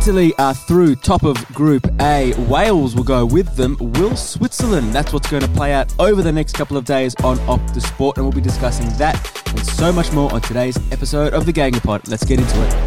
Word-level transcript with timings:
Italy 0.00 0.32
are 0.38 0.54
through 0.54 0.94
top 0.94 1.24
of 1.24 1.36
Group 1.46 1.84
A. 2.00 2.32
Wales 2.44 2.94
will 2.94 3.02
go 3.02 3.26
with 3.26 3.56
them. 3.56 3.76
Will 3.80 4.14
Switzerland? 4.14 4.92
That's 4.92 5.12
what's 5.12 5.28
going 5.28 5.42
to 5.42 5.48
play 5.48 5.72
out 5.72 5.92
over 5.98 6.22
the 6.22 6.30
next 6.30 6.54
couple 6.54 6.76
of 6.76 6.84
days 6.84 7.16
on 7.24 7.36
Optus 7.38 7.82
Sport, 7.82 8.16
and 8.16 8.24
we'll 8.24 8.32
be 8.32 8.40
discussing 8.40 8.88
that 8.96 9.16
and 9.48 9.66
so 9.66 9.92
much 9.92 10.12
more 10.12 10.32
on 10.32 10.40
today's 10.40 10.76
episode 10.92 11.34
of 11.34 11.46
the 11.46 11.52
Gangapod. 11.52 12.08
Let's 12.08 12.24
get 12.24 12.38
into 12.38 12.54
it. 12.62 12.72
And 12.72 12.84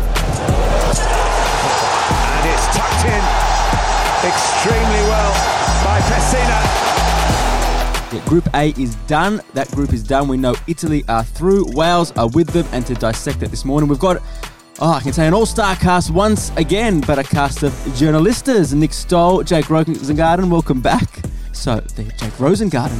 it's 2.48 2.68
tucked 2.78 3.04
in 3.06 3.22
extremely 4.26 5.04
well 5.12 5.34
by 5.84 6.00
Pessina. 6.08 6.64
Yeah, 8.14 8.26
group 8.26 8.48
A 8.56 8.70
is 8.82 8.96
done. 9.08 9.42
That 9.54 9.70
group 9.72 9.92
is 9.92 10.02
done. 10.02 10.30
We 10.30 10.38
know 10.38 10.56
Italy 10.66 11.04
are 11.10 11.26
through. 11.26 11.74
Wales 11.74 12.14
are 12.14 12.30
with 12.30 12.48
them, 12.48 12.66
and 12.72 12.86
to 12.88 12.94
dissect 12.94 13.44
it 13.44 13.52
this 13.52 13.66
morning, 13.66 13.90
we've 13.90 14.00
got 14.00 14.22
Oh, 14.80 14.94
I 14.94 15.00
can 15.02 15.14
say 15.14 15.28
an 15.28 15.34
all-star 15.34 15.76
cast 15.76 16.10
once 16.10 16.50
again, 16.58 17.02
but 17.02 17.20
a 17.20 17.24
cast 17.24 17.62
of 17.62 17.72
journalistas. 17.94 18.74
Nick 18.74 18.94
Stoll, 18.94 19.44
Jake 19.44 19.66
Rosengarten, 19.66 20.50
welcome 20.50 20.82
back. 20.82 21.08
So, 21.52 21.76
the 21.96 22.04
Jake 22.04 22.34
Rosengarten. 22.40 23.00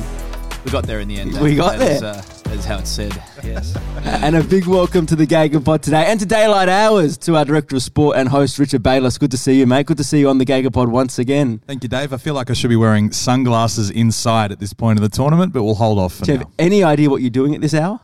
We 0.64 0.70
got 0.72 0.86
there 0.86 1.00
in 1.00 1.08
the 1.08 1.18
end. 1.20 1.40
We 1.42 1.56
got 1.56 1.80
that 1.80 1.92
is, 1.92 2.02
there. 2.02 2.14
uh, 2.14 2.22
that 2.22 2.54
is 2.54 2.66
how 2.66 2.78
it's 2.78 2.90
said. 2.90 3.12
Yes. 3.44 3.76
And 4.04 4.36
a 4.36 4.44
big 4.44 4.66
welcome 4.68 5.06
to 5.08 5.16
the 5.16 5.26
Gagapod 5.26 5.82
today 5.82 6.06
and 6.08 6.20
to 6.20 6.26
Daylight 6.26 6.70
Hours 6.70 7.18
to 7.20 7.36
our 7.36 7.46
Director 7.46 7.76
of 7.76 7.82
Sport 7.84 8.18
and 8.18 8.30
host, 8.30 8.60
Richard 8.60 8.84
Bayliss. 8.84 9.18
Good 9.18 9.32
to 9.32 9.38
see 9.38 9.58
you, 9.60 9.66
mate. 9.66 9.86
Good 9.88 9.98
to 9.98 10.04
see 10.04 10.20
you 10.20 10.30
on 10.30 10.38
the 10.38 10.46
Gagapod 10.46 10.88
once 10.90 11.18
again. 11.18 11.62
Thank 11.66 11.82
you, 11.84 11.90
Dave. 11.90 12.14
I 12.14 12.18
feel 12.18 12.34
like 12.36 12.50
I 12.50 12.54
should 12.54 12.70
be 12.70 12.76
wearing 12.76 13.12
sunglasses 13.12 13.90
inside 13.90 14.52
at 14.52 14.60
this 14.60 14.74
point 14.74 15.00
of 15.00 15.04
the 15.04 15.10
tournament, 15.16 15.54
but 15.54 15.64
we'll 15.64 15.76
hold 15.76 15.98
off 15.98 16.16
for 16.16 16.26
Do 16.26 16.32
you 16.34 16.38
now. 16.40 16.44
have 16.46 16.54
any 16.60 16.84
idea 16.84 17.10
what 17.10 17.22
you're 17.22 17.30
doing 17.32 17.56
at 17.56 17.62
this 17.62 17.74
hour? 17.74 18.00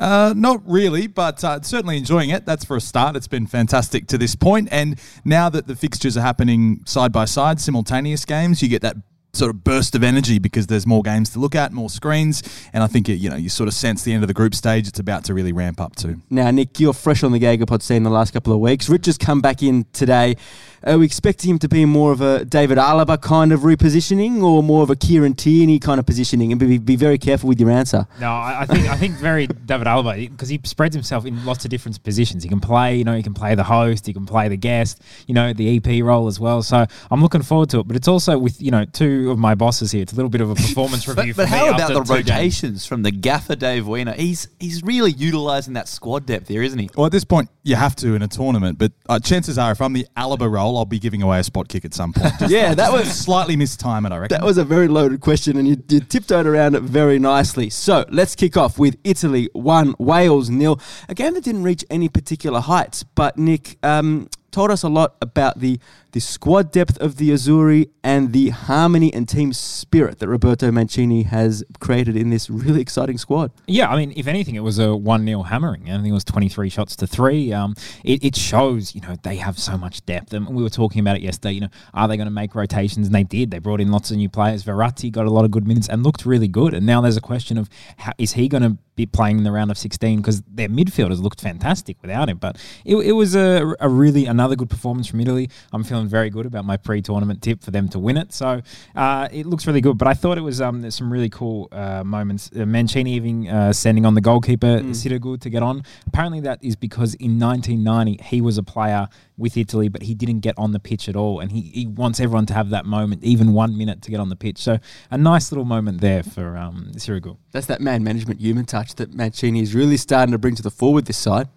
Uh, 0.00 0.32
not 0.34 0.62
really, 0.66 1.06
but 1.06 1.44
uh, 1.44 1.60
certainly 1.60 1.98
enjoying 1.98 2.30
it. 2.30 2.46
That's 2.46 2.64
for 2.64 2.76
a 2.76 2.80
start. 2.80 3.16
It's 3.16 3.28
been 3.28 3.46
fantastic 3.46 4.06
to 4.08 4.18
this 4.18 4.34
point. 4.34 4.68
And 4.72 4.98
now 5.26 5.50
that 5.50 5.66
the 5.66 5.76
fixtures 5.76 6.16
are 6.16 6.22
happening 6.22 6.80
side 6.86 7.12
by 7.12 7.26
side, 7.26 7.60
simultaneous 7.60 8.24
games, 8.24 8.62
you 8.62 8.68
get 8.68 8.80
that 8.80 8.96
sort 9.32 9.50
of 9.50 9.62
burst 9.62 9.94
of 9.94 10.02
energy 10.02 10.38
because 10.38 10.66
there's 10.66 10.86
more 10.86 11.02
games 11.02 11.30
to 11.30 11.38
look 11.38 11.54
at, 11.54 11.72
more 11.72 11.90
screens, 11.90 12.42
and 12.72 12.82
I 12.82 12.86
think 12.86 13.08
it, 13.08 13.14
you 13.14 13.30
know 13.30 13.36
you 13.36 13.48
sort 13.48 13.68
of 13.68 13.74
sense 13.74 14.02
the 14.02 14.12
end 14.12 14.24
of 14.24 14.28
the 14.28 14.34
group 14.34 14.54
stage. 14.54 14.88
It's 14.88 14.98
about 14.98 15.24
to 15.24 15.34
really 15.34 15.52
ramp 15.52 15.80
up 15.80 15.96
too. 15.96 16.20
Now, 16.30 16.50
Nick, 16.50 16.80
you're 16.80 16.92
fresh 16.92 17.22
on 17.22 17.32
the 17.32 17.38
Gagapod 17.38 17.82
scene 17.82 18.02
the 18.02 18.10
last 18.10 18.32
couple 18.32 18.52
of 18.52 18.60
weeks. 18.60 18.88
Rich 18.88 19.06
has 19.06 19.18
come 19.18 19.40
back 19.40 19.62
in 19.62 19.86
today. 19.92 20.36
Are 20.82 20.98
we 20.98 21.04
expecting 21.04 21.50
him 21.50 21.58
to 21.58 21.68
be 21.68 21.84
more 21.84 22.10
of 22.10 22.22
a 22.22 22.44
David 22.44 22.78
Alaba 22.78 23.20
kind 23.20 23.52
of 23.52 23.60
repositioning 23.60 24.42
or 24.42 24.62
more 24.62 24.82
of 24.82 24.88
a 24.88 24.96
Kieran 24.96 25.34
Tierney 25.34 25.78
kind 25.78 26.00
of 26.00 26.06
positioning? 26.06 26.52
And 26.52 26.58
be, 26.58 26.78
be 26.78 26.96
very 26.96 27.18
careful 27.18 27.48
with 27.48 27.60
your 27.60 27.70
answer. 27.70 28.06
No, 28.18 28.30
I 28.30 28.60
I 28.60 28.66
think 28.66 28.88
I 28.88 28.96
think 28.96 29.14
very 29.16 29.46
David 29.46 29.86
Alaba 29.86 30.30
because 30.30 30.48
he 30.48 30.58
spreads 30.64 30.94
himself 30.94 31.26
in 31.26 31.44
lots 31.44 31.64
of 31.64 31.70
different 31.70 32.02
positions. 32.02 32.42
He 32.42 32.48
can 32.48 32.60
play, 32.60 32.96
you 32.96 33.04
know, 33.04 33.14
he 33.14 33.22
can 33.22 33.34
play 33.34 33.54
the 33.54 33.64
host, 33.64 34.06
he 34.06 34.14
can 34.14 34.24
play 34.24 34.48
the 34.48 34.56
guest, 34.56 35.02
you 35.26 35.34
know, 35.34 35.52
the 35.52 35.76
EP 35.76 36.02
role 36.02 36.28
as 36.28 36.40
well. 36.40 36.62
So 36.62 36.86
I'm 37.10 37.20
looking 37.20 37.42
forward 37.42 37.68
to 37.70 37.80
it. 37.80 37.86
But 37.86 37.96
it's 37.96 38.08
also 38.08 38.38
with 38.38 38.60
you 38.62 38.70
know 38.70 38.86
two 38.86 39.30
of 39.30 39.38
my 39.38 39.54
bosses 39.54 39.92
here. 39.92 40.02
It's 40.02 40.12
a 40.12 40.16
little 40.16 40.30
bit 40.30 40.40
of 40.40 40.50
a 40.50 40.54
performance 40.54 41.06
review. 41.08 41.34
But, 41.34 41.42
but 41.44 41.48
for 41.50 41.56
how 41.56 41.66
me 41.66 41.74
about 41.74 41.88
the 41.88 42.00
two 42.00 42.22
games. 42.22 42.30
rotations 42.30 42.86
from 42.86 43.02
the 43.02 43.10
gaffer 43.10 43.56
Dave 43.56 43.86
Weiner? 43.86 44.12
He's 44.12 44.48
he's 44.58 44.82
really 44.82 45.12
utilising 45.12 45.74
that 45.74 45.88
squad 45.88 46.24
depth 46.24 46.48
here, 46.48 46.62
isn't 46.62 46.78
he? 46.78 46.88
Well, 46.96 47.06
at 47.06 47.12
this 47.12 47.24
point, 47.24 47.50
you 47.64 47.76
have 47.76 47.94
to 47.96 48.14
in 48.14 48.22
a 48.22 48.28
tournament, 48.28 48.78
but 48.78 48.92
uh, 49.08 49.18
chances 49.18 49.58
are, 49.58 49.72
if 49.72 49.82
I'm 49.82 49.92
the 49.92 50.06
Alaba 50.16 50.50
role, 50.50 50.69
I'll 50.76 50.84
be 50.84 50.98
giving 50.98 51.22
away 51.22 51.38
a 51.40 51.44
spot 51.44 51.68
kick 51.68 51.84
at 51.84 51.94
some 51.94 52.12
point. 52.12 52.32
Yeah, 52.48 52.74
that 52.74 52.92
was- 52.92 53.10
slightly 53.12 53.56
mistime 53.56 54.06
it, 54.06 54.12
I 54.12 54.18
reckon. 54.18 54.38
That 54.38 54.44
was 54.44 54.58
a 54.58 54.64
very 54.64 54.88
loaded 54.88 55.20
question, 55.20 55.56
and 55.56 55.66
you, 55.68 55.82
you 55.88 56.00
tiptoed 56.00 56.46
around 56.46 56.74
it 56.74 56.82
very 56.82 57.18
nicely. 57.18 57.70
So 57.70 58.04
let's 58.10 58.34
kick 58.34 58.56
off 58.56 58.78
with 58.78 58.96
Italy 59.04 59.48
1, 59.52 59.94
Wales 59.98 60.50
nil. 60.50 60.80
A 61.08 61.14
game 61.14 61.34
that 61.34 61.44
didn't 61.44 61.62
reach 61.62 61.84
any 61.90 62.08
particular 62.08 62.60
heights, 62.60 63.02
but 63.02 63.36
Nick 63.38 63.78
um, 63.82 64.28
told 64.50 64.70
us 64.70 64.82
a 64.82 64.88
lot 64.88 65.14
about 65.22 65.60
the, 65.60 65.78
the 66.12 66.20
squad 66.20 66.72
depth 66.72 66.98
of 66.98 67.16
the 67.16 67.30
Azzurri 67.30 67.90
and 68.02 68.32
the 68.32 68.50
harmony 68.50 69.12
and 69.12 69.28
team 69.28 69.52
spirit 69.52 70.18
that 70.18 70.28
Roberto 70.28 70.70
Mancini 70.70 71.24
has 71.24 71.62
created 71.78 72.16
in 72.16 72.30
this 72.30 72.50
really 72.50 72.80
exciting 72.80 73.18
squad. 73.18 73.52
Yeah, 73.66 73.90
I 73.90 73.96
mean, 73.96 74.12
if 74.16 74.26
anything, 74.26 74.54
it 74.54 74.62
was 74.62 74.78
a 74.78 74.96
1 74.96 75.24
0 75.24 75.42
hammering. 75.42 75.90
I 75.90 75.96
think 75.96 76.08
it 76.08 76.12
was 76.12 76.24
23 76.24 76.68
shots 76.68 76.96
to 76.96 77.06
three. 77.06 77.52
Um, 77.52 77.74
it, 78.04 78.24
it 78.24 78.36
shows, 78.36 78.94
you 78.94 79.00
know, 79.00 79.16
they 79.22 79.36
have 79.36 79.58
so 79.58 79.76
much 79.76 80.04
depth. 80.06 80.32
And 80.32 80.48
we 80.48 80.62
were 80.62 80.70
talking 80.70 81.00
about 81.00 81.16
it 81.16 81.22
yesterday, 81.22 81.52
you 81.52 81.60
know, 81.60 81.68
are 81.94 82.08
they 82.08 82.16
going 82.16 82.26
to 82.26 82.32
make 82.32 82.54
rotations? 82.54 83.06
And 83.06 83.14
they 83.14 83.24
did. 83.24 83.50
They 83.50 83.58
brought 83.58 83.80
in 83.80 83.90
lots 83.90 84.10
of 84.10 84.16
new 84.16 84.28
players. 84.28 84.64
Verratti 84.64 85.10
got 85.12 85.26
a 85.26 85.30
lot 85.30 85.44
of 85.44 85.50
good 85.50 85.66
minutes 85.66 85.88
and 85.88 86.02
looked 86.02 86.26
really 86.26 86.48
good. 86.48 86.74
And 86.74 86.86
now 86.86 87.00
there's 87.00 87.16
a 87.16 87.20
question 87.20 87.58
of 87.58 87.68
how, 87.98 88.12
is 88.18 88.32
he 88.32 88.48
going 88.48 88.62
to 88.62 88.78
be 88.96 89.06
playing 89.06 89.38
in 89.38 89.44
the 89.44 89.52
round 89.52 89.70
of 89.70 89.78
16? 89.78 90.18
Because 90.18 90.42
their 90.42 90.68
midfielders 90.68 91.20
looked 91.20 91.40
fantastic 91.40 91.96
without 92.02 92.28
him. 92.28 92.38
But 92.38 92.58
it, 92.84 92.96
it 92.96 93.12
was 93.12 93.34
a, 93.34 93.74
a 93.80 93.88
really 93.88 94.26
another 94.26 94.56
good 94.56 94.70
performance 94.70 95.06
from 95.06 95.20
Italy. 95.20 95.48
I'm 95.72 95.84
feeling 95.84 95.99
very 96.08 96.30
good 96.30 96.46
about 96.46 96.64
my 96.64 96.76
pre 96.76 97.02
tournament 97.02 97.42
tip 97.42 97.62
for 97.62 97.70
them 97.70 97.88
to 97.90 97.98
win 97.98 98.16
it. 98.16 98.32
So 98.32 98.62
uh, 98.94 99.28
it 99.32 99.46
looks 99.46 99.66
really 99.66 99.80
good. 99.80 99.98
But 99.98 100.08
I 100.08 100.14
thought 100.14 100.38
it 100.38 100.42
was 100.42 100.60
um, 100.60 100.80
there's 100.82 100.94
some 100.94 101.12
really 101.12 101.28
cool 101.28 101.68
uh, 101.72 102.04
moments. 102.04 102.50
Uh, 102.54 102.66
Mancini 102.66 103.14
even 103.14 103.48
uh, 103.48 103.72
sending 103.72 104.06
on 104.06 104.14
the 104.14 104.20
goalkeeper, 104.20 104.80
mm. 104.80 105.40
to 105.40 105.50
get 105.50 105.62
on. 105.62 105.82
Apparently, 106.06 106.40
that 106.40 106.62
is 106.62 106.76
because 106.76 107.14
in 107.14 107.38
1990, 107.38 108.22
he 108.24 108.40
was 108.40 108.58
a 108.58 108.62
player 108.62 109.08
with 109.36 109.56
Italy, 109.56 109.88
but 109.88 110.02
he 110.02 110.14
didn't 110.14 110.40
get 110.40 110.54
on 110.58 110.72
the 110.72 110.78
pitch 110.78 111.08
at 111.08 111.16
all. 111.16 111.40
And 111.40 111.50
he, 111.50 111.62
he 111.62 111.86
wants 111.86 112.20
everyone 112.20 112.46
to 112.46 112.54
have 112.54 112.70
that 112.70 112.84
moment, 112.84 113.24
even 113.24 113.52
one 113.52 113.76
minute 113.76 114.02
to 114.02 114.10
get 114.10 114.20
on 114.20 114.28
the 114.28 114.36
pitch. 114.36 114.58
So 114.58 114.78
a 115.10 115.18
nice 115.18 115.50
little 115.50 115.64
moment 115.64 116.00
there 116.00 116.22
for 116.22 116.56
um, 116.56 116.92
Sirigu. 116.94 117.36
That's 117.52 117.66
that 117.66 117.80
man 117.80 118.04
management 118.04 118.40
human 118.40 118.66
touch 118.66 118.94
that 118.96 119.14
Mancini 119.14 119.60
is 119.60 119.74
really 119.74 119.96
starting 119.96 120.32
to 120.32 120.38
bring 120.38 120.54
to 120.56 120.62
the 120.62 120.70
forward 120.70 121.06
this 121.06 121.16
side. 121.16 121.48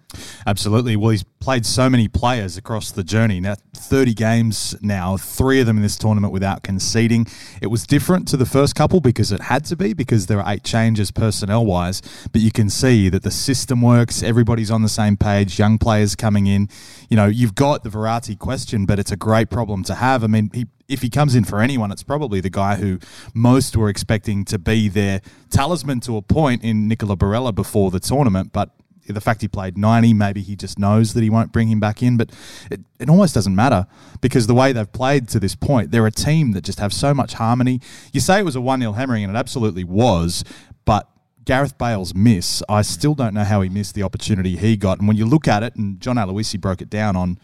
Absolutely. 0.46 0.96
Well, 0.96 1.10
he's 1.10 1.24
played 1.24 1.66
so 1.66 1.90
many 1.90 2.08
players 2.08 2.56
across 2.56 2.90
the 2.90 3.04
journey. 3.04 3.40
Now, 3.40 3.56
30 3.74 4.14
games 4.14 4.74
now, 4.80 5.16
three 5.16 5.60
of 5.60 5.66
them 5.66 5.76
in 5.76 5.82
this 5.82 5.98
tournament 5.98 6.32
without 6.32 6.62
conceding. 6.62 7.26
It 7.60 7.66
was 7.66 7.86
different 7.86 8.26
to 8.28 8.36
the 8.36 8.46
first 8.46 8.74
couple 8.74 9.00
because 9.00 9.30
it 9.30 9.42
had 9.42 9.64
to 9.66 9.76
be, 9.76 9.92
because 9.92 10.26
there 10.26 10.40
are 10.40 10.52
eight 10.52 10.64
changes 10.64 11.10
personnel 11.10 11.66
wise. 11.66 12.00
But 12.32 12.40
you 12.40 12.50
can 12.50 12.70
see 12.70 13.08
that 13.10 13.22
the 13.22 13.30
system 13.30 13.82
works, 13.82 14.22
everybody's 14.22 14.70
on 14.70 14.82
the 14.82 14.88
same 14.88 15.16
page, 15.16 15.58
young 15.58 15.78
players 15.78 16.16
coming 16.16 16.46
in. 16.46 16.68
You 17.10 17.16
know, 17.16 17.26
you've 17.26 17.54
got 17.54 17.82
the 17.82 17.90
Verratti 17.90 18.38
question, 18.38 18.86
but 18.86 18.98
it's 18.98 19.12
a 19.12 19.16
great 19.16 19.50
problem 19.50 19.82
to 19.84 19.94
have. 19.94 20.24
I 20.24 20.28
mean, 20.28 20.50
he 20.54 20.66
if 20.88 21.02
he 21.02 21.10
comes 21.10 21.34
in 21.34 21.44
for 21.44 21.60
anyone, 21.60 21.90
it's 21.90 22.02
probably 22.02 22.40
the 22.40 22.50
guy 22.50 22.76
who 22.76 22.98
most 23.32 23.76
were 23.76 23.88
expecting 23.88 24.44
to 24.46 24.58
be 24.58 24.88
their 24.88 25.20
talisman 25.50 26.00
to 26.00 26.16
a 26.16 26.22
point 26.22 26.62
in 26.62 26.88
Nicola 26.88 27.16
Barella 27.16 27.54
before 27.54 27.90
the 27.90 28.00
tournament. 28.00 28.52
But 28.52 28.70
the 29.06 29.20
fact 29.20 29.40
he 29.42 29.48
played 29.48 29.76
90, 29.76 30.14
maybe 30.14 30.42
he 30.42 30.56
just 30.56 30.78
knows 30.78 31.14
that 31.14 31.22
he 31.22 31.30
won't 31.30 31.52
bring 31.52 31.68
him 31.68 31.80
back 31.80 32.02
in. 32.02 32.16
But 32.16 32.30
it, 32.70 32.80
it 32.98 33.08
almost 33.08 33.34
doesn't 33.34 33.54
matter 33.54 33.86
because 34.20 34.46
the 34.46 34.54
way 34.54 34.72
they've 34.72 34.92
played 34.92 35.28
to 35.30 35.40
this 35.40 35.54
point, 35.54 35.90
they're 35.90 36.06
a 36.06 36.10
team 36.10 36.52
that 36.52 36.64
just 36.64 36.80
have 36.80 36.92
so 36.92 37.12
much 37.14 37.34
harmony. 37.34 37.80
You 38.12 38.20
say 38.20 38.40
it 38.40 38.44
was 38.44 38.56
a 38.56 38.60
1 38.60 38.80
0 38.80 38.92
hammering, 38.92 39.24
and 39.24 39.34
it 39.34 39.38
absolutely 39.38 39.84
was. 39.84 40.44
But 40.84 41.08
Gareth 41.44 41.76
Bale's 41.76 42.14
miss, 42.14 42.62
I 42.68 42.82
still 42.82 43.14
don't 43.14 43.34
know 43.34 43.44
how 43.44 43.60
he 43.60 43.68
missed 43.68 43.94
the 43.94 44.02
opportunity 44.02 44.56
he 44.56 44.76
got. 44.76 44.98
And 44.98 45.08
when 45.08 45.16
you 45.16 45.26
look 45.26 45.46
at 45.46 45.62
it, 45.62 45.76
and 45.76 46.00
John 46.00 46.16
Aloisi 46.16 46.60
broke 46.60 46.80
it 46.80 46.90
down 46.90 47.16
on 47.16 47.38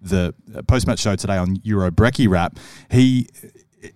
the 0.00 0.34
uh, 0.54 0.62
post 0.62 0.86
match 0.86 1.00
show 1.00 1.16
today 1.16 1.36
on 1.36 1.56
Euro 1.62 1.90
Brekkie 1.90 2.28
Wrap, 2.28 2.58
he 2.90 3.28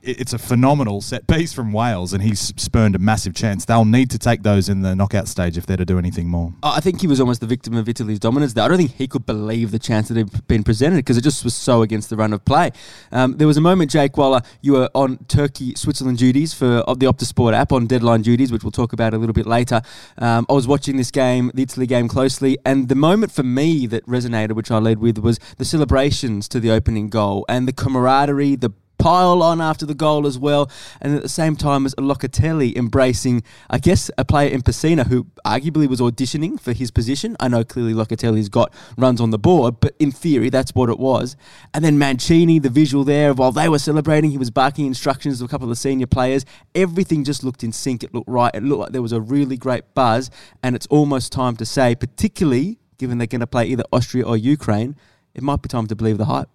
it's 0.02 0.32
a 0.32 0.38
phenomenal 0.38 1.00
set 1.00 1.26
piece 1.26 1.52
from 1.52 1.72
Wales, 1.72 2.12
and 2.12 2.22
he's 2.22 2.40
spurned 2.60 2.94
a 2.94 2.98
massive 2.98 3.34
chance. 3.34 3.64
They'll 3.64 3.84
need 3.84 4.10
to 4.10 4.19
take 4.19 4.42
those 4.42 4.69
in 4.69 4.82
the 4.82 4.94
knockout 4.94 5.28
stage 5.28 5.56
if 5.56 5.66
they're 5.66 5.76
to 5.76 5.84
do 5.84 5.98
anything 5.98 6.28
more. 6.28 6.52
I 6.62 6.81
think 6.81 7.00
he 7.00 7.06
was 7.06 7.20
almost 7.20 7.40
the 7.40 7.46
victim 7.46 7.75
of 7.75 7.88
Italy's 7.88 8.19
dominance 8.19 8.52
there. 8.52 8.64
I 8.64 8.69
don't 8.69 8.78
think 8.78 8.94
he 8.94 9.08
could 9.08 9.26
believe 9.26 9.70
the 9.70 9.78
chance 9.78 10.08
that 10.08 10.16
had 10.16 10.46
been 10.46 10.62
presented 10.62 10.96
because 10.96 11.16
it 11.16 11.22
just 11.22 11.44
was 11.44 11.54
so 11.54 11.82
against 11.82 12.10
the 12.10 12.16
run 12.16 12.32
of 12.32 12.44
play. 12.44 12.70
Um, 13.12 13.37
there 13.37 13.46
was 13.46 13.56
a 13.56 13.60
moment, 13.60 13.90
Jake, 13.90 14.16
while 14.16 14.34
uh, 14.34 14.40
you 14.60 14.72
were 14.72 14.90
on 14.94 15.19
Turkey 15.28 15.75
Switzerland 15.75 16.19
duties 16.19 16.54
for 16.54 16.66
of 16.66 16.98
the 17.00 17.06
Optus 17.06 17.26
Sport 17.26 17.54
app 17.54 17.72
on 17.72 17.87
deadline 17.87 18.22
duties, 18.22 18.52
which 18.52 18.62
we'll 18.62 18.70
talk 18.70 18.92
about 18.92 19.14
a 19.14 19.19
little 19.19 19.32
bit 19.32 19.46
later. 19.46 19.82
Um, 20.19 20.46
I 20.48 20.52
was 20.52 20.66
watching 20.66 20.96
this 20.96 21.10
game, 21.10 21.50
the 21.54 21.62
Italy 21.62 21.87
game, 21.87 22.08
closely, 22.08 22.58
and 22.64 22.88
the 22.88 22.94
moment 22.94 23.32
for 23.32 23.42
me 23.42 23.87
that 23.87 24.04
resonated, 24.06 24.52
which 24.52 24.70
I 24.70 24.78
led 24.78 24.98
with, 24.98 25.19
was 25.19 25.38
the 25.56 25.64
celebrations 25.64 26.48
to 26.48 26.60
the 26.60 26.70
opening 26.70 27.08
goal 27.08 27.44
and 27.48 27.66
the 27.66 27.72
camaraderie, 27.72 28.56
the 28.56 28.70
pile 29.00 29.43
on 29.43 29.61
after 29.61 29.87
the 29.87 29.94
goal 29.94 30.26
as 30.26 30.38
well. 30.38 30.70
And 31.00 31.17
at 31.17 31.23
the 31.23 31.29
same 31.29 31.56
time 31.56 31.87
as 31.87 31.94
Locatelli 31.94 32.76
embracing, 32.76 33.43
I 33.69 33.79
guess, 33.79 34.11
a 34.19 34.25
player 34.25 34.50
in 34.50 34.62
Pessina 34.62 35.06
who 35.06 35.25
arguably 35.44 35.88
was 35.88 36.00
auditioning 36.00 36.61
for 36.61 36.73
his 36.73 36.91
position. 36.91 37.37
I 37.41 37.49
know 37.49 37.64
clearly 37.64 37.94
Locatelli's 37.94 38.49
got 38.49 38.73
runs 38.97 39.20
on 39.20 39.31
the 39.31 39.38
board, 39.38 39.81
but 39.81 39.94
in 39.99 40.12
theory, 40.12 40.50
that's 40.50 40.75
what 40.75 40.88
it 40.88 40.99
was. 40.99 41.37
And 41.75 41.85
then 41.85 41.99
Mancini, 41.99 42.58
the 42.58 42.69
visual 42.69 43.05
there, 43.05 43.32
while 43.32 43.52
they 43.52 43.69
were 43.69 43.79
celebrating, 43.79 44.31
he 44.31 44.38
was 44.38 44.50
barking 44.50 44.87
instructions 44.87 45.38
to 45.38 45.44
a 45.44 45.49
couple 45.49 45.64
of 45.64 45.70
the 45.70 45.76
senior 45.76 46.06
players. 46.06 46.44
Everything 46.75 47.25
just 47.25 47.43
looked 47.43 47.64
in 47.64 47.73
sync. 47.73 48.05
It 48.05 48.14
looked 48.14 48.29
right. 48.29 48.55
It 48.55 48.62
looked 48.62 48.81
like 48.81 48.93
there 48.93 49.02
was 49.02 49.12
a 49.12 49.20
really 49.20 49.56
great 49.56 49.94
buzz. 49.94 50.31
And 50.62 50.76
it's 50.76 50.87
almost 50.87 51.32
time 51.32 51.56
to 51.56 51.67
say, 51.67 51.94
particularly 51.94 52.79
given 53.00 53.19
they're 53.19 53.26
going 53.26 53.41
to 53.41 53.47
play 53.47 53.64
either 53.67 53.82
Austria 53.93 54.25
or 54.25 54.37
Ukraine, 54.37 54.94
it 55.35 55.43
might 55.43 55.62
be 55.62 55.69
time 55.69 55.87
to 55.87 55.97
believe 55.97 56.19
the 56.19 56.26
hype. 56.26 56.50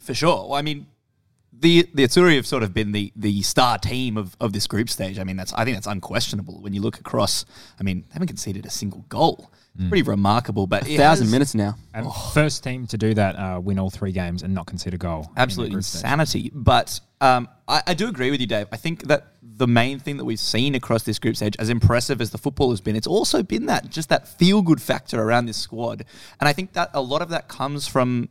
For 0.00 0.14
sure. 0.14 0.48
Well, 0.48 0.54
I 0.54 0.62
mean, 0.62 0.86
the 1.62 1.88
the 1.94 2.04
Azzurri 2.04 2.36
have 2.36 2.46
sort 2.46 2.62
of 2.62 2.74
been 2.74 2.92
the 2.92 3.12
the 3.16 3.40
star 3.42 3.78
team 3.78 4.16
of, 4.16 4.36
of 4.40 4.52
this 4.52 4.66
group 4.66 4.90
stage. 4.90 5.18
I 5.18 5.24
mean, 5.24 5.36
that's 5.36 5.52
I 5.54 5.64
think 5.64 5.76
that's 5.76 5.86
unquestionable 5.86 6.60
when 6.60 6.74
you 6.74 6.82
look 6.82 6.98
across. 6.98 7.44
I 7.80 7.82
mean, 7.82 8.02
they 8.02 8.12
haven't 8.12 8.28
conceded 8.28 8.66
a 8.66 8.70
single 8.70 9.04
goal. 9.08 9.50
It's 9.74 9.88
pretty 9.88 10.02
remarkable. 10.02 10.66
But 10.66 10.86
A 10.86 10.96
thousand 10.98 11.26
has 11.26 11.32
minutes 11.32 11.54
now. 11.54 11.76
And 11.94 12.06
first 12.34 12.62
team 12.62 12.86
to 12.88 12.98
do 12.98 13.14
that, 13.14 13.36
uh, 13.36 13.58
win 13.58 13.78
all 13.78 13.88
three 13.88 14.12
games 14.12 14.42
and 14.42 14.52
not 14.54 14.66
concede 14.66 14.92
a 14.92 14.98
goal. 14.98 15.22
in 15.28 15.34
the 15.34 15.40
absolute 15.40 15.70
group 15.70 15.82
stage. 15.82 16.00
insanity. 16.00 16.50
But 16.54 17.00
um, 17.22 17.48
I, 17.66 17.82
I 17.86 17.94
do 17.94 18.06
agree 18.08 18.30
with 18.30 18.42
you, 18.42 18.46
Dave. 18.46 18.66
I 18.70 18.76
think 18.76 19.04
that 19.04 19.28
the 19.42 19.66
main 19.66 19.98
thing 19.98 20.18
that 20.18 20.26
we've 20.26 20.38
seen 20.40 20.74
across 20.74 21.04
this 21.04 21.18
group 21.18 21.36
stage, 21.36 21.56
as 21.58 21.70
impressive 21.70 22.20
as 22.20 22.30
the 22.32 22.38
football 22.38 22.68
has 22.68 22.82
been, 22.82 22.96
it's 22.96 23.06
also 23.06 23.42
been 23.42 23.64
that 23.66 23.88
just 23.88 24.10
that 24.10 24.28
feel 24.28 24.60
good 24.60 24.82
factor 24.82 25.22
around 25.22 25.46
this 25.46 25.56
squad. 25.56 26.04
And 26.38 26.48
I 26.48 26.52
think 26.52 26.74
that 26.74 26.90
a 26.92 27.00
lot 27.00 27.22
of 27.22 27.30
that 27.30 27.48
comes 27.48 27.88
from 27.88 28.28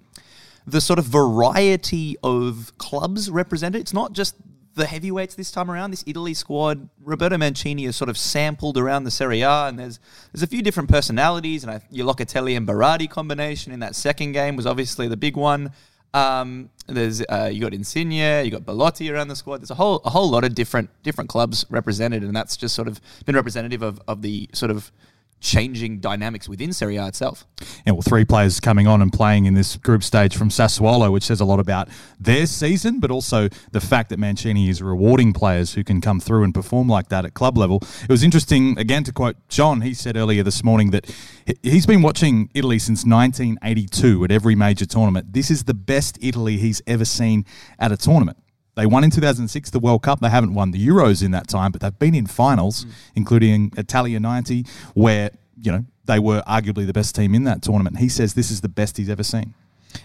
the 0.65 0.81
sort 0.81 0.99
of 0.99 1.05
variety 1.05 2.17
of 2.23 2.71
clubs 2.77 3.29
represented. 3.29 3.81
It's 3.81 3.93
not 3.93 4.13
just 4.13 4.35
the 4.75 4.85
heavyweights 4.85 5.35
this 5.35 5.51
time 5.51 5.69
around. 5.69 5.91
This 5.91 6.03
Italy 6.07 6.33
squad, 6.33 6.89
Roberto 7.03 7.37
Mancini 7.37 7.85
has 7.85 7.95
sort 7.95 8.09
of 8.09 8.17
sampled 8.17 8.77
around 8.77 9.03
the 9.03 9.11
Serie 9.11 9.41
A, 9.41 9.67
and 9.67 9.77
there's 9.77 9.99
there's 10.31 10.43
a 10.43 10.47
few 10.47 10.61
different 10.61 10.89
personalities. 10.89 11.63
And 11.63 11.71
I, 11.71 11.81
your 11.89 12.11
Locatelli 12.11 12.55
and 12.55 12.67
Berardi 12.67 13.09
combination 13.09 13.71
in 13.71 13.79
that 13.79 13.95
second 13.95 14.31
game 14.31 14.55
was 14.55 14.65
obviously 14.65 15.07
the 15.07 15.17
big 15.17 15.35
one. 15.35 15.71
Um, 16.13 16.69
there's 16.87 17.21
uh, 17.21 17.49
you 17.51 17.61
got 17.61 17.73
Insigne, 17.73 18.45
you 18.45 18.51
got 18.51 18.65
Belotti 18.65 19.09
around 19.11 19.29
the 19.29 19.35
squad. 19.35 19.61
There's 19.61 19.71
a 19.71 19.75
whole 19.75 20.01
a 20.03 20.09
whole 20.09 20.29
lot 20.29 20.43
of 20.43 20.55
different 20.55 20.89
different 21.03 21.29
clubs 21.29 21.65
represented, 21.69 22.23
and 22.23 22.35
that's 22.35 22.57
just 22.57 22.75
sort 22.75 22.87
of 22.87 22.99
been 23.25 23.35
representative 23.35 23.81
of, 23.81 24.01
of 24.07 24.21
the 24.21 24.49
sort 24.53 24.71
of 24.71 24.91
changing 25.41 25.99
dynamics 25.99 26.47
within 26.47 26.71
Serie 26.71 26.97
A 26.97 27.07
itself. 27.07 27.45
Yeah, 27.85 27.93
well, 27.93 28.03
three 28.03 28.23
players 28.23 28.59
coming 28.59 28.87
on 28.87 29.01
and 29.01 29.11
playing 29.11 29.45
in 29.45 29.55
this 29.55 29.75
group 29.75 30.03
stage 30.03 30.37
from 30.37 30.49
Sassuolo, 30.49 31.11
which 31.11 31.23
says 31.23 31.41
a 31.41 31.45
lot 31.45 31.59
about 31.59 31.89
their 32.19 32.45
season, 32.45 32.99
but 32.99 33.11
also 33.11 33.49
the 33.71 33.81
fact 33.81 34.09
that 34.09 34.19
Mancini 34.19 34.69
is 34.69 34.81
rewarding 34.81 35.33
players 35.33 35.73
who 35.73 35.83
can 35.83 35.99
come 35.99 36.19
through 36.19 36.43
and 36.43 36.53
perform 36.53 36.87
like 36.87 37.09
that 37.09 37.25
at 37.25 37.33
club 37.33 37.57
level. 37.57 37.79
It 38.03 38.09
was 38.09 38.23
interesting, 38.23 38.77
again, 38.77 39.03
to 39.03 39.11
quote 39.11 39.35
John, 39.49 39.81
he 39.81 39.93
said 39.93 40.15
earlier 40.15 40.43
this 40.43 40.63
morning 40.63 40.91
that 40.91 41.11
he- 41.45 41.57
he's 41.63 41.85
been 41.85 42.01
watching 42.01 42.49
Italy 42.53 42.79
since 42.79 43.03
1982 43.05 44.23
at 44.23 44.31
every 44.31 44.55
major 44.55 44.85
tournament. 44.85 45.33
This 45.33 45.49
is 45.49 45.63
the 45.63 45.73
best 45.73 46.17
Italy 46.21 46.57
he's 46.57 46.81
ever 46.85 47.05
seen 47.05 47.45
at 47.79 47.91
a 47.91 47.97
tournament. 47.97 48.37
They 48.75 48.85
won 48.85 49.03
in 49.03 49.11
2006 49.11 49.69
the 49.69 49.79
World 49.79 50.03
Cup. 50.03 50.19
They 50.19 50.29
haven't 50.29 50.53
won 50.53 50.71
the 50.71 50.85
Euros 50.85 51.23
in 51.23 51.31
that 51.31 51.47
time, 51.47 51.71
but 51.71 51.81
they've 51.81 51.99
been 51.99 52.15
in 52.15 52.25
finals, 52.25 52.85
including 53.15 53.71
Italia 53.77 54.19
90, 54.19 54.65
where, 54.93 55.31
you 55.61 55.71
know, 55.71 55.85
they 56.05 56.19
were 56.19 56.41
arguably 56.47 56.85
the 56.85 56.93
best 56.93 57.15
team 57.15 57.35
in 57.35 57.43
that 57.43 57.61
tournament. 57.61 57.99
He 57.99 58.09
says 58.09 58.33
this 58.33 58.51
is 58.51 58.61
the 58.61 58.69
best 58.69 58.97
he's 58.97 59.09
ever 59.09 59.23
seen. 59.23 59.53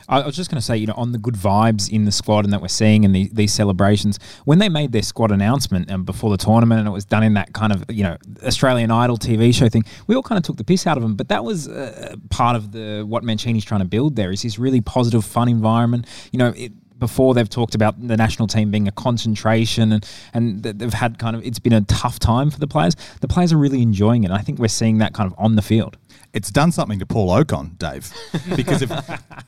I 0.09 0.21
I 0.21 0.27
was 0.27 0.37
just 0.37 0.51
going 0.51 0.59
to 0.59 0.65
say, 0.65 0.77
you 0.77 0.87
know, 0.87 0.95
on 0.97 1.13
the 1.13 1.19
good 1.19 1.35
vibes 1.35 1.91
in 1.91 2.05
the 2.05 2.13
squad 2.13 2.45
and 2.45 2.53
that 2.53 2.61
we're 2.61 2.69
seeing 2.69 3.05
and 3.05 3.15
the, 3.15 3.31
these 3.33 3.53
celebrations, 3.53 4.19
when 4.45 4.59
they 4.59 4.69
made 4.69 4.93
their 4.93 5.03
squad 5.03 5.31
announcement 5.31 5.91
um, 5.91 6.05
before 6.05 6.31
the 6.31 6.37
tournament 6.37 6.81
and 6.81 6.89
it 6.89 6.93
was 6.93 7.05
done 7.05 7.23
in 7.23 7.35
that 7.35 7.53
kind 7.53 7.73
of, 7.73 7.85
you 7.89 8.03
know, 8.03 8.17
Australian 8.45 8.91
Idol 8.91 9.17
TV 9.17 9.55
show 9.55 9.69
thing, 9.69 9.85
we 10.07 10.15
all 10.15 10.23
kind 10.23 10.39
of 10.39 10.45
took 10.45 10.57
the 10.57 10.65
piss 10.65 10.87
out 10.87 10.97
of 10.97 11.03
them. 11.03 11.15
But 11.15 11.29
that 11.29 11.45
was 11.45 11.69
uh, 11.69 12.17
part 12.31 12.57
of 12.57 12.73
the 12.73 13.05
what 13.07 13.23
Mancini's 13.23 13.65
trying 13.65 13.81
to 13.81 13.87
build 13.87 14.17
there 14.17 14.33
is 14.33 14.43
this 14.43 14.59
really 14.59 14.81
positive, 14.81 15.25
fun 15.25 15.49
environment. 15.49 16.07
You 16.33 16.39
know, 16.39 16.53
it, 16.57 16.73
before 16.99 17.35
they've 17.35 17.49
talked 17.49 17.75
about 17.75 17.95
the 18.07 18.17
national 18.17 18.49
team 18.49 18.71
being 18.71 18.89
a 18.89 18.93
concentration 18.93 19.93
and 19.93 20.09
and 20.33 20.63
they've 20.63 20.93
had 20.95 21.19
kind 21.19 21.37
of 21.37 21.45
it's 21.45 21.59
been 21.59 21.73
a 21.73 21.83
tough 21.83 22.19
time 22.19 22.51
for 22.51 22.59
the 22.59 22.67
players. 22.67 22.95
The 23.21 23.29
players 23.29 23.53
are 23.53 23.59
really 23.59 23.83
enjoying 23.83 24.25
it. 24.25 24.27
And 24.27 24.35
I 24.35 24.43
think 24.43 24.59
we're 24.59 24.69
seeing 24.69 24.99
that 24.99 25.15
kind 25.15 25.31
of 25.31 25.39
on 25.39 25.57
the 25.57 25.63
field. 25.63 25.97
It's 26.33 26.51
done 26.51 26.73
something 26.73 26.99
to 26.99 27.07
Paul 27.07 27.31
Okon, 27.31 27.79
Dave, 27.79 28.13
because 28.57 28.83
if 28.83 28.91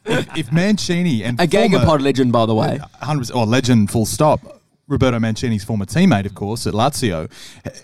if, 0.04 0.36
if 0.36 0.52
Mancini 0.52 1.22
and 1.24 1.40
A 1.40 1.46
former- 1.46 1.78
Gagapod 1.78 2.00
legend, 2.00 2.32
by 2.32 2.46
the 2.46 2.54
way. 2.54 2.78
100 2.78 3.30
or 3.32 3.46
legend 3.46 3.90
full 3.90 4.06
stop 4.06 4.40
Roberto 4.86 5.18
Mancini's 5.18 5.64
former 5.64 5.84
teammate 5.84 6.24
of 6.24 6.34
course 6.34 6.66
at 6.66 6.72
Lazio 6.72 7.30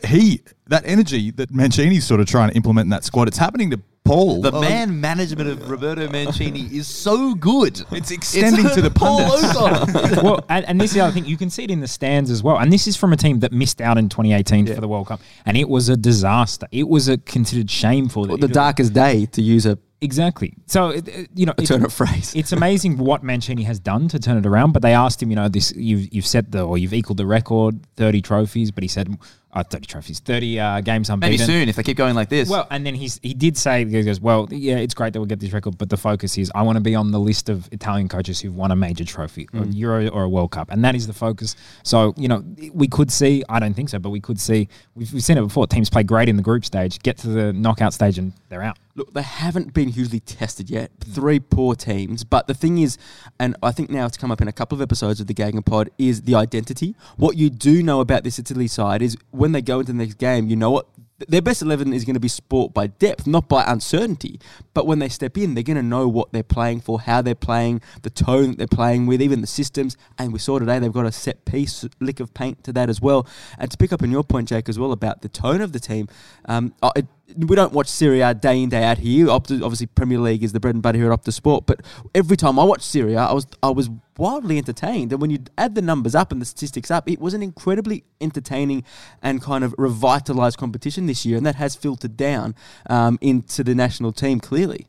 he 0.06 0.40
that 0.69 0.82
energy 0.87 1.31
that 1.32 1.50
Mancini's 1.50 2.06
sort 2.06 2.20
of 2.20 2.26
trying 2.26 2.49
to 2.49 2.56
implement 2.56 2.87
in 2.87 2.90
that 2.90 3.05
squad 3.05 3.28
it's 3.28 3.37
happening 3.37 3.70
to 3.70 3.81
Paul 4.04 4.42
The 4.42 4.52
Oh, 4.52 4.60
man 4.60 5.00
management 5.00 5.48
of 5.48 5.70
Roberto 5.70 6.06
Mancini 6.10 6.60
is 6.70 6.86
so 6.86 7.34
good. 7.34 7.80
it's 7.90 8.10
extending 8.10 8.68
to 8.68 8.82
the 8.82 8.90
Paul 8.94 9.18
pundits 9.26 10.22
well, 10.22 10.44
and, 10.50 10.66
and 10.66 10.78
this 10.78 10.90
is 10.90 10.94
the 10.96 11.00
other 11.00 11.12
thing. 11.12 11.24
You 11.24 11.38
can 11.38 11.48
see 11.48 11.64
it 11.64 11.70
in 11.70 11.80
the 11.80 11.88
stands 11.88 12.30
as 12.30 12.42
well. 12.42 12.58
And 12.58 12.70
this 12.70 12.86
is 12.86 12.96
from 12.98 13.14
a 13.14 13.16
team 13.16 13.40
that 13.40 13.52
missed 13.52 13.80
out 13.80 13.96
in 13.96 14.10
2018 14.10 14.66
for 14.66 14.80
the 14.82 14.88
World 14.88 15.06
Cup. 15.06 15.20
And 15.46 15.56
it 15.56 15.70
was 15.70 15.88
a 15.88 15.96
disaster. 15.96 16.66
It 16.70 16.86
was 16.86 17.08
a 17.08 17.16
considered 17.16 17.70
shameful. 17.70 18.24
that 18.26 18.32
The 18.40 18.44
Italy- 18.46 18.52
darkest 18.52 18.92
day, 18.92 19.24
to 19.26 19.40
use 19.42 19.64
a 19.64 19.78
Exactly. 20.02 20.52
So, 20.66 20.90
it, 20.90 21.08
it- 21.08 21.30
you 21.34 21.46
know, 21.46 21.52
it's- 21.52 21.68
turn 21.68 21.82
of 21.82 21.90
phrase. 21.90 22.34
It's 22.36 22.52
amazing 22.52 22.98
what 22.98 23.22
Mancini 23.22 23.62
has 23.62 23.80
done 23.80 24.06
to 24.08 24.18
turn 24.18 24.36
it 24.36 24.44
around. 24.44 24.72
But 24.72 24.82
they 24.82 24.92
asked 24.92 25.22
him, 25.22 25.30
you 25.30 25.36
know, 25.36 25.48
this 25.48 25.72
you've, 25.74 26.12
you've 26.12 26.26
set 26.26 26.52
the, 26.52 26.60
or 26.62 26.76
you've 26.76 26.92
equaled 26.92 27.16
the 27.16 27.24
record, 27.24 27.80
30 27.96 28.20
trophies. 28.20 28.70
But 28.70 28.84
he 28.84 28.88
said, 28.88 29.16
uh, 29.54 29.62
30 29.62 29.86
trophies, 29.86 30.18
30 30.20 30.60
uh, 30.60 30.80
games 30.80 31.08
Maybe 31.08 31.26
unbeaten. 31.26 31.46
soon 31.46 31.68
if 31.68 31.76
they 31.76 31.82
keep 31.82 31.96
going 31.96 32.14
like 32.14 32.28
this. 32.28 32.48
Well, 32.48 32.66
and 32.70 32.84
then 32.84 32.94
he's 32.94 33.20
he 33.22 33.34
did 33.34 33.56
say 33.56 33.84
he 33.84 34.02
goes, 34.02 34.20
well, 34.20 34.48
yeah, 34.50 34.76
it's 34.76 34.94
great 34.94 35.12
that 35.12 35.20
we'll 35.20 35.26
get 35.26 35.40
this 35.40 35.52
record, 35.52 35.78
but 35.78 35.88
the 35.88 35.96
focus 35.96 36.36
is 36.36 36.50
I 36.54 36.62
want 36.62 36.76
to 36.76 36.82
be 36.82 36.94
on 36.94 37.12
the 37.12 37.20
list 37.20 37.48
of 37.48 37.68
Italian 37.72 38.08
coaches 38.08 38.40
who've 38.40 38.54
won 38.54 38.72
a 38.72 38.76
major 38.76 39.04
trophy, 39.04 39.48
a 39.54 39.64
Euro 39.66 40.08
or 40.08 40.24
a 40.24 40.28
World 40.28 40.50
Cup, 40.50 40.70
and 40.70 40.84
that 40.84 40.94
is 40.94 41.06
the 41.06 41.12
focus. 41.12 41.54
So 41.84 42.14
you 42.16 42.28
know, 42.28 42.44
we 42.72 42.88
could 42.88 43.12
see, 43.12 43.44
I 43.48 43.60
don't 43.60 43.74
think 43.74 43.88
so, 43.88 43.98
but 43.98 44.10
we 44.10 44.20
could 44.20 44.40
see, 44.40 44.68
we've, 44.94 45.12
we've 45.12 45.22
seen 45.22 45.38
it 45.38 45.42
before. 45.42 45.66
Teams 45.66 45.88
play 45.88 46.02
great 46.02 46.28
in 46.28 46.36
the 46.36 46.42
group 46.42 46.64
stage, 46.64 46.98
get 47.00 47.16
to 47.18 47.28
the 47.28 47.52
knockout 47.52 47.94
stage, 47.94 48.18
and 48.18 48.32
they're 48.48 48.62
out. 48.62 48.78
Look, 48.96 49.12
they 49.12 49.23
haven't 49.23 49.75
been 49.75 49.88
hugely 49.88 50.20
tested 50.20 50.70
yet. 50.70 50.93
Three 51.00 51.41
poor 51.41 51.75
teams. 51.75 52.23
But 52.23 52.46
the 52.46 52.55
thing 52.55 52.79
is, 52.79 52.96
and 53.41 53.56
I 53.61 53.73
think 53.73 53.91
now 53.91 54.06
it's 54.06 54.17
come 54.17 54.31
up 54.31 54.41
in 54.41 54.46
a 54.46 54.52
couple 54.52 54.76
of 54.76 54.82
episodes 54.82 55.20
of 55.20 55.26
the 55.26 55.35
Gagging 55.35 55.64
Pod, 55.64 55.91
is 55.99 56.23
the 56.23 56.37
identity. 56.37 56.94
What 57.17 57.37
you 57.37 57.50
do 57.50 57.82
know 57.82 58.00
about 58.00 58.23
this 58.23 58.38
Italy 58.38 58.69
side 58.69 59.02
is 59.02 59.17
when 59.32 59.50
they 59.50 59.62
go 59.62 59.81
into 59.81 59.91
the 59.91 59.99
next 59.99 60.19
game, 60.19 60.49
you 60.49 60.55
know 60.55 60.70
what? 60.70 60.87
Their 61.29 61.43
best 61.43 61.62
11 61.62 61.93
is 61.93 62.05
going 62.05 62.14
to 62.14 62.20
be 62.20 62.29
sport 62.29 62.75
by 62.75 62.88
depth, 62.88 63.26
not 63.26 63.49
by 63.49 63.64
uncertainty. 63.64 64.38
But 64.75 64.87
when 64.87 64.99
they 64.99 65.08
step 65.08 65.38
in, 65.38 65.55
they're 65.55 65.62
going 65.62 65.76
to 65.76 65.82
know 65.82 66.06
what 66.06 66.32
they're 66.32 66.43
playing 66.43 66.81
for, 66.81 67.00
how 67.00 67.23
they're 67.23 67.35
playing, 67.35 67.83
the 68.02 68.11
tone 68.11 68.50
that 68.50 68.59
they're 68.59 68.66
playing 68.66 69.07
with, 69.07 69.23
even 69.23 69.40
the 69.40 69.47
systems. 69.47 69.97
And 70.18 70.33
we 70.33 70.38
saw 70.38 70.59
today 70.59 70.78
they've 70.78 70.92
got 70.92 71.07
a 71.07 71.12
set 71.12 71.45
piece, 71.45 71.85
lick 72.00 72.21
of 72.21 72.35
paint 72.35 72.62
to 72.64 72.73
that 72.75 72.88
as 72.88 73.00
well. 73.00 73.26
And 73.59 73.71
to 73.71 73.76
pick 73.76 73.92
up 73.92 74.02
on 74.02 74.11
your 74.11 74.25
point, 74.25 74.49
Jake, 74.49 74.68
as 74.68 74.78
well 74.78 74.92
about 74.92 75.23
the 75.23 75.28
tone 75.28 75.61
of 75.61 75.73
the 75.73 75.80
team, 75.80 76.09
um, 76.47 76.75
it, 76.97 77.07
we 77.37 77.57
don't 77.57 77.73
watch 77.73 77.88
Serie 77.88 78.21
A 78.21 78.35
day 78.35 78.62
in 78.62 78.69
day 78.69 78.85
out 78.85 78.99
here. 78.99 79.31
Obviously, 79.31 79.87
Premier 79.87 80.19
League 80.19 80.43
is 80.43 80.52
the 80.52 80.61
bread 80.61 80.75
and 80.75 80.83
butter 80.83 80.99
here 80.99 81.12
at 81.12 81.21
Optus 81.21 81.35
Sport. 81.35 81.66
But 81.66 81.81
every 82.14 82.37
time 82.37 82.59
I 82.59 82.64
watch 82.64 82.83
Serie 82.83 83.14
A, 83.14 83.21
I 83.21 83.33
was 83.33 83.47
I 83.62 83.71
was 83.71 83.90
wildly 84.19 84.59
entertained. 84.59 85.12
And 85.12 85.21
when 85.21 85.31
you 85.31 85.38
add 85.57 85.75
the 85.75 85.83
numbers 85.83 86.14
up 86.14 86.33
and 86.33 86.40
the 86.40 86.47
statistics 86.47 86.90
up, 86.90 87.09
it 87.09 87.21
was 87.21 87.35
an 87.35 87.43
incredibly 87.43 88.04
entertaining 88.21 88.85
and 89.23 89.40
kind 89.40 89.64
of 89.64 89.75
revitalised 89.76 90.59
competition 90.59 91.07
this 91.07 91.25
year, 91.25 91.37
and 91.37 91.47
that 91.47 91.57
has 91.57 91.75
filtered 91.75 92.16
down 92.16 92.54
um, 92.88 93.19
into 93.21 93.64
the 93.64 93.75
national 93.75 94.12
team 94.12 94.40
clearly. 94.40 94.87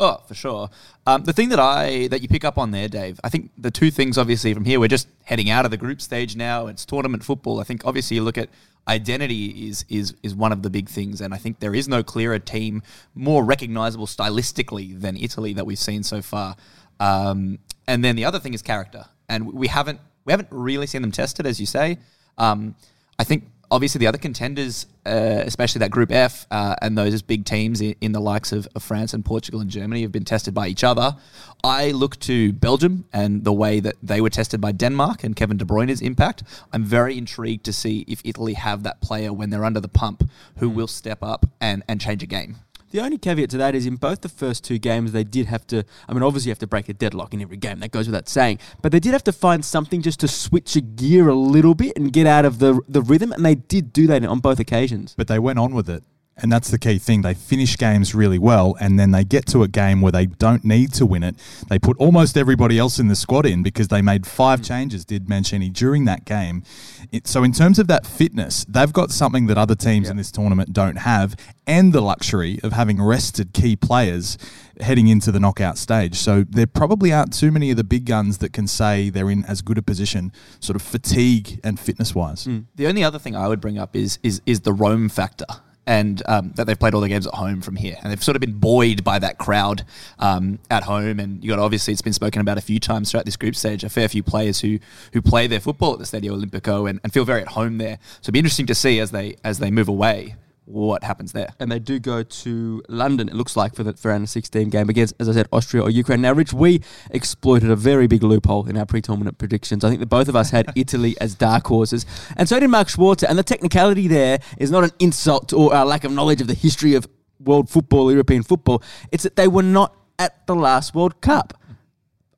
Oh, 0.00 0.22
for 0.28 0.34
sure. 0.34 0.70
Um, 1.06 1.24
the 1.24 1.32
thing 1.32 1.48
that 1.48 1.58
I 1.58 2.06
that 2.08 2.22
you 2.22 2.28
pick 2.28 2.44
up 2.44 2.56
on 2.56 2.70
there, 2.70 2.88
Dave, 2.88 3.18
I 3.24 3.28
think 3.28 3.50
the 3.58 3.70
two 3.70 3.90
things 3.90 4.16
obviously 4.16 4.54
from 4.54 4.64
here, 4.64 4.78
we're 4.78 4.88
just 4.88 5.08
heading 5.24 5.50
out 5.50 5.64
of 5.64 5.70
the 5.70 5.76
group 5.76 6.00
stage 6.00 6.36
now. 6.36 6.68
It's 6.68 6.84
tournament 6.84 7.24
football. 7.24 7.58
I 7.58 7.64
think 7.64 7.84
obviously 7.84 8.16
you 8.16 8.22
look 8.22 8.38
at 8.38 8.48
identity 8.88 9.68
is 9.68 9.84
is 9.88 10.14
is 10.22 10.34
one 10.34 10.52
of 10.52 10.62
the 10.62 10.70
big 10.70 10.88
things, 10.88 11.20
and 11.20 11.34
I 11.34 11.36
think 11.36 11.60
there 11.60 11.74
is 11.74 11.88
no 11.88 12.02
clearer 12.02 12.38
team 12.38 12.82
more 13.14 13.44
recognizable 13.44 14.06
stylistically 14.06 14.98
than 14.98 15.16
Italy 15.16 15.52
that 15.54 15.66
we've 15.66 15.78
seen 15.78 16.02
so 16.02 16.22
far. 16.22 16.56
Um, 16.98 17.58
and 17.86 18.04
then 18.04 18.16
the 18.16 18.24
other 18.24 18.38
thing 18.38 18.54
is 18.54 18.62
character, 18.62 19.04
and 19.28 19.52
we 19.52 19.68
haven't 19.68 20.00
we 20.24 20.32
haven't 20.32 20.48
really 20.50 20.86
seen 20.86 21.02
them 21.02 21.12
tested, 21.12 21.46
as 21.46 21.60
you 21.60 21.66
say. 21.66 21.98
Um, 22.38 22.74
I 23.18 23.24
think 23.24 23.44
obviously 23.70 23.98
the 23.98 24.06
other 24.06 24.18
contenders, 24.18 24.86
uh, 25.06 25.42
especially 25.44 25.80
that 25.80 25.90
Group 25.90 26.10
F 26.12 26.46
uh, 26.50 26.76
and 26.82 26.96
those 26.96 27.22
big 27.22 27.44
teams 27.44 27.80
in, 27.80 27.94
in 28.00 28.12
the 28.12 28.20
likes 28.20 28.52
of, 28.52 28.68
of 28.74 28.82
France 28.82 29.14
and 29.14 29.24
Portugal 29.24 29.60
and 29.60 29.70
Germany, 29.70 30.02
have 30.02 30.12
been 30.12 30.24
tested 30.24 30.54
by 30.54 30.68
each 30.68 30.84
other. 30.84 31.16
I 31.64 31.90
look 31.90 32.18
to 32.20 32.52
Belgium 32.52 33.04
and 33.12 33.44
the 33.44 33.52
way 33.52 33.80
that 33.80 33.96
they 34.02 34.20
were 34.20 34.30
tested 34.30 34.60
by 34.60 34.72
Denmark 34.72 35.24
and 35.24 35.34
Kevin 35.34 35.56
De 35.56 35.64
Bruyne's 35.64 36.00
impact. 36.00 36.42
I'm 36.72 36.84
very 36.84 37.18
intrigued 37.18 37.64
to 37.64 37.72
see 37.72 38.04
if 38.06 38.22
Italy 38.24 38.54
have 38.54 38.82
that 38.84 39.00
player 39.00 39.32
when 39.32 39.50
they're 39.50 39.64
under 39.64 39.80
the 39.80 39.88
pump 39.88 40.28
who 40.58 40.68
will 40.70 40.86
step 40.86 41.22
up 41.22 41.46
and, 41.60 41.82
and 41.88 42.00
change 42.00 42.22
a 42.22 42.26
game. 42.26 42.56
The 42.90 43.00
only 43.00 43.18
caveat 43.18 43.50
to 43.50 43.58
that 43.58 43.74
is 43.74 43.86
in 43.86 43.96
both 43.96 44.22
the 44.22 44.28
first 44.28 44.64
two 44.64 44.78
games, 44.78 45.12
they 45.12 45.24
did 45.24 45.46
have 45.46 45.66
to. 45.68 45.84
I 46.08 46.14
mean, 46.14 46.22
obviously, 46.22 46.48
you 46.48 46.52
have 46.52 46.58
to 46.60 46.66
break 46.66 46.88
a 46.88 46.94
deadlock 46.94 47.34
in 47.34 47.42
every 47.42 47.56
game. 47.58 47.80
That 47.80 47.90
goes 47.90 48.06
without 48.06 48.28
saying. 48.28 48.60
But 48.80 48.92
they 48.92 49.00
did 49.00 49.12
have 49.12 49.24
to 49.24 49.32
find 49.32 49.64
something 49.64 50.00
just 50.00 50.20
to 50.20 50.28
switch 50.28 50.74
a 50.76 50.80
gear 50.80 51.28
a 51.28 51.34
little 51.34 51.74
bit 51.74 51.96
and 51.96 52.12
get 52.12 52.26
out 52.26 52.44
of 52.44 52.58
the 52.58 52.80
the 52.88 53.02
rhythm, 53.02 53.32
and 53.32 53.44
they 53.44 53.56
did 53.56 53.92
do 53.92 54.06
that 54.06 54.24
on 54.24 54.40
both 54.40 54.58
occasions. 54.58 55.14
but 55.16 55.28
they 55.28 55.38
went 55.38 55.58
on 55.58 55.74
with 55.74 55.88
it. 55.90 56.02
And 56.40 56.52
that's 56.52 56.70
the 56.70 56.78
key 56.78 56.98
thing. 56.98 57.22
They 57.22 57.34
finish 57.34 57.76
games 57.76 58.14
really 58.14 58.38
well, 58.38 58.76
and 58.80 58.98
then 58.98 59.10
they 59.10 59.24
get 59.24 59.46
to 59.46 59.62
a 59.62 59.68
game 59.68 60.00
where 60.00 60.12
they 60.12 60.26
don't 60.26 60.64
need 60.64 60.92
to 60.94 61.06
win 61.06 61.22
it. 61.22 61.36
They 61.68 61.78
put 61.78 61.96
almost 61.98 62.36
everybody 62.36 62.78
else 62.78 62.98
in 62.98 63.08
the 63.08 63.16
squad 63.16 63.44
in 63.44 63.62
because 63.62 63.88
they 63.88 64.02
made 64.02 64.26
five 64.26 64.60
mm. 64.60 64.68
changes, 64.68 65.04
did 65.04 65.28
Mancini, 65.28 65.68
during 65.68 66.04
that 66.04 66.24
game. 66.24 66.62
It, 67.10 67.26
so, 67.26 67.42
in 67.42 67.52
terms 67.52 67.78
of 67.78 67.88
that 67.88 68.06
fitness, 68.06 68.64
they've 68.68 68.92
got 68.92 69.10
something 69.10 69.46
that 69.46 69.58
other 69.58 69.74
teams 69.74 70.08
in 70.08 70.16
this 70.16 70.30
tournament 70.30 70.72
don't 70.72 70.96
have, 70.96 71.34
and 71.66 71.92
the 71.92 72.00
luxury 72.00 72.60
of 72.62 72.72
having 72.72 73.02
rested 73.02 73.52
key 73.52 73.74
players 73.76 74.38
heading 74.80 75.08
into 75.08 75.32
the 75.32 75.40
knockout 75.40 75.76
stage. 75.76 76.14
So, 76.14 76.44
there 76.48 76.66
probably 76.66 77.12
aren't 77.12 77.32
too 77.32 77.50
many 77.50 77.70
of 77.70 77.76
the 77.76 77.84
big 77.84 78.04
guns 78.04 78.38
that 78.38 78.52
can 78.52 78.68
say 78.68 79.10
they're 79.10 79.30
in 79.30 79.44
as 79.46 79.60
good 79.62 79.78
a 79.78 79.82
position, 79.82 80.32
sort 80.60 80.76
of 80.76 80.82
fatigue 80.82 81.60
and 81.64 81.80
fitness 81.80 82.14
wise. 82.14 82.46
Mm. 82.46 82.66
The 82.76 82.86
only 82.86 83.02
other 83.02 83.18
thing 83.18 83.34
I 83.34 83.48
would 83.48 83.60
bring 83.60 83.78
up 83.78 83.96
is 83.96 84.18
is 84.22 84.40
is 84.46 84.60
the 84.60 84.72
Rome 84.72 85.08
factor. 85.08 85.46
And 85.88 86.22
um, 86.26 86.52
that 86.56 86.66
they've 86.66 86.78
played 86.78 86.92
all 86.92 87.00
their 87.00 87.08
games 87.08 87.26
at 87.26 87.32
home 87.32 87.62
from 87.62 87.76
here, 87.76 87.96
and 88.02 88.12
they've 88.12 88.22
sort 88.22 88.36
of 88.36 88.40
been 88.40 88.58
buoyed 88.58 89.02
by 89.02 89.18
that 89.20 89.38
crowd 89.38 89.84
um, 90.18 90.58
at 90.70 90.82
home. 90.82 91.18
And 91.18 91.42
you 91.42 91.48
got 91.48 91.58
obviously 91.58 91.92
it's 91.92 92.02
been 92.02 92.12
spoken 92.12 92.42
about 92.42 92.58
a 92.58 92.60
few 92.60 92.78
times 92.78 93.10
throughout 93.10 93.24
this 93.24 93.36
group 93.36 93.56
stage. 93.56 93.84
A 93.84 93.88
fair 93.88 94.06
few 94.06 94.22
players 94.22 94.60
who 94.60 94.80
who 95.14 95.22
play 95.22 95.46
their 95.46 95.60
football 95.60 95.94
at 95.94 95.98
the 95.98 96.04
Stadio 96.04 96.38
Olimpico 96.38 96.88
and, 96.88 97.00
and 97.02 97.10
feel 97.10 97.24
very 97.24 97.40
at 97.40 97.48
home 97.48 97.78
there. 97.78 97.98
So 98.20 98.26
it'd 98.26 98.34
be 98.34 98.38
interesting 98.38 98.66
to 98.66 98.74
see 98.74 99.00
as 99.00 99.12
they 99.12 99.36
as 99.42 99.60
they 99.60 99.70
move 99.70 99.88
away 99.88 100.36
what 100.68 101.02
happens 101.02 101.32
there. 101.32 101.48
and 101.58 101.72
they 101.72 101.78
do 101.78 101.98
go 101.98 102.22
to 102.22 102.82
London. 102.88 103.28
It 103.28 103.34
looks 103.34 103.56
like 103.56 103.74
for 103.74 103.82
the 103.82 103.94
for 103.94 104.10
round 104.10 104.24
of 104.24 104.30
sixteen 104.30 104.68
game 104.68 104.88
against, 104.88 105.14
as 105.18 105.28
I 105.28 105.32
said, 105.32 105.48
Austria 105.50 105.82
or 105.82 105.90
Ukraine. 105.90 106.20
Now, 106.20 106.32
Rich, 106.32 106.52
we 106.52 106.82
exploited 107.10 107.70
a 107.70 107.76
very 107.76 108.06
big 108.06 108.22
loophole 108.22 108.68
in 108.68 108.76
our 108.76 108.84
pre-tournament 108.86 109.38
predictions. 109.38 109.82
I 109.82 109.88
think 109.88 110.00
that 110.00 110.06
both 110.06 110.28
of 110.28 110.36
us 110.36 110.50
had 110.50 110.70
Italy 110.76 111.16
as 111.20 111.34
dark 111.34 111.66
horses, 111.66 112.04
and 112.36 112.48
so 112.48 112.60
did 112.60 112.68
Mark 112.68 112.88
Schwarzer. 112.88 113.26
And 113.28 113.38
the 113.38 113.42
technicality 113.42 114.08
there 114.08 114.40
is 114.58 114.70
not 114.70 114.84
an 114.84 114.90
insult 114.98 115.52
or 115.52 115.74
our 115.74 115.86
lack 115.86 116.04
of 116.04 116.12
knowledge 116.12 116.40
of 116.40 116.46
the 116.46 116.54
history 116.54 116.94
of 116.94 117.08
world 117.40 117.70
football, 117.70 118.10
European 118.10 118.42
football. 118.42 118.82
It's 119.10 119.22
that 119.22 119.36
they 119.36 119.48
were 119.48 119.62
not 119.62 119.96
at 120.18 120.46
the 120.46 120.54
last 120.54 120.94
World 120.94 121.20
Cup. 121.20 121.54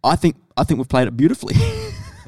I 0.05 0.17
think 0.17 0.37
I 0.57 0.65
think 0.65 0.79
we've 0.79 0.89
played 0.89 1.09
it 1.09 1.17
beautifully. 1.17 1.55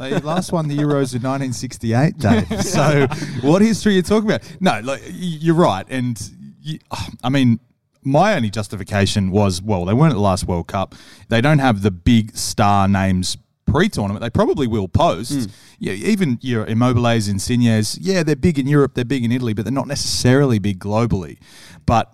They 0.03 0.19
last 0.19 0.51
won 0.51 0.67
the 0.67 0.77
Euros 0.77 1.15
in 1.15 1.23
1968, 1.23 2.19
Dave. 2.19 2.63
So, 2.63 3.07
what 3.43 3.63
history 3.63 3.93
are 3.93 3.97
you 3.97 4.03
talking 4.03 4.29
about? 4.29 4.43
No, 4.59 4.81
like, 4.83 5.01
you're 5.07 5.55
right. 5.55 5.87
And, 5.89 6.21
you, 6.61 6.81
I 7.23 7.29
mean, 7.29 7.61
my 8.03 8.35
only 8.35 8.51
justification 8.51 9.31
was, 9.31 9.63
well, 9.63 9.85
they 9.85 9.95
weren't 9.95 10.11
at 10.11 10.17
the 10.17 10.21
last 10.21 10.45
World 10.49 10.67
Cup. 10.67 10.97
They 11.29 11.41
don't 11.41 11.61
have 11.61 11.83
the 11.83 11.93
big 11.93 12.37
star 12.37 12.89
names 12.89 13.37
pre-tournament. 13.67 14.23
They 14.23 14.31
probably 14.31 14.67
will 14.67 14.89
post. 14.89 15.33
Hmm. 15.33 15.51
Yeah, 15.79 15.93
even 15.93 16.39
your 16.43 16.67
Immobiles, 16.67 17.29
Insignes, 17.29 17.97
yeah, 18.01 18.25
they're 18.25 18.35
big 18.35 18.59
in 18.59 18.67
Europe, 18.67 18.95
they're 18.95 19.05
big 19.05 19.25
in 19.25 19.31
Italy, 19.31 19.55
but 19.55 19.65
they're 19.65 19.73
not 19.73 19.87
necessarily 19.87 20.59
big 20.59 20.81
globally. 20.81 21.39
But 21.87 22.13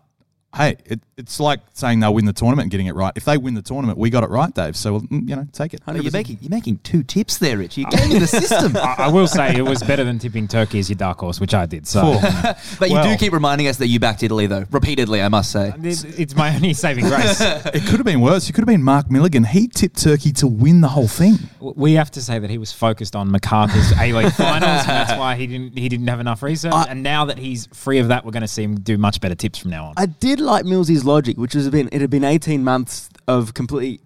hey, 0.57 0.77
it, 0.87 1.01
it's 1.17 1.41
like 1.41 1.61
saying 1.75 2.01
they'll 2.01 2.15
win 2.15 2.25
the 2.25 2.33
tournament 2.33 2.65
and 2.65 2.71
getting 2.71 2.87
it 2.87 2.95
right. 2.95 3.13
If 3.17 3.25
they 3.25 3.37
win 3.37 3.55
the 3.55 3.63
tournament, 3.63 3.99
we 3.99 4.09
got 4.11 4.25
it 4.25 4.31
right, 4.31 4.53
Dave. 4.55 4.77
So, 4.77 5.01
mm, 5.01 5.29
you 5.29 5.37
know, 5.37 5.47
take 5.53 5.75
it. 5.75 5.83
But 5.85 6.03
you're 6.03 6.13
making 6.13 6.39
you're 6.41 6.51
making 6.51 6.79
two 6.79 7.03
tips 7.03 7.39
there, 7.39 7.59
Rich. 7.59 7.77
You 7.77 7.87
gave 7.87 8.09
me 8.09 8.19
the 8.19 8.27
system. 8.27 8.77
I, 8.77 8.95
I 8.99 9.09
will 9.09 9.27
say 9.27 9.57
it 9.57 9.63
was 9.63 9.83
better 9.83 10.05
than 10.05 10.19
tipping 10.19 10.49
Turkey 10.49 10.79
as 10.79 10.89
your 10.89 10.97
dark 10.97 11.19
horse, 11.19 11.41
which 11.41 11.55
I 11.55 11.67
did. 11.67 11.87
So 11.87 12.19
But 12.79 12.91
you 12.91 13.03
do 13.03 13.17
keep 13.17 13.33
reminding 13.33 13.69
us 13.69 13.77
that 13.79 13.89
you 13.89 14.01
backed 14.01 14.23
Italy, 14.23 14.47
though, 14.47 14.65
repeatedly, 14.71 15.23
I 15.23 15.29
must 15.29 15.51
say. 15.51 15.73
it's, 15.83 16.05
it's 16.05 16.35
my 16.37 16.55
only 16.55 16.75
saving 16.75 17.07
grace. 17.07 17.41
It 17.79 17.83
could 17.83 17.97
have 17.97 18.05
been 18.05 18.21
worse. 18.21 18.49
It 18.49 18.53
could 18.53 18.63
have 18.63 18.69
been 18.69 18.83
Mark 18.83 19.11
Milligan. 19.11 19.45
He 19.45 19.69
tipped 19.69 20.01
Turkey 20.03 20.33
to 20.35 20.47
win 20.47 20.81
the 20.81 20.89
whole 20.89 21.07
thing. 21.09 21.37
We 21.61 21.95
have 21.95 22.11
to 22.13 22.23
say 22.23 22.39
that 22.39 22.51
he 22.51 22.59
was 22.59 22.73
focused 22.73 23.15
on 23.15 23.31
Macarthur's 23.31 23.93
A 24.01 24.13
League 24.13 24.33
finals, 24.33 24.81
and 24.81 24.89
that's 24.89 25.19
why 25.19 25.35
he 25.35 25.47
didn't 25.47 25.77
he 25.77 25.89
didn't 25.89 26.07
have 26.07 26.21
enough 26.21 26.43
research. 26.43 26.73
and 26.89 27.03
now 27.03 27.27
that 27.27 27.39
he's 27.39 27.67
free 27.75 27.99
of 27.99 28.09
that, 28.09 28.25
we're 28.25 28.31
going 28.33 28.43
to 28.43 28.49
see 28.49 28.63
him 28.63 28.81
do 28.81 28.97
much 28.97 29.21
better 29.21 29.35
tips 29.35 29.59
from 29.59 29.71
now 29.71 29.87
on. 29.87 29.95
I 29.97 30.07
did 30.07 30.38
like 30.45 30.65
Millsy's 30.65 31.05
logic, 31.05 31.37
which 31.37 31.53
has 31.53 31.69
been 31.71 31.89
it 31.93 32.01
had 32.01 32.11
been 32.11 32.25
eighteen 32.25 32.65
months 32.65 33.09
of 33.27 33.55
completely 33.55 34.01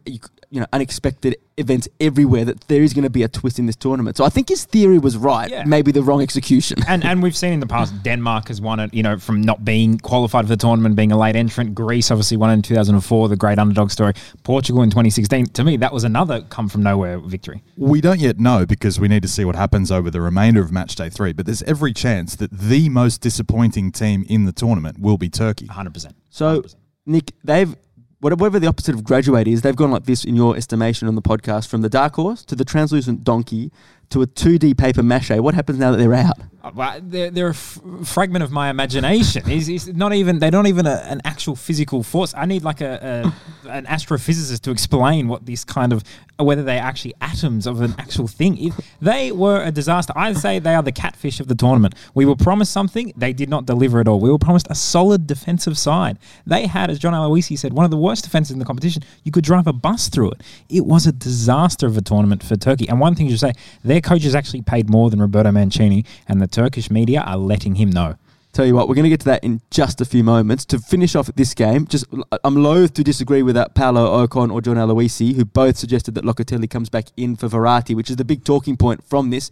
you 0.51 0.61
know 0.61 0.67
unexpected 0.73 1.37
events 1.57 1.89
everywhere. 2.01 2.45
That 2.45 2.61
there 2.69 2.83
is 2.83 2.93
going 2.93 3.05
to 3.05 3.11
be 3.11 3.23
a 3.23 3.29
twist 3.29 3.59
in 3.59 3.67
this 3.67 3.77
tournament. 3.77 4.17
So 4.17 4.25
I 4.25 4.29
think 4.29 4.49
his 4.49 4.65
theory 4.65 4.99
was 4.99 5.17
right. 5.17 5.51
Yeah. 5.51 5.65
Maybe 5.65 5.93
the 5.93 6.03
wrong 6.03 6.23
execution. 6.23 6.79
and 6.89 7.05
and 7.05 7.23
we've 7.23 7.37
seen 7.37 7.53
in 7.53 7.61
the 7.61 7.67
past 7.67 8.03
Denmark 8.03 8.49
has 8.49 8.61
won 8.61 8.81
it, 8.81 8.93
you 8.95 9.03
know, 9.03 9.19
from 9.19 9.41
not 9.41 9.65
being 9.65 9.99
qualified 9.99 10.45
for 10.45 10.49
the 10.49 10.57
tournament, 10.57 10.97
being 10.97 11.13
a 11.13 11.19
late 11.19 11.37
entrant. 11.37 11.75
Greece 11.75 12.11
obviously 12.11 12.37
won 12.37 12.51
it 12.51 12.55
in 12.55 12.63
2004, 12.63 13.29
the 13.29 13.37
great 13.37 13.59
underdog 13.59 13.91
story. 13.91 14.15
Portugal 14.43 14.83
in 14.83 14.91
2016. 14.91 15.47
To 15.47 15.65
me, 15.65 15.77
that 15.79 15.93
was 15.93 16.05
another 16.05 16.43
come 16.43 16.69
from 16.69 16.83
nowhere 16.83 17.19
victory. 17.19 17.63
We 17.77 18.01
don't 18.01 18.21
yet 18.21 18.39
know 18.39 18.67
because 18.67 18.99
we 18.99 19.09
need 19.09 19.23
to 19.23 19.29
see 19.29 19.45
what 19.45 19.57
happens 19.57 19.91
over 19.91 20.11
the 20.11 20.21
remainder 20.21 20.61
of 20.61 20.73
match 20.73 20.95
day 20.95 21.11
three. 21.11 21.33
But 21.33 21.47
there's 21.47 21.63
every 21.65 21.93
chance 21.93 22.37
that 22.37 22.51
the 22.51 22.89
most 22.89 23.21
disappointing 23.21 23.93
team 23.93 24.25
in 24.29 24.45
the 24.45 24.53
tournament 24.53 24.99
will 24.99 25.19
be 25.19 25.29
Turkey. 25.29 25.67
100%. 25.67 26.13
So 26.31 26.63
Nick, 27.05 27.33
they've 27.43 27.75
whatever 28.23 28.59
the 28.61 28.69
opposite 28.69 28.95
of 28.95 29.03
graduate 29.03 29.49
is, 29.49 29.63
they've 29.63 29.75
gone 29.75 29.91
like 29.91 30.05
this 30.05 30.25
in 30.25 30.37
your 30.37 30.57
estimation 30.57 31.09
on 31.09 31.17
the 31.17 31.23
podcast 31.23 31.67
from 31.67 31.83
the 31.83 31.89
dark 31.89 32.15
horse 32.15 32.45
to 32.45 32.55
the 32.55 32.65
translucent 32.65 33.25
donkey 33.25 33.73
to 34.11 34.23
a 34.23 34.27
2D 34.27 34.79
paper 34.79 35.03
mache. 35.03 35.31
What 35.31 35.55
happens 35.55 35.79
now 35.79 35.91
that 35.91 35.97
they're 35.97 36.15
out? 36.15 36.39
Well, 36.75 37.01
they're, 37.03 37.31
they're 37.31 37.49
a 37.49 37.51
f- 37.51 37.81
fragment 38.05 38.45
of 38.45 38.53
my 38.53 38.71
imagination. 38.71 39.51
Is 39.51 39.69
is 39.69 39.89
not 39.89 40.13
even 40.13 40.39
they're 40.39 40.51
not 40.51 40.67
even 40.67 40.87
a, 40.87 41.03
an 41.09 41.21
actual 41.25 41.57
physical 41.57 42.03
force. 42.03 42.33
I 42.37 42.47
need 42.47 42.63
like 42.63 42.81
a, 42.81 43.33
a 43.65 43.69
an 43.69 43.87
astrophysicist 43.87 44.61
to 44.63 44.71
explain 44.71 45.29
what 45.29 45.47
this 45.47 45.65
kind 45.65 45.93
of 45.93 46.05
whether 46.39 46.63
they're 46.63 46.83
actually 46.83 47.15
atoms 47.21 47.67
of 47.67 47.81
an 47.81 47.95
actual 47.99 48.27
thing. 48.27 48.59
If 48.59 48.81
they 49.01 49.33
were 49.33 49.63
a 49.63 49.71
disaster, 49.71 50.13
I'd 50.17 50.37
say 50.37 50.59
they 50.59 50.75
are 50.75 50.83
the 50.83 50.93
catfish 50.93 51.41
of 51.41 51.49
the 51.49 51.55
tournament. 51.55 51.95
We 52.15 52.25
were 52.25 52.37
promised 52.37 52.73
something, 52.73 53.13
they 53.17 53.33
did 53.33 53.49
not 53.49 53.67
deliver 53.67 54.01
at 54.01 54.09
all. 54.09 54.21
We 54.21 54.31
were 54.31 54.39
promised 54.39 54.67
a 54.71 54.75
solid 54.75 55.27
defensive 55.27 55.79
side. 55.79 56.19
They 56.47 56.67
had, 56.67 56.91
as 56.91 56.99
John 56.99 57.13
Aloisi 57.13 57.59
said, 57.59 57.73
one 57.73 57.85
of 57.85 57.91
the 57.91 57.97
worst 57.97 58.25
defenses 58.25 58.53
in 58.53 58.59
the 58.59 58.65
competition. 58.65 59.03
You 59.25 59.33
could 59.33 59.45
drive 59.45 59.67
a 59.67 59.73
bus 59.73 60.09
through 60.09 60.33
it. 60.33 60.43
It 60.69 60.87
was 60.87 61.07
a 61.07 61.13
disaster 61.13 61.87
of 61.87 61.97
a 61.97 62.03
tournament 62.03 62.43
for 62.43 62.57
Turkey. 62.57 62.89
And 62.89 63.01
one 63.01 63.15
thing 63.15 63.27
you 63.27 63.37
say, 63.37 63.53
their 63.85 64.01
coaches 64.01 64.35
actually 64.35 64.63
paid 64.63 64.91
more 64.91 65.11
than 65.11 65.21
Roberto 65.21 65.51
Mancini, 65.51 66.05
and 66.29 66.41
the 66.41 66.47
Turkish 66.53 66.91
media 66.91 67.23
are 67.23 67.37
letting 67.37 67.75
him 67.75 67.91
know. 67.91 68.17
Tell 68.53 68.67
you 68.67 68.75
what, 68.75 68.87
we're 68.87 68.95
going 68.95 69.05
to 69.05 69.09
get 69.09 69.21
to 69.21 69.27
that 69.27 69.43
in 69.43 69.63
just 69.71 70.03
a 70.03 70.05
few 70.05 70.23
moments. 70.23 70.67
To 70.67 70.79
finish 70.79 71.15
off 71.15 71.31
this 71.35 71.55
game, 71.55 71.87
just 71.87 72.05
I'm 72.45 72.57
loath 72.57 72.93
to 72.95 73.03
disagree 73.03 73.43
with 73.43 73.55
that 73.55 73.75
Paolo 73.75 74.27
Okon 74.27 74.53
or 74.53 74.61
John 74.61 74.77
Aloisi, 74.77 75.35
who 75.35 75.47
both 75.47 75.79
suggested 75.79 76.15
that 76.17 76.25
Locatelli 76.25 76.69
comes 76.69 76.91
back 76.91 77.07
in 77.17 77.35
for 77.35 77.49
Verratti, 77.49 77.97
which 77.97 78.11
is 78.11 78.17
the 78.17 78.27
big 78.27 78.45
talking 78.45 78.77
point 78.77 79.03
from 79.03 79.31
this. 79.31 79.51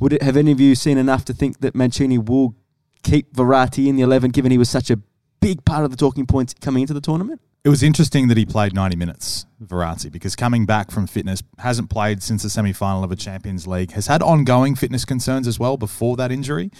Would 0.00 0.12
it 0.12 0.22
have 0.22 0.36
any 0.36 0.50
of 0.50 0.58
you 0.58 0.74
seen 0.74 0.98
enough 0.98 1.24
to 1.26 1.32
think 1.32 1.60
that 1.60 1.76
Mancini 1.76 2.18
will 2.18 2.56
keep 3.04 3.32
Verratti 3.34 3.86
in 3.86 3.94
the 3.94 4.02
11, 4.02 4.32
given 4.32 4.50
he 4.50 4.58
was 4.58 4.68
such 4.68 4.90
a 4.90 4.98
big 5.40 5.64
part 5.64 5.84
of 5.84 5.92
the 5.92 5.96
talking 5.96 6.26
points 6.26 6.52
coming 6.52 6.82
into 6.82 6.92
the 6.92 7.00
tournament? 7.00 7.40
It 7.62 7.68
was 7.68 7.82
interesting 7.82 8.28
that 8.28 8.38
he 8.38 8.46
played 8.46 8.72
90 8.72 8.96
minutes, 8.96 9.44
Verratti, 9.62 10.10
because 10.10 10.34
coming 10.34 10.64
back 10.64 10.90
from 10.90 11.06
fitness, 11.06 11.42
hasn't 11.58 11.90
played 11.90 12.22
since 12.22 12.42
the 12.42 12.48
semi 12.48 12.72
final 12.72 13.04
of 13.04 13.12
a 13.12 13.16
Champions 13.16 13.66
League, 13.66 13.92
has 13.92 14.06
had 14.06 14.22
ongoing 14.22 14.74
fitness 14.74 15.04
concerns 15.04 15.46
as 15.46 15.58
well 15.58 15.76
before 15.76 16.16
that 16.16 16.32
injury. 16.32 16.70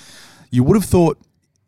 You 0.50 0.64
would 0.64 0.76
have 0.76 0.86
thought 0.86 1.18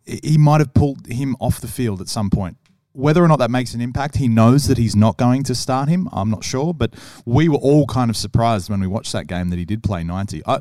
he 0.06 0.38
might 0.38 0.60
have 0.60 0.72
pulled 0.72 1.06
him 1.06 1.36
off 1.40 1.60
the 1.60 1.68
field 1.68 2.00
at 2.00 2.08
some 2.08 2.30
point. 2.30 2.56
Whether 2.92 3.22
or 3.22 3.28
not 3.28 3.38
that 3.38 3.50
makes 3.50 3.74
an 3.74 3.82
impact, 3.82 4.16
he 4.16 4.28
knows 4.28 4.66
that 4.68 4.78
he's 4.78 4.96
not 4.96 5.18
going 5.18 5.44
to 5.44 5.54
start 5.54 5.88
him. 5.90 6.08
I'm 6.12 6.30
not 6.30 6.42
sure, 6.42 6.72
but 6.74 6.94
we 7.24 7.48
were 7.48 7.58
all 7.58 7.86
kind 7.86 8.10
of 8.10 8.16
surprised 8.16 8.70
when 8.70 8.80
we 8.80 8.86
watched 8.86 9.12
that 9.12 9.26
game 9.26 9.50
that 9.50 9.58
he 9.58 9.64
did 9.64 9.82
play 9.82 10.04
90. 10.04 10.42
I, 10.46 10.60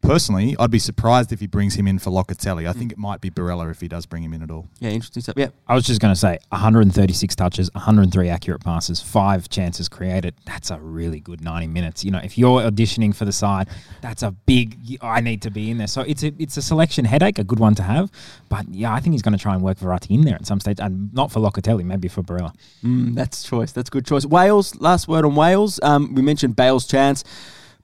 personally, 0.00 0.56
I'd 0.58 0.70
be 0.70 0.78
surprised 0.78 1.32
if 1.32 1.40
he 1.40 1.46
brings 1.46 1.74
him 1.74 1.86
in 1.86 1.98
for 1.98 2.10
Locatelli. 2.10 2.68
I 2.68 2.72
think 2.72 2.92
it 2.92 2.98
might 2.98 3.20
be 3.20 3.30
Barella 3.30 3.70
if 3.70 3.80
he 3.80 3.88
does 3.88 4.06
bring 4.06 4.22
him 4.22 4.32
in 4.32 4.42
at 4.42 4.50
all. 4.50 4.68
Yeah, 4.80 4.90
interesting 4.90 5.22
stuff. 5.22 5.34
Yeah. 5.36 5.48
I 5.66 5.74
was 5.74 5.86
just 5.86 6.00
going 6.00 6.12
to 6.12 6.18
say 6.18 6.38
136 6.50 7.36
touches, 7.36 7.70
103 7.74 8.28
accurate 8.28 8.64
passes, 8.64 9.00
five 9.00 9.48
chances 9.48 9.88
created. 9.88 10.34
That's 10.46 10.70
a 10.70 10.78
really 10.78 11.20
good 11.20 11.42
90 11.42 11.66
minutes. 11.66 12.04
You 12.04 12.10
know, 12.10 12.20
if 12.22 12.38
you're 12.38 12.60
auditioning 12.60 13.14
for 13.14 13.24
the 13.24 13.32
side, 13.32 13.68
that's 14.00 14.22
a 14.22 14.30
big. 14.30 14.98
I 15.02 15.20
need 15.20 15.42
to 15.42 15.50
be 15.50 15.70
in 15.70 15.78
there. 15.78 15.86
So 15.86 16.02
it's 16.02 16.22
a 16.22 16.32
it's 16.38 16.56
a 16.56 16.62
selection 16.62 17.04
headache, 17.04 17.38
a 17.38 17.44
good 17.44 17.58
one 17.58 17.74
to 17.76 17.82
have. 17.82 18.10
But 18.48 18.68
yeah, 18.70 18.92
I 18.92 19.00
think 19.00 19.14
he's 19.14 19.22
going 19.22 19.36
to 19.36 19.42
try 19.42 19.54
and 19.54 19.62
work 19.62 19.78
Verratti 19.78 20.10
in 20.10 20.22
there 20.22 20.36
at 20.36 20.46
some 20.46 20.60
stage, 20.60 20.80
and 20.80 21.12
not 21.12 21.30
for 21.30 21.40
Locatelli, 21.40 21.84
maybe 21.84 22.08
for 22.08 22.22
Barella. 22.22 22.54
Mm, 22.84 23.14
that's 23.14 23.42
choice. 23.42 23.72
That's 23.72 23.90
good 23.90 24.06
choice. 24.06 24.24
Wales. 24.24 24.74
Last 24.80 25.08
word 25.08 25.24
on 25.24 25.34
Wales. 25.34 25.80
Um, 25.82 26.14
we 26.14 26.22
mentioned 26.22 26.56
Bale's 26.56 26.86
chance. 26.86 27.24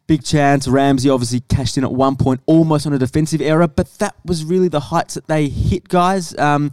Big 0.07 0.23
chance. 0.23 0.69
Ramsey 0.69 1.09
obviously 1.09 1.41
cashed 1.41 1.79
in 1.79 1.85
at 1.85 1.93
one 1.93 2.17
point, 2.17 2.41
almost 2.47 2.87
on 2.87 2.93
a 2.93 2.99
defensive 2.99 3.41
error, 3.41 3.67
but 3.67 3.89
that 3.99 4.15
was 4.25 4.45
really 4.45 4.69
the 4.69 4.81
heights 4.81 5.15
that 5.15 5.27
they 5.27 5.49
hit, 5.49 5.89
guys. 5.89 6.37
Um, 6.39 6.71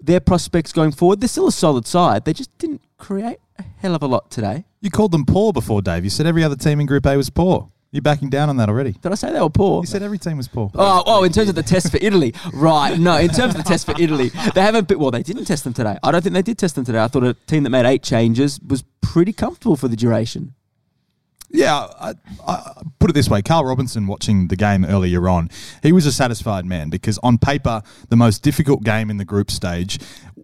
their 0.00 0.20
prospects 0.20 0.72
going 0.72 0.92
forward, 0.92 1.20
they're 1.20 1.28
still 1.28 1.48
a 1.48 1.52
solid 1.52 1.86
side. 1.86 2.24
They 2.24 2.34
just 2.34 2.56
didn't 2.58 2.82
create 2.98 3.38
a 3.58 3.64
hell 3.78 3.94
of 3.94 4.02
a 4.02 4.06
lot 4.06 4.30
today. 4.30 4.64
You 4.80 4.90
called 4.90 5.12
them 5.12 5.24
poor 5.24 5.52
before, 5.52 5.80
Dave. 5.80 6.04
You 6.04 6.10
said 6.10 6.26
every 6.26 6.44
other 6.44 6.56
team 6.56 6.78
in 6.78 6.86
Group 6.86 7.06
A 7.06 7.16
was 7.16 7.30
poor. 7.30 7.70
You're 7.94 8.02
backing 8.02 8.28
down 8.28 8.48
on 8.48 8.56
that 8.56 8.68
already. 8.68 8.90
Did 8.90 9.12
I 9.12 9.14
say 9.14 9.32
they 9.32 9.40
were 9.40 9.48
poor? 9.48 9.80
You 9.82 9.86
said 9.86 10.02
every 10.02 10.18
team 10.18 10.36
was 10.36 10.48
poor. 10.48 10.68
Oh, 10.74 11.04
oh, 11.06 11.22
in 11.22 11.30
terms 11.30 11.48
of 11.48 11.54
the 11.54 11.62
test 11.62 11.92
for 11.92 11.98
Italy, 12.02 12.34
right? 12.52 12.98
No, 12.98 13.16
in 13.18 13.28
terms 13.28 13.54
of 13.54 13.62
the 13.62 13.68
test 13.68 13.86
for 13.86 13.94
Italy, 14.00 14.30
they 14.52 14.62
haven't. 14.62 14.88
Been, 14.88 14.98
well, 14.98 15.12
they 15.12 15.22
didn't 15.22 15.44
test 15.44 15.62
them 15.62 15.72
today. 15.72 15.96
I 16.02 16.10
don't 16.10 16.20
think 16.20 16.34
they 16.34 16.42
did 16.42 16.58
test 16.58 16.74
them 16.74 16.84
today. 16.84 16.98
I 16.98 17.06
thought 17.06 17.22
a 17.22 17.34
team 17.46 17.62
that 17.62 17.70
made 17.70 17.86
eight 17.86 18.02
changes 18.02 18.58
was 18.66 18.82
pretty 19.00 19.32
comfortable 19.32 19.76
for 19.76 19.86
the 19.86 19.94
duration. 19.94 20.54
Yeah, 21.54 21.86
I, 22.00 22.14
I, 22.46 22.82
put 22.98 23.10
it 23.10 23.12
this 23.12 23.30
way: 23.30 23.40
Carl 23.40 23.64
Robinson, 23.64 24.08
watching 24.08 24.48
the 24.48 24.56
game 24.56 24.84
earlier 24.84 25.28
on, 25.28 25.50
he 25.84 25.92
was 25.92 26.04
a 26.04 26.12
satisfied 26.12 26.66
man 26.66 26.90
because 26.90 27.16
on 27.22 27.38
paper, 27.38 27.80
the 28.08 28.16
most 28.16 28.42
difficult 28.42 28.82
game 28.82 29.08
in 29.08 29.18
the 29.18 29.24
group 29.24 29.52
stage 29.52 30.00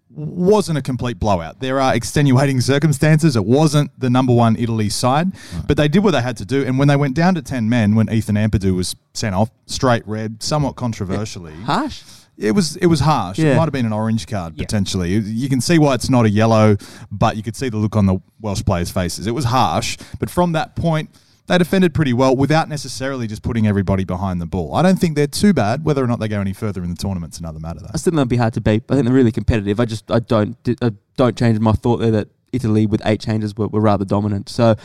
wasn't 0.09 0.79
a 0.79 0.83
complete 0.83 1.19
blowout. 1.19 1.59
There 1.59 1.81
are 1.81 1.97
extenuating 1.97 2.61
circumstances. 2.75 3.35
It 3.35 3.45
wasn't 3.45 3.91
the 3.99 4.09
number 4.09 4.33
one 4.33 4.55
Italy 4.57 4.89
side, 4.89 5.33
but 5.67 5.77
they 5.77 5.89
did 5.89 6.05
what 6.05 6.13
they 6.13 6.23
had 6.23 6.37
to 6.37 6.45
do. 6.45 6.65
And 6.65 6.79
when 6.79 6.87
they 6.87 6.97
went 6.97 7.17
down 7.17 7.35
to 7.35 7.43
ten 7.43 7.69
men, 7.69 7.97
when 7.97 8.09
Ethan 8.09 8.37
Ampadu 8.37 8.77
was 8.77 8.95
sent 9.13 9.35
off, 9.35 9.51
straight 9.67 10.07
red, 10.07 10.45
somewhat 10.45 10.77
controversially, 10.77 11.55
Harsh. 11.63 12.03
It 12.41 12.53
was 12.53 12.77
it 12.77 12.87
was 12.87 13.01
harsh. 13.01 13.39
Yeah. 13.39 13.53
It 13.53 13.57
might 13.57 13.65
have 13.65 13.73
been 13.73 13.87
an 13.87 13.93
orange 13.93 14.27
card 14.27 14.55
Yeah. 14.57 14.65
potentially. 14.65 15.13
You- 15.15 15.49
can 15.49 15.61
see 15.61 15.79
why 15.79 15.95
it's 15.95 16.09
not 16.09 16.25
a 16.25 16.31
yellow, 16.31 16.77
but 17.13 17.37
you 17.37 17.43
could 17.43 17.57
see 17.57 17.69
the 17.69 17.77
look 17.77 17.97
on 17.97 18.07
the 18.07 18.19
Welsh 18.41 18.65
players' 18.65 18.91
faces. 18.91 19.27
It 19.27 19.33
was 19.35 19.47
harsh, 19.47 19.99
but 20.19 20.31
from 20.31 20.53
that 20.53 20.75
point, 20.77 21.11
they 21.49 21.59
defended 21.59 21.93
pretty 21.93 22.13
well 22.13 22.37
without 22.37 22.69
necessarily 22.69 23.27
just 23.27 23.43
putting 23.43 23.67
everybody 23.67 24.05
behind 24.05 24.41
the 24.41 24.47
ball. 24.47 24.75
I 24.75 24.83
don't 24.83 24.99
think 24.99 25.17
they're 25.17 25.27
too 25.27 25.53
bad. 25.53 25.85
Whether 25.85 26.03
or 26.05 26.07
not 26.07 26.21
they 26.21 26.29
go 26.29 26.41
any 26.41 26.53
further 26.53 26.85
in 26.85 26.91
the 26.91 26.97
tournament's 26.97 27.39
another 27.41 27.59
matter, 27.59 27.81
Though. 27.81 27.91
I 27.93 27.97
still 27.97 28.13
think 28.13 28.19
they'd 28.21 28.29
be 28.29 28.37
hard 28.37 28.55
to 28.55 28.61
beat. 28.61 28.85
I 28.89 28.95
think 28.95 29.07
they're 29.07 29.15
really 29.15 29.33
competitive. 29.33 29.81
I 29.81 29.85
just 29.85 30.09
I 30.11 30.21
don't 30.21 30.57
I 30.81 30.93
don't 31.17 31.37
change 31.37 31.59
my 31.59 31.73
thought 31.73 31.97
there 31.97 32.13
that 32.13 32.29
Italy 32.53 32.87
with 32.87 33.03
eight 33.05 33.21
changes 33.21 33.57
were, 33.57 33.69
were 33.69 33.81
rather 33.81 34.05
dominant. 34.05 34.49
So 34.49 34.77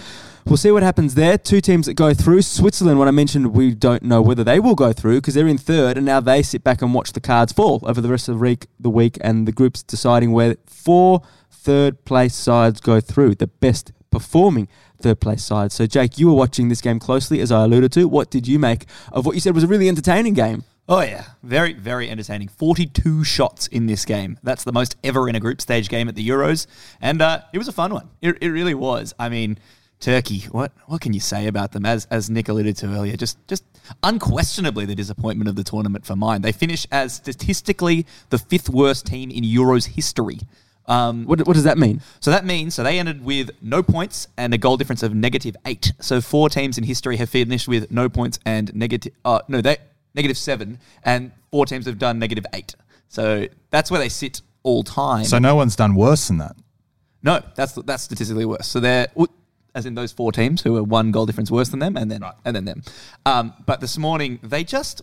we'll 0.45 0.57
see 0.57 0.71
what 0.71 0.83
happens 0.83 1.15
there. 1.15 1.37
Two 1.37 1.61
teams 1.61 1.85
that 1.85 1.95
go 1.95 2.13
through. 2.13 2.41
Switzerland, 2.41 2.99
what 2.99 3.07
I 3.07 3.11
mentioned, 3.11 3.53
we 3.53 3.73
don't 3.73 4.03
know 4.03 4.21
whether 4.21 4.43
they 4.43 4.59
will 4.59 4.75
go 4.75 4.93
through 4.93 5.21
because 5.21 5.33
they're 5.33 5.47
in 5.47 5.57
third, 5.57 5.97
and 5.97 6.05
now 6.05 6.19
they 6.19 6.43
sit 6.43 6.63
back 6.63 6.81
and 6.81 6.93
watch 6.93 7.13
the 7.13 7.21
cards 7.21 7.53
fall 7.53 7.81
over 7.83 8.01
the 8.01 8.09
rest 8.09 8.29
of 8.29 8.39
the 8.39 8.89
week, 8.89 9.17
and 9.21 9.47
the 9.47 9.51
groups 9.51 9.83
deciding 9.83 10.31
where 10.31 10.55
four 10.65 11.21
third 11.51 12.05
place 12.05 12.35
sides 12.35 12.79
go 12.79 12.99
through. 12.99 13.35
The 13.35 13.47
best 13.47 13.91
performing 14.11 14.67
third 15.01 15.19
place 15.19 15.43
sides. 15.43 15.75
So 15.75 15.85
Jake, 15.85 16.17
you 16.17 16.27
were 16.27 16.33
watching 16.33 16.69
this 16.69 16.81
game 16.81 16.99
closely, 16.99 17.41
as 17.41 17.51
I 17.51 17.63
alluded 17.63 17.91
to. 17.93 18.07
What 18.07 18.29
did 18.29 18.47
you 18.47 18.59
make 18.59 18.85
of 19.11 19.25
what 19.25 19.35
you 19.35 19.41
said 19.41 19.55
was 19.55 19.63
a 19.63 19.67
really 19.67 19.89
entertaining 19.89 20.33
game? 20.33 20.63
Oh 20.87 21.01
yeah, 21.01 21.25
very 21.41 21.73
very 21.73 22.09
entertaining. 22.11 22.47
Forty-two 22.47 23.23
shots 23.23 23.65
in 23.67 23.87
this 23.87 24.05
game. 24.05 24.37
That's 24.43 24.63
the 24.63 24.71
most 24.71 24.95
ever 25.03 25.27
in 25.27 25.35
a 25.35 25.39
group 25.39 25.59
stage 25.59 25.89
game 25.89 26.07
at 26.07 26.13
the 26.15 26.27
Euros, 26.27 26.67
and 27.01 27.21
uh, 27.21 27.41
it 27.53 27.57
was 27.57 27.67
a 27.67 27.71
fun 27.71 27.91
one. 27.93 28.09
It, 28.21 28.37
it 28.39 28.49
really 28.49 28.75
was. 28.75 29.15
I 29.17 29.29
mean, 29.29 29.57
Turkey. 29.99 30.41
What 30.51 30.71
what 30.85 31.01
can 31.01 31.13
you 31.13 31.19
say 31.19 31.47
about 31.47 31.71
them? 31.71 31.87
As 31.87 32.05
as 32.11 32.29
Nick 32.29 32.49
alluded 32.49 32.75
to 32.77 32.87
earlier, 32.87 33.15
just 33.17 33.39
just 33.47 33.63
unquestionably 34.03 34.85
the 34.85 34.93
disappointment 34.93 35.47
of 35.49 35.55
the 35.55 35.63
tournament 35.63 36.05
for 36.05 36.15
mine. 36.15 36.43
They 36.43 36.51
finish 36.51 36.85
as 36.91 37.13
statistically 37.13 38.05
the 38.29 38.37
fifth 38.37 38.69
worst 38.69 39.07
team 39.07 39.31
in 39.31 39.43
Euros 39.43 39.87
history. 39.87 40.39
Um, 40.87 41.25
What, 41.25 41.39
what 41.47 41.55
does 41.55 41.63
that 41.63 41.79
mean? 41.79 41.99
so 42.19 42.29
that 42.29 42.45
means 42.45 42.75
so 42.75 42.83
they 42.83 42.99
ended 42.99 43.25
with 43.25 43.49
no 43.59 43.81
points 43.81 44.27
and 44.37 44.53
a 44.53 44.57
goal 44.59 44.77
difference 44.77 45.01
of 45.01 45.15
negative 45.15 45.55
eight. 45.65 45.93
So 45.99 46.21
four 46.21 46.47
teams 46.47 46.77
in 46.77 46.83
history 46.83 47.17
have 47.17 47.27
finished 47.31 47.67
with 47.67 47.89
no 47.89 48.07
points 48.07 48.37
and 48.45 48.71
negative. 48.75 49.11
Uh, 49.25 49.39
no, 49.47 49.61
they 49.61 49.77
negative 50.15 50.37
seven, 50.37 50.79
and 51.03 51.31
four 51.51 51.65
teams 51.65 51.85
have 51.85 51.99
done 51.99 52.17
negative 52.19 52.45
eight. 52.53 52.75
So 53.07 53.47
that's 53.69 53.91
where 53.91 53.99
they 53.99 54.09
sit 54.09 54.41
all 54.63 54.83
time. 54.83 55.25
So 55.25 55.37
no 55.37 55.55
one's 55.55 55.75
done 55.75 55.93
worse 55.95 56.27
than 56.27 56.37
that. 56.39 56.55
no, 57.21 57.41
that's 57.55 57.73
that's 57.73 58.03
statistically 58.03 58.45
worse. 58.45 58.67
So 58.67 58.79
they're 58.79 59.07
as 59.75 59.85
in 59.85 59.93
those 59.93 60.13
four 60.13 60.31
teams 60.31 60.61
who 60.61 60.77
are 60.77 60.83
one 60.83 61.11
goal 61.11 61.25
difference 61.25 61.51
worse 61.51 61.69
than 61.69 61.79
them, 61.79 61.97
and 61.97 62.09
then 62.09 62.23
and 62.45 62.55
then 62.55 62.65
them. 62.65 62.81
Um, 63.25 63.53
but 63.65 63.81
this 63.81 63.97
morning 63.97 64.39
they 64.41 64.63
just 64.63 65.01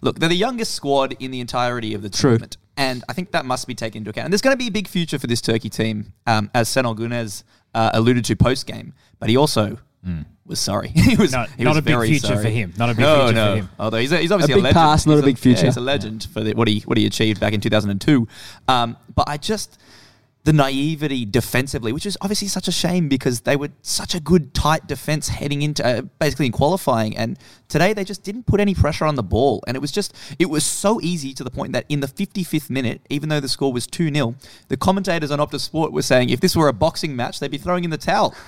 look. 0.00 0.18
They're 0.18 0.28
the 0.28 0.36
youngest 0.36 0.74
squad 0.74 1.16
in 1.18 1.30
the 1.30 1.40
entirety 1.40 1.92
of 1.92 2.02
the 2.02 2.08
True. 2.08 2.30
tournament. 2.30 2.56
And 2.76 3.04
I 3.06 3.12
think 3.12 3.32
that 3.32 3.44
must 3.44 3.66
be 3.66 3.74
taken 3.74 3.98
into 3.98 4.10
account. 4.10 4.26
And 4.26 4.32
there's 4.32 4.40
going 4.40 4.54
to 4.54 4.58
be 4.58 4.68
a 4.68 4.72
big 4.72 4.88
future 4.88 5.18
for 5.18 5.26
this 5.26 5.42
Turkey 5.42 5.68
team, 5.68 6.14
um, 6.26 6.50
as 6.54 6.70
Senol 6.70 6.96
Gunes 6.96 7.44
uh, 7.74 7.90
alluded 7.92 8.24
to 8.24 8.34
post 8.34 8.66
game. 8.66 8.94
But 9.18 9.28
he 9.28 9.36
also 9.36 9.78
was 10.46 10.60
sorry. 10.60 10.88
he 10.94 11.16
was, 11.16 11.32
No, 11.32 11.44
he 11.56 11.64
not 11.64 11.70
was 11.70 11.78
a 11.78 11.82
big 11.82 12.00
future 12.00 12.26
sorry. 12.26 12.42
for 12.42 12.50
him. 12.50 12.74
Not 12.76 12.90
a 12.90 12.94
big 12.94 13.00
no, 13.00 13.26
future 13.26 13.34
for 13.34 13.56
him. 13.56 13.68
Although 13.78 13.98
he's, 13.98 14.12
a, 14.12 14.18
he's 14.18 14.32
obviously 14.32 14.54
a, 14.54 14.56
big 14.56 14.64
legend. 14.64 14.82
past, 14.82 15.06
not 15.06 15.14
He's 15.14 15.22
a 15.22 15.26
big 15.26 15.38
future. 15.38 15.60
yeah, 15.60 15.66
he's 15.66 15.76
a 15.76 15.80
legend 15.80 16.28
for 16.32 16.40
the, 16.42 16.54
what 16.54 16.68
he 16.68 16.80
what 16.80 16.98
he 16.98 17.06
achieved 17.06 17.40
back 17.40 17.52
in 17.52 17.60
2002. 17.60 18.28
Um, 18.68 18.96
but 19.14 19.28
I 19.28 19.36
just 19.36 19.78
the 20.44 20.52
naivety 20.52 21.24
defensively, 21.24 21.92
which 21.92 22.04
is 22.04 22.18
obviously 22.20 22.48
such 22.48 22.66
a 22.66 22.72
shame 22.72 23.08
because 23.08 23.42
they 23.42 23.54
were 23.54 23.68
such 23.82 24.16
a 24.16 24.20
good 24.20 24.52
tight 24.54 24.88
defense 24.88 25.28
heading 25.28 25.62
into 25.62 25.86
uh, 25.86 26.02
basically 26.18 26.46
in 26.46 26.52
qualifying, 26.52 27.16
and 27.16 27.38
today 27.68 27.92
they 27.92 28.04
just 28.04 28.24
didn't 28.24 28.44
put 28.44 28.58
any 28.58 28.74
pressure 28.74 29.04
on 29.04 29.14
the 29.14 29.22
ball, 29.22 29.62
and 29.68 29.76
it 29.76 29.80
was 29.80 29.92
just 29.92 30.14
it 30.40 30.46
was 30.46 30.66
so 30.66 31.00
easy 31.00 31.32
to 31.32 31.44
the 31.44 31.50
point 31.50 31.72
that 31.74 31.84
in 31.88 32.00
the 32.00 32.08
55th 32.08 32.70
minute, 32.70 33.00
even 33.08 33.28
though 33.28 33.40
the 33.40 33.48
score 33.48 33.72
was 33.72 33.86
two 33.86 34.12
0 34.12 34.34
the 34.68 34.76
commentators 34.76 35.30
on 35.30 35.38
Optus 35.38 35.60
Sport 35.60 35.92
were 35.92 36.02
saying 36.02 36.30
if 36.30 36.40
this 36.40 36.56
were 36.56 36.68
a 36.68 36.72
boxing 36.72 37.14
match, 37.14 37.38
they'd 37.38 37.50
be 37.50 37.58
throwing 37.58 37.84
in 37.84 37.90
the 37.90 37.98
towel. 37.98 38.34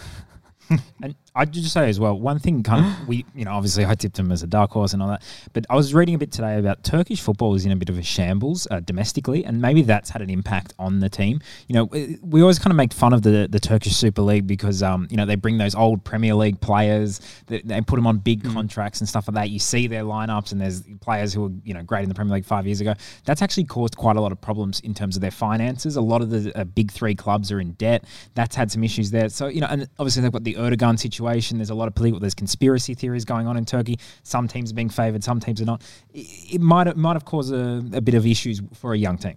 And 1.02 1.14
I'd 1.36 1.52
just 1.52 1.72
say 1.72 1.88
as 1.88 1.98
well, 1.98 2.18
one 2.18 2.38
thing 2.38 2.62
kind 2.62 2.86
of 2.86 3.08
we, 3.08 3.24
you 3.34 3.44
know, 3.44 3.52
obviously 3.52 3.84
I 3.84 3.96
tipped 3.96 4.18
him 4.18 4.30
as 4.30 4.44
a 4.44 4.46
dark 4.46 4.70
horse 4.70 4.92
and 4.92 5.02
all 5.02 5.08
that, 5.08 5.22
but 5.52 5.66
I 5.68 5.74
was 5.74 5.92
reading 5.92 6.14
a 6.14 6.18
bit 6.18 6.30
today 6.30 6.58
about 6.58 6.84
Turkish 6.84 7.20
football 7.20 7.54
is 7.56 7.66
in 7.66 7.72
a 7.72 7.76
bit 7.76 7.88
of 7.88 7.98
a 7.98 8.02
shambles 8.02 8.68
uh, 8.70 8.80
domestically, 8.80 9.44
and 9.44 9.60
maybe 9.60 9.82
that's 9.82 10.10
had 10.10 10.22
an 10.22 10.30
impact 10.30 10.74
on 10.78 11.00
the 11.00 11.08
team. 11.08 11.40
You 11.66 11.74
know, 11.74 11.84
we 11.84 12.18
we 12.22 12.40
always 12.40 12.60
kind 12.60 12.70
of 12.70 12.76
make 12.76 12.92
fun 12.92 13.12
of 13.12 13.22
the 13.22 13.48
the 13.50 13.58
Turkish 13.58 13.96
Super 13.96 14.22
League 14.22 14.46
because 14.46 14.82
um, 14.82 15.08
you 15.10 15.16
know, 15.16 15.26
they 15.26 15.34
bring 15.34 15.58
those 15.58 15.74
old 15.74 16.04
Premier 16.04 16.34
League 16.34 16.60
players, 16.60 17.20
they, 17.46 17.62
they 17.62 17.80
put 17.80 17.96
them 17.96 18.06
on 18.06 18.18
big 18.18 18.44
contracts 18.44 19.00
and 19.00 19.08
stuff 19.08 19.26
like 19.26 19.34
that. 19.34 19.50
You 19.50 19.58
see 19.58 19.88
their 19.88 20.04
lineups, 20.04 20.52
and 20.52 20.60
there's 20.60 20.82
players 21.00 21.34
who 21.34 21.42
were 21.42 21.52
you 21.64 21.74
know 21.74 21.82
great 21.82 22.04
in 22.04 22.08
the 22.08 22.14
Premier 22.14 22.34
League 22.34 22.44
five 22.44 22.64
years 22.64 22.80
ago. 22.80 22.94
That's 23.24 23.42
actually 23.42 23.64
caused 23.64 23.96
quite 23.96 24.16
a 24.16 24.20
lot 24.20 24.30
of 24.30 24.40
problems 24.40 24.78
in 24.80 24.94
terms 24.94 25.16
of 25.16 25.22
their 25.22 25.32
finances. 25.32 25.96
A 25.96 26.00
lot 26.00 26.22
of 26.22 26.30
the 26.30 26.56
uh, 26.56 26.62
big 26.62 26.92
three 26.92 27.16
clubs 27.16 27.50
are 27.50 27.58
in 27.58 27.72
debt. 27.72 28.04
That's 28.34 28.54
had 28.54 28.70
some 28.70 28.84
issues 28.84 29.10
there. 29.10 29.28
So 29.30 29.48
you 29.48 29.60
know, 29.60 29.66
and 29.68 29.88
obviously 29.98 30.22
they've 30.22 30.30
got 30.30 30.44
the 30.44 30.54
Erdogan 30.54 30.96
situation. 30.96 31.23
There's 31.58 31.70
a 31.70 31.74
lot 31.74 31.88
of 31.88 31.94
political. 31.94 32.20
There's 32.20 32.34
conspiracy 32.34 32.94
theories 32.94 33.24
going 33.24 33.46
on 33.46 33.56
in 33.56 33.64
Turkey. 33.64 33.98
Some 34.22 34.48
teams 34.48 34.70
are 34.70 34.74
being 34.74 34.90
favoured, 34.90 35.24
some 35.24 35.40
teams 35.40 35.60
are 35.60 35.64
not. 35.64 35.82
It, 36.12 36.54
it 36.54 36.60
might 36.60 36.86
have, 36.86 36.96
might 36.96 37.14
have 37.14 37.24
caused 37.24 37.52
a, 37.52 37.82
a 37.92 38.00
bit 38.00 38.14
of 38.14 38.26
issues 38.26 38.60
for 38.74 38.92
a 38.92 38.98
young 38.98 39.18
team. 39.18 39.36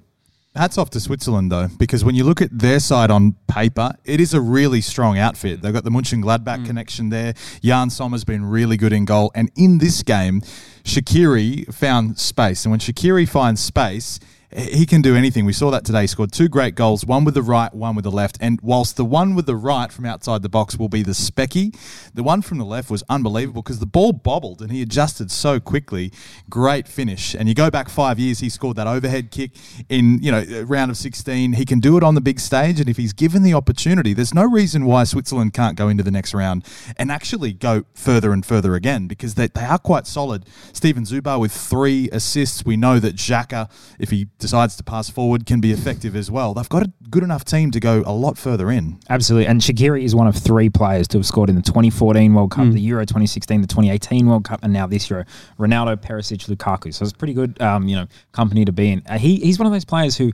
Hats 0.56 0.80
off 0.80 0.90
to 0.92 1.00
Switzerland 1.00 1.52
though, 1.52 1.68
because 1.78 2.04
when 2.04 2.16
you 2.16 2.24
look 2.24 2.42
at 2.42 2.58
their 2.58 2.80
side 2.80 3.12
on 3.12 3.36
paper, 3.48 3.94
it 4.06 4.20
is 4.20 4.34
a 4.34 4.42
really 4.42 4.82
strong 4.82 5.20
outfit. 5.20 5.60
Mm. 5.60 5.62
They've 5.62 5.74
got 5.74 5.84
the 5.84 5.92
Mönchengladbach 5.92 6.62
mm. 6.62 6.66
connection 6.66 7.10
there. 7.10 7.36
Yann 7.62 7.90
Sommer's 7.92 8.24
been 8.24 8.44
really 8.44 8.76
good 8.76 8.92
in 8.92 9.06
goal, 9.06 9.32
and 9.36 9.52
in 9.56 9.78
this 9.78 10.02
game, 10.02 10.42
Shaqiri 10.84 11.72
found 11.74 12.18
space, 12.18 12.66
and 12.66 12.72
when 12.72 12.80
Shaqiri 12.80 13.30
finds 13.30 13.62
space. 13.62 14.20
He 14.56 14.86
can 14.86 15.02
do 15.02 15.14
anything. 15.14 15.44
We 15.44 15.52
saw 15.52 15.72
that 15.72 15.84
today. 15.84 16.02
He 16.02 16.08
scored 16.08 16.32
two 16.32 16.48
great 16.48 16.74
goals, 16.74 17.06
one 17.06 17.26
with 17.26 17.34
the 17.34 17.42
right, 17.42 17.74
one 17.74 17.96
with 17.96 18.04
the 18.04 18.12
left. 18.12 18.38
And 18.40 18.62
whilst 18.62 18.96
the 18.96 19.04
one 19.04 19.36
with 19.36 19.46
the 19.46 19.58
right 19.58 19.92
from 19.92 20.06
outside 20.06 20.42
the 20.42 20.48
box 20.48 20.78
will 20.78 20.88
be 20.88 21.04
the 21.04 21.12
specky, 21.12 21.76
the 22.14 22.24
one 22.24 22.42
from 22.42 22.58
the 22.58 22.64
left 22.64 22.90
was 22.90 23.04
unbelievable 23.10 23.62
because 23.62 23.80
the 23.80 23.86
ball 23.86 24.14
bobbled 24.14 24.62
and 24.62 24.72
he 24.72 24.82
adjusted 24.82 25.32
so 25.32 25.60
quickly. 25.60 26.14
Great 26.50 26.88
finish. 26.88 27.36
And 27.36 27.50
you 27.50 27.56
go 27.56 27.70
back 27.70 27.90
five 27.90 28.20
years, 28.20 28.40
he 28.40 28.48
scored 28.48 28.78
that 28.78 28.88
overhead 28.88 29.32
kick 29.32 29.52
in 29.90 30.24
you 30.24 30.32
know 30.32 30.64
round 30.64 30.92
of 30.92 30.98
16. 30.98 31.52
He 31.52 31.66
can 31.66 31.82
do 31.82 31.98
it 31.98 32.04
on 32.04 32.16
the 32.16 32.22
big 32.22 32.40
stage, 32.40 32.80
and 32.80 32.88
if 32.88 32.96
he's 32.96 33.12
given 33.12 33.44
the 33.44 33.54
opportunity, 33.54 34.14
there's 34.14 34.34
no 34.34 34.46
reason 34.46 34.86
why 34.86 35.04
Switzerland 35.04 35.54
can't 35.54 35.76
go 35.76 35.90
into 35.90 36.04
the 36.04 36.12
next 36.12 36.34
round 36.34 36.66
and 36.96 37.12
actually 37.12 37.52
go 37.52 37.84
further 37.94 38.32
and 38.32 38.46
further 38.46 38.76
again 38.76 39.08
because 39.08 39.36
they, 39.36 39.48
they 39.48 39.66
are 39.66 39.78
quite 39.78 40.08
solid. 40.08 40.46
Steven 40.72 41.04
Zuber 41.04 41.38
with 41.38 41.52
three 41.52 42.08
assists. 42.14 42.66
We 42.66 42.78
know 42.78 42.98
that 43.00 43.18
Xhaka, 43.18 43.70
if 44.00 44.10
he 44.10 44.28
decides 44.40 44.76
to 44.78 44.84
pass 44.84 45.10
forward, 45.10 45.46
can 45.46 45.60
be 45.60 45.72
effective 45.72 46.16
as 46.16 46.30
well. 46.30 46.54
They've 46.54 46.70
got 46.70 46.84
a 46.84 46.92
good 47.10 47.24
enough 47.24 47.44
team 47.46 47.72
to 47.72 47.80
go 47.80 48.04
a 48.06 48.14
lot 48.14 48.38
further 48.38 48.70
in. 48.72 49.00
Absolutely. 49.10 49.48
And 49.48 49.62
Shaqiri 49.62 50.04
is 50.04 50.16
one 50.16 50.28
of 50.28 50.36
three 50.36 50.70
players 50.70 51.08
to 51.10 51.18
have 51.18 51.26
scored 51.26 51.50
in 51.50 51.56
the 51.56 51.62
2014 51.62 52.34
World 52.34 52.52
Cup, 52.52 52.70
the 52.72 52.82
Euro 52.82 53.06
2016, 53.06 53.62
the 53.62 53.68
2018 53.68 54.28
World 54.28 54.46
Cup, 54.46 54.60
and 54.64 54.72
now 54.74 54.88
this 54.88 55.10
Euro. 55.10 55.26
Ronaldo, 55.58 55.98
Perisic, 55.98 56.48
Lukaku. 56.48 56.94
So 56.94 57.04
it's 57.04 57.14
pretty 57.14 57.34
good, 57.34 57.60
um, 57.62 57.88
you 57.88 57.96
know, 57.96 58.08
company 58.32 58.66
to 58.66 58.72
be 58.72 58.92
in. 58.92 59.04
Uh, 59.08 59.18
he, 59.18 59.38
he's 59.38 59.60
one 59.60 59.66
of 59.66 59.74
those 59.74 59.86
players 59.86 60.18
who, 60.18 60.32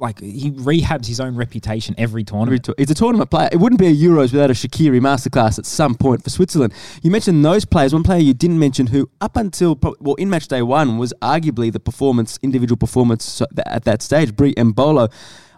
like, 0.00 0.20
he 0.20 0.50
rehabs 0.52 1.06
his 1.06 1.18
own 1.20 1.34
reputation 1.34 1.94
every 1.98 2.22
tournament. 2.24 2.64
tour- 2.64 2.74
It's 2.78 2.90
a 2.90 2.94
tournament 2.94 3.30
player. 3.30 3.48
It 3.50 3.56
wouldn't 3.56 3.80
be 3.80 3.86
a 3.88 3.94
Euros 3.94 4.32
without 4.32 4.48
a 4.50 4.54
Shaqiri 4.54 5.00
masterclass 5.00 5.58
at 5.58 5.66
some 5.66 5.94
point 5.96 6.22
for 6.22 6.30
Switzerland. 6.30 6.72
You 7.02 7.10
mentioned 7.10 7.44
those 7.44 7.64
players. 7.64 7.92
One 7.92 8.04
player 8.04 8.20
you 8.20 8.32
didn't 8.34 8.58
mention 8.60 8.88
who, 8.88 9.10
up 9.20 9.36
until 9.36 9.74
pro- 9.74 9.96
well, 10.00 10.14
in 10.14 10.30
match 10.30 10.46
day 10.48 10.62
one, 10.62 10.98
was 10.98 11.12
arguably 11.20 11.72
the 11.72 11.80
performance, 11.80 12.38
individual 12.42 12.76
performance 12.76 13.42
at 13.66 13.84
that 13.84 14.02
stage. 14.02 14.32
Breel 14.36 14.54
Embolo. 14.54 15.10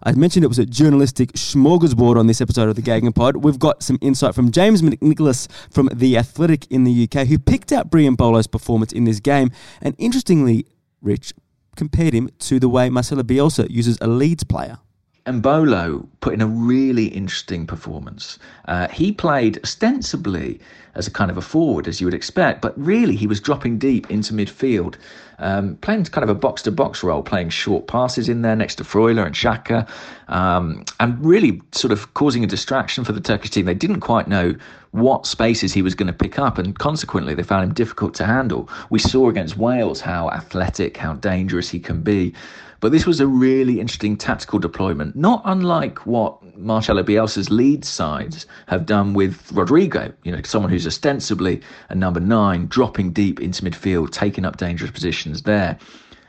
I 0.03 0.13
mentioned 0.13 0.45
it 0.47 0.49
was 0.49 0.59
a 0.59 0.65
journalistic 0.65 1.33
smorgasbord 1.33 2.17
on 2.19 2.27
this 2.27 2.41
episode 2.41 2.71
of 2.71 2.75
the 2.77 2.81
Gagging 2.81 3.13
Pod. 3.13 3.37
We've 3.37 3.59
got 3.59 3.83
some 3.83 3.99
insight 4.01 4.35
from 4.35 4.51
James 4.51 4.81
McNicholas 4.81 5.47
from 5.71 5.91
The 5.93 6.17
Athletic 6.17 6.67
in 6.71 6.85
the 6.85 7.03
UK, 7.07 7.27
who 7.27 7.39
picked 7.39 7.71
out 7.71 7.91
Breel 7.91 8.17
Embolo's 8.17 8.47
performance 8.47 8.93
in 8.95 9.05
this 9.05 9.21
game. 9.21 9.51
And 9.83 9.95
interestingly, 9.99 10.65
Rich 11.03 11.35
compared 11.77 12.15
him 12.15 12.29
to 12.39 12.59
the 12.59 12.69
way 12.69 12.91
Marcelo 12.91 13.23
Bielsa 13.23 13.69
uses 13.71 13.99
a 14.01 14.07
Leeds 14.07 14.45
player. 14.45 14.79
Embolo 15.27 16.09
put 16.21 16.35
in 16.35 16.41
a 16.41 16.47
really 16.47 17.07
interesting 17.07 17.67
performance. 17.67 18.39
Uh, 18.67 18.89
he 18.89 19.13
played 19.13 19.59
ostensibly 19.63 20.61
as 20.95 21.07
a 21.07 21.11
kind 21.11 21.31
of 21.31 21.37
a 21.37 21.43
forward, 21.43 21.87
as 21.87 22.01
you 22.01 22.07
would 22.07 22.15
expect, 22.15 22.61
but 22.61 22.75
really 22.79 23.17
he 23.17 23.27
was 23.27 23.41
dropping 23.41 23.79
deep 23.79 24.11
into 24.11 24.35
midfield, 24.35 24.97
um, 25.39 25.77
playing 25.77 26.05
kind 26.07 26.25
of 26.25 26.29
a 26.29 26.35
box 26.35 26.63
to 26.63 26.71
box 26.71 27.03
role, 27.03 27.23
playing 27.23 27.49
short 27.49 27.87
passes 27.87 28.29
in 28.29 28.43
there 28.43 28.57
next 28.57 28.75
to 28.77 28.85
Freuler 28.85 29.25
and 29.25 29.35
Xhaka, 29.35 29.89
um, 30.29 30.85
and 30.99 31.25
really 31.25 31.63
sort 31.73 31.93
of 31.93 32.13
causing 32.15 32.43
a 32.45 32.47
distraction 32.47 33.05
for 33.05 33.13
the 33.13 33.21
Turkish 33.21 33.51
team. 33.51 33.67
They 33.67 33.75
didn't 33.75 34.01
quite 34.01 34.29
know 34.29 34.55
what 34.91 35.27
spaces 35.27 35.73
he 35.73 35.83
was 35.83 35.95
going 35.95 36.09
to 36.09 36.13
pick 36.13 36.39
up, 36.39 36.59
and 36.59 36.77
consequently, 36.79 37.35
they 37.35 37.45
found 37.45 37.65
him 37.65 37.73
difficult 37.73 38.13
to 38.15 38.27
handle. 38.27 38.69
We 38.91 38.99
saw 38.99 39.29
against 39.29 39.57
Wales 39.57 40.01
how 40.01 40.29
athletic, 40.31 40.97
how 40.97 41.15
dangerous 41.15 41.71
he 41.71 41.79
can 41.79 42.03
be. 42.03 42.35
But 42.81 42.93
this 42.93 43.07
was 43.07 43.21
a 43.21 43.27
really 43.27 43.79
interesting 43.79 44.17
tactical 44.17 44.59
deployment, 44.59 45.15
not 45.15 45.43
unlike 45.45 46.07
what 46.11 46.57
Marcelo 46.59 47.03
Bielsa's 47.03 47.51
Leeds 47.51 47.89
sides 47.89 48.47
have 48.67 48.87
done 48.87 49.15
with 49.15 49.51
Rodrigo, 49.53 50.13
you 50.25 50.33
know, 50.33 50.41
someone 50.43 50.71
who's 50.71 50.87
ostensibly 50.87 51.61
a 51.89 51.95
number 51.95 52.21
nine, 52.21 52.67
dropping 52.67 53.13
deep 53.13 53.41
into 53.41 53.63
midfield, 53.63 54.11
taking 54.11 54.45
up 54.45 54.57
dangerous 54.57 54.91
positions 54.91 55.43
there. 55.43 55.79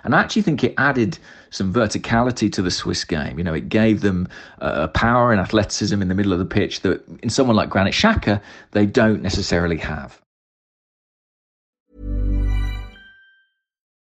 And 0.04 0.16
I 0.16 0.22
actually 0.22 0.42
think 0.42 0.64
it 0.64 0.74
added 0.78 1.20
some 1.52 1.74
verticality 1.74 2.52
to 2.54 2.62
the 2.62 2.72
Swiss 2.72 3.04
game. 3.04 3.38
You 3.38 3.44
know, 3.44 3.54
it 3.54 3.70
gave 3.70 4.02
them 4.02 4.28
uh, 4.60 4.88
power 4.88 5.32
and 5.32 5.40
athleticism 5.40 6.02
in 6.02 6.08
the 6.08 6.16
middle 6.16 6.34
of 6.34 6.40
the 6.40 6.46
pitch 6.46 6.82
that 6.82 7.04
in 7.22 7.30
someone 7.30 7.56
like 7.56 7.70
Granit 7.70 7.94
Xhaka, 7.94 8.42
they 8.72 8.86
don't 8.86 9.22
necessarily 9.22 9.78
have. 9.78 10.20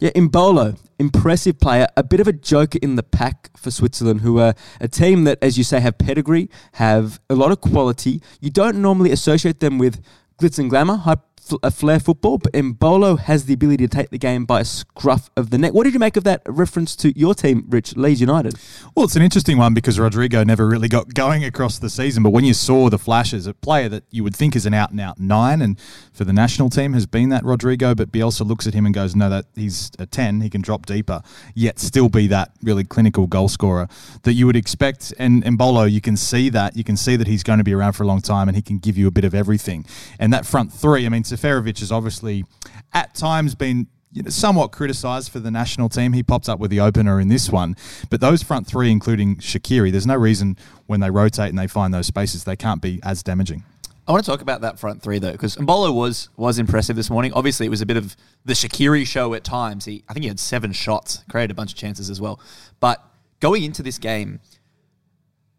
Yeah, 0.00 0.12
Embolo, 0.14 0.78
impressive 0.98 1.60
player, 1.60 1.86
a 1.94 2.02
bit 2.02 2.20
of 2.20 2.26
a 2.26 2.32
joker 2.32 2.78
in 2.80 2.96
the 2.96 3.02
pack 3.02 3.50
for 3.54 3.70
Switzerland, 3.70 4.22
who 4.22 4.38
are 4.38 4.54
a 4.80 4.88
team 4.88 5.24
that, 5.24 5.38
as 5.42 5.58
you 5.58 5.64
say, 5.64 5.78
have 5.78 5.98
pedigree, 5.98 6.48
have 6.72 7.20
a 7.28 7.34
lot 7.34 7.52
of 7.52 7.60
quality. 7.60 8.22
You 8.40 8.48
don't 8.48 8.80
normally 8.80 9.12
associate 9.12 9.60
them 9.60 9.76
with 9.76 10.02
glitz 10.40 10.58
and 10.58 10.70
glamour, 10.70 10.96
high 10.96 11.16
a 11.62 11.70
flair 11.70 12.00
football, 12.00 12.38
but 12.38 12.52
Embolo 12.52 13.18
has 13.18 13.46
the 13.46 13.54
ability 13.54 13.86
to 13.86 13.94
take 13.94 14.10
the 14.10 14.18
game 14.18 14.44
by 14.44 14.60
a 14.60 14.64
scruff 14.64 15.30
of 15.36 15.50
the 15.50 15.58
neck. 15.58 15.72
What 15.72 15.84
did 15.84 15.92
you 15.94 15.98
make 15.98 16.16
of 16.16 16.24
that 16.24 16.42
reference 16.46 16.96
to 16.96 17.18
your 17.18 17.34
team, 17.34 17.66
Rich, 17.68 17.96
Leeds 17.96 18.20
United? 18.20 18.54
Well, 18.94 19.04
it's 19.04 19.16
an 19.16 19.22
interesting 19.22 19.58
one 19.58 19.74
because 19.74 19.98
Rodrigo 19.98 20.44
never 20.44 20.66
really 20.66 20.88
got 20.88 21.14
going 21.14 21.44
across 21.44 21.78
the 21.78 21.90
season, 21.90 22.22
but 22.22 22.30
when 22.30 22.44
you 22.44 22.54
saw 22.54 22.88
the 22.88 22.98
flashes, 22.98 23.46
a 23.46 23.54
player 23.54 23.88
that 23.88 24.04
you 24.10 24.22
would 24.24 24.36
think 24.36 24.54
is 24.54 24.66
an 24.66 24.74
out 24.74 24.90
and 24.90 25.00
out 25.00 25.18
nine, 25.18 25.62
and 25.62 25.78
for 26.12 26.24
the 26.24 26.32
national 26.32 26.70
team 26.70 26.92
has 26.92 27.06
been 27.06 27.28
that 27.30 27.44
Rodrigo, 27.44 27.94
but 27.94 28.12
Bielsa 28.12 28.46
looks 28.46 28.66
at 28.66 28.74
him 28.74 28.86
and 28.86 28.94
goes, 28.94 29.16
no, 29.16 29.28
that 29.30 29.46
he's 29.54 29.90
a 29.98 30.06
10, 30.06 30.40
he 30.40 30.50
can 30.50 30.60
drop 30.60 30.86
deeper, 30.86 31.22
yet 31.54 31.78
still 31.78 32.08
be 32.08 32.26
that 32.26 32.52
really 32.62 32.84
clinical 32.84 33.26
goal 33.26 33.48
scorer 33.48 33.88
that 34.22 34.34
you 34.34 34.46
would 34.46 34.56
expect. 34.56 35.12
And 35.18 35.42
Embolo, 35.44 35.90
you 35.90 36.00
can 36.00 36.16
see 36.16 36.48
that. 36.50 36.76
You 36.76 36.84
can 36.84 36.96
see 36.96 37.16
that 37.16 37.26
he's 37.26 37.42
going 37.42 37.58
to 37.58 37.64
be 37.64 37.74
around 37.74 37.92
for 37.92 38.02
a 38.02 38.06
long 38.06 38.20
time 38.20 38.48
and 38.48 38.56
he 38.56 38.62
can 38.62 38.78
give 38.78 38.96
you 38.96 39.06
a 39.06 39.10
bit 39.10 39.24
of 39.24 39.34
everything. 39.34 39.84
And 40.18 40.32
that 40.32 40.46
front 40.46 40.72
three, 40.72 41.06
I 41.06 41.08
mean, 41.08 41.24
Seferovic 41.40 41.80
has 41.80 41.90
obviously 41.92 42.44
at 42.92 43.14
times 43.14 43.54
been 43.54 43.86
you 44.12 44.22
know, 44.22 44.30
somewhat 44.30 44.72
criticised 44.72 45.30
for 45.30 45.38
the 45.38 45.50
national 45.50 45.88
team. 45.88 46.12
He 46.12 46.22
pops 46.22 46.48
up 46.48 46.58
with 46.58 46.70
the 46.70 46.80
opener 46.80 47.20
in 47.20 47.28
this 47.28 47.50
one. 47.50 47.76
But 48.10 48.20
those 48.20 48.42
front 48.42 48.66
three, 48.66 48.90
including 48.90 49.36
Shaqiri, 49.36 49.92
there's 49.92 50.06
no 50.06 50.16
reason 50.16 50.56
when 50.86 51.00
they 51.00 51.10
rotate 51.10 51.50
and 51.50 51.58
they 51.58 51.68
find 51.68 51.94
those 51.94 52.06
spaces, 52.06 52.44
they 52.44 52.56
can't 52.56 52.82
be 52.82 53.00
as 53.02 53.22
damaging. 53.22 53.64
I 54.08 54.12
want 54.12 54.24
to 54.24 54.30
talk 54.30 54.40
about 54.40 54.62
that 54.62 54.80
front 54.80 55.02
three 55.02 55.20
though, 55.20 55.30
because 55.30 55.54
Embolo 55.56 55.94
was 55.94 56.30
was 56.36 56.58
impressive 56.58 56.96
this 56.96 57.10
morning. 57.10 57.32
Obviously, 57.32 57.66
it 57.66 57.68
was 57.68 57.80
a 57.80 57.86
bit 57.86 57.96
of 57.96 58.16
the 58.44 58.54
Shaqiri 58.54 59.06
show 59.06 59.34
at 59.34 59.44
times. 59.44 59.84
He, 59.84 60.02
I 60.08 60.12
think 60.12 60.24
he 60.24 60.28
had 60.28 60.40
seven 60.40 60.72
shots, 60.72 61.22
created 61.30 61.52
a 61.52 61.54
bunch 61.54 61.72
of 61.72 61.78
chances 61.78 62.10
as 62.10 62.20
well. 62.20 62.40
But 62.80 63.04
going 63.38 63.62
into 63.62 63.84
this 63.84 63.98
game, 63.98 64.40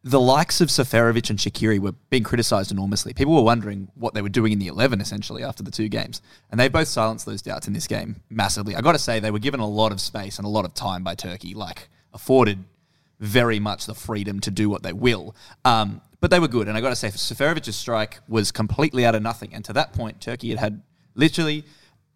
the 0.03 0.19
likes 0.19 0.61
of 0.61 0.69
Seferovic 0.69 1.29
and 1.29 1.37
Shaqiri 1.37 1.79
were 1.79 1.91
being 2.09 2.23
criticised 2.23 2.71
enormously. 2.71 3.13
People 3.13 3.35
were 3.35 3.43
wondering 3.43 3.87
what 3.93 4.15
they 4.15 4.21
were 4.23 4.29
doing 4.29 4.51
in 4.51 4.59
the 4.59 4.67
11 4.67 4.99
essentially 4.99 5.43
after 5.43 5.61
the 5.61 5.69
two 5.69 5.89
games. 5.89 6.21
And 6.49 6.59
they 6.59 6.69
both 6.69 6.87
silenced 6.87 7.27
those 7.27 7.43
doubts 7.43 7.67
in 7.67 7.73
this 7.73 7.85
game 7.85 8.21
massively. 8.29 8.75
I 8.75 8.81
got 8.81 8.93
to 8.93 8.99
say, 8.99 9.19
they 9.19 9.29
were 9.29 9.39
given 9.39 9.59
a 9.59 9.67
lot 9.67 9.91
of 9.91 10.01
space 10.01 10.39
and 10.39 10.45
a 10.45 10.49
lot 10.49 10.65
of 10.65 10.73
time 10.73 11.03
by 11.03 11.13
Turkey, 11.13 11.53
like 11.53 11.89
afforded 12.13 12.63
very 13.19 13.59
much 13.59 13.85
the 13.85 13.93
freedom 13.93 14.39
to 14.39 14.49
do 14.49 14.69
what 14.69 14.81
they 14.81 14.93
will. 14.93 15.35
Um, 15.65 16.01
but 16.19 16.31
they 16.31 16.39
were 16.39 16.47
good. 16.47 16.67
And 16.67 16.75
I 16.75 16.81
got 16.81 16.89
to 16.89 16.95
say, 16.95 17.09
Seferovic's 17.09 17.75
strike 17.75 18.19
was 18.27 18.51
completely 18.51 19.05
out 19.05 19.13
of 19.13 19.21
nothing. 19.21 19.53
And 19.53 19.63
to 19.65 19.73
that 19.73 19.93
point, 19.93 20.19
Turkey 20.19 20.49
had 20.49 20.59
had 20.59 20.81
literally 21.13 21.63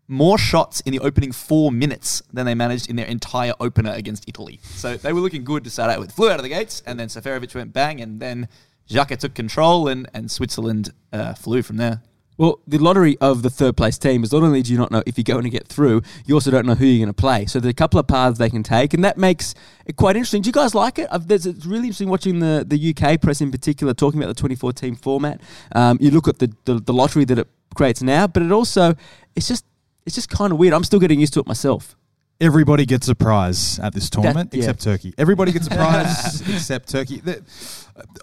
more 0.07 0.37
shots 0.37 0.81
in 0.81 0.91
the 0.91 0.99
opening 0.99 1.31
four 1.31 1.71
minutes 1.71 2.21
than 2.31 2.45
they 2.45 2.55
managed 2.55 2.89
in 2.89 2.95
their 2.95 3.07
entire 3.07 3.53
opener 3.59 3.91
against 3.91 4.27
Italy. 4.27 4.59
So 4.63 4.97
they 4.97 5.13
were 5.13 5.21
looking 5.21 5.43
good 5.43 5.63
to 5.63 5.69
start 5.69 5.91
out 5.91 5.99
with. 5.99 6.11
Flew 6.11 6.29
out 6.29 6.37
of 6.37 6.43
the 6.43 6.49
gates, 6.49 6.83
and 6.85 6.99
then 6.99 7.07
Seferovic 7.07 7.53
went 7.55 7.73
bang, 7.73 8.01
and 8.01 8.19
then 8.19 8.47
Xhaka 8.89 9.17
took 9.17 9.33
control, 9.33 9.87
and, 9.87 10.07
and 10.13 10.29
Switzerland 10.29 10.91
uh, 11.11 11.33
flew 11.33 11.61
from 11.61 11.77
there. 11.77 12.01
Well, 12.37 12.59
the 12.67 12.77
lottery 12.77 13.17
of 13.21 13.43
the 13.43 13.49
third 13.49 13.77
place 13.77 13.97
team 13.97 14.21
is 14.21 14.33
not 14.33 14.43
only 14.43 14.61
do 14.61 14.73
you 14.73 14.77
not 14.77 14.91
know 14.91 15.01
if 15.05 15.17
you're 15.17 15.23
going 15.23 15.45
to 15.45 15.49
get 15.49 15.67
through, 15.67 16.01
you 16.25 16.33
also 16.33 16.51
don't 16.51 16.65
know 16.65 16.75
who 16.75 16.85
you're 16.85 17.05
going 17.05 17.13
to 17.13 17.13
play. 17.13 17.45
So 17.45 17.61
there's 17.61 17.71
a 17.71 17.75
couple 17.75 17.97
of 17.97 18.07
paths 18.07 18.37
they 18.37 18.49
can 18.49 18.61
take, 18.61 18.93
and 18.93 19.05
that 19.05 19.17
makes 19.17 19.55
it 19.85 19.95
quite 19.95 20.17
interesting. 20.17 20.41
Do 20.41 20.49
you 20.49 20.53
guys 20.53 20.75
like 20.75 20.99
it? 20.99 21.07
I've, 21.09 21.31
it's 21.31 21.65
really 21.65 21.85
interesting 21.85 22.09
watching 22.09 22.39
the, 22.39 22.65
the 22.67 22.93
UK 22.93 23.21
press 23.21 23.39
in 23.39 23.51
particular 23.51 23.93
talking 23.93 24.21
about 24.21 24.27
the 24.27 24.39
24 24.39 24.73
team 24.73 24.95
format. 24.95 25.39
Um, 25.73 25.97
you 26.01 26.11
look 26.11 26.27
at 26.27 26.39
the, 26.39 26.53
the, 26.65 26.81
the 26.81 26.93
lottery 26.93 27.23
that 27.23 27.39
it 27.39 27.47
creates 27.73 28.01
now, 28.01 28.27
but 28.27 28.43
it 28.43 28.51
also 28.51 28.95
it's 29.35 29.47
just 29.47 29.65
it's 30.05 30.15
just 30.15 30.29
kind 30.29 30.51
of 30.51 30.57
weird. 30.59 30.73
I'm 30.73 30.83
still 30.83 30.99
getting 30.99 31.19
used 31.19 31.33
to 31.33 31.39
it 31.39 31.47
myself. 31.47 31.95
Everybody 32.41 32.85
gets 32.85 33.07
a 33.07 33.15
prize 33.15 33.79
at 33.79 33.93
this 33.93 34.09
tournament 34.09 34.51
That- 34.51 34.57
yeah. 34.57 34.63
except 34.63 34.81
Turkey. 34.83 35.13
Everybody 35.17 35.53
gets 35.53 35.67
a 35.67 35.69
prize 35.69 36.41
except 36.49 36.89
Turkey. 36.89 37.21
The- 37.21 37.41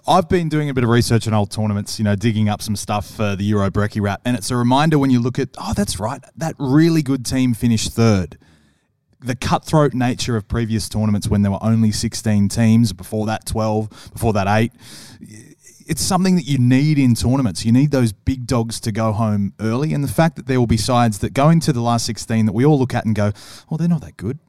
I've 0.07 0.29
been 0.29 0.49
doing 0.49 0.69
a 0.69 0.73
bit 0.73 0.83
of 0.83 0.89
research 0.91 1.27
on 1.27 1.33
old 1.33 1.49
tournaments, 1.49 1.97
you 1.97 2.05
know, 2.05 2.15
digging 2.15 2.47
up 2.47 2.61
some 2.61 2.75
stuff 2.75 3.09
for 3.09 3.35
the 3.35 3.43
Euro 3.45 3.71
Brekkie 3.71 4.01
Wrap, 4.01 4.21
and 4.23 4.37
it's 4.37 4.51
a 4.51 4.55
reminder 4.55 4.99
when 4.99 5.09
you 5.09 5.19
look 5.19 5.39
at, 5.39 5.49
oh, 5.57 5.73
that's 5.73 5.99
right, 5.99 6.21
that 6.37 6.53
really 6.59 7.01
good 7.01 7.25
team 7.25 7.55
finished 7.55 7.91
third. 7.91 8.37
The 9.19 9.35
cutthroat 9.35 9.95
nature 9.95 10.35
of 10.35 10.47
previous 10.47 10.87
tournaments 10.87 11.27
when 11.27 11.41
there 11.41 11.51
were 11.51 11.63
only 11.63 11.91
16 11.91 12.49
teams, 12.49 12.93
before 12.93 13.25
that 13.25 13.47
12, 13.47 14.11
before 14.13 14.33
that 14.33 14.45
8, 14.47 14.71
it's 15.87 16.01
something 16.01 16.35
that 16.35 16.45
you 16.45 16.57
need 16.57 16.97
in 16.97 17.15
tournaments. 17.15 17.65
You 17.65 17.71
need 17.71 17.91
those 17.91 18.13
big 18.13 18.47
dogs 18.47 18.79
to 18.81 18.91
go 18.91 19.11
home 19.11 19.53
early. 19.59 19.93
And 19.93 20.03
the 20.03 20.11
fact 20.11 20.35
that 20.35 20.47
there 20.47 20.59
will 20.59 20.67
be 20.67 20.77
sides 20.77 21.19
that 21.19 21.33
go 21.33 21.49
into 21.49 21.73
the 21.73 21.81
last 21.81 22.05
16 22.05 22.45
that 22.45 22.53
we 22.53 22.65
all 22.65 22.79
look 22.79 22.93
at 22.93 23.05
and 23.05 23.15
go, 23.15 23.31
well, 23.69 23.77
they're 23.77 23.87
not 23.87 24.01
that 24.01 24.17
good, 24.17 24.39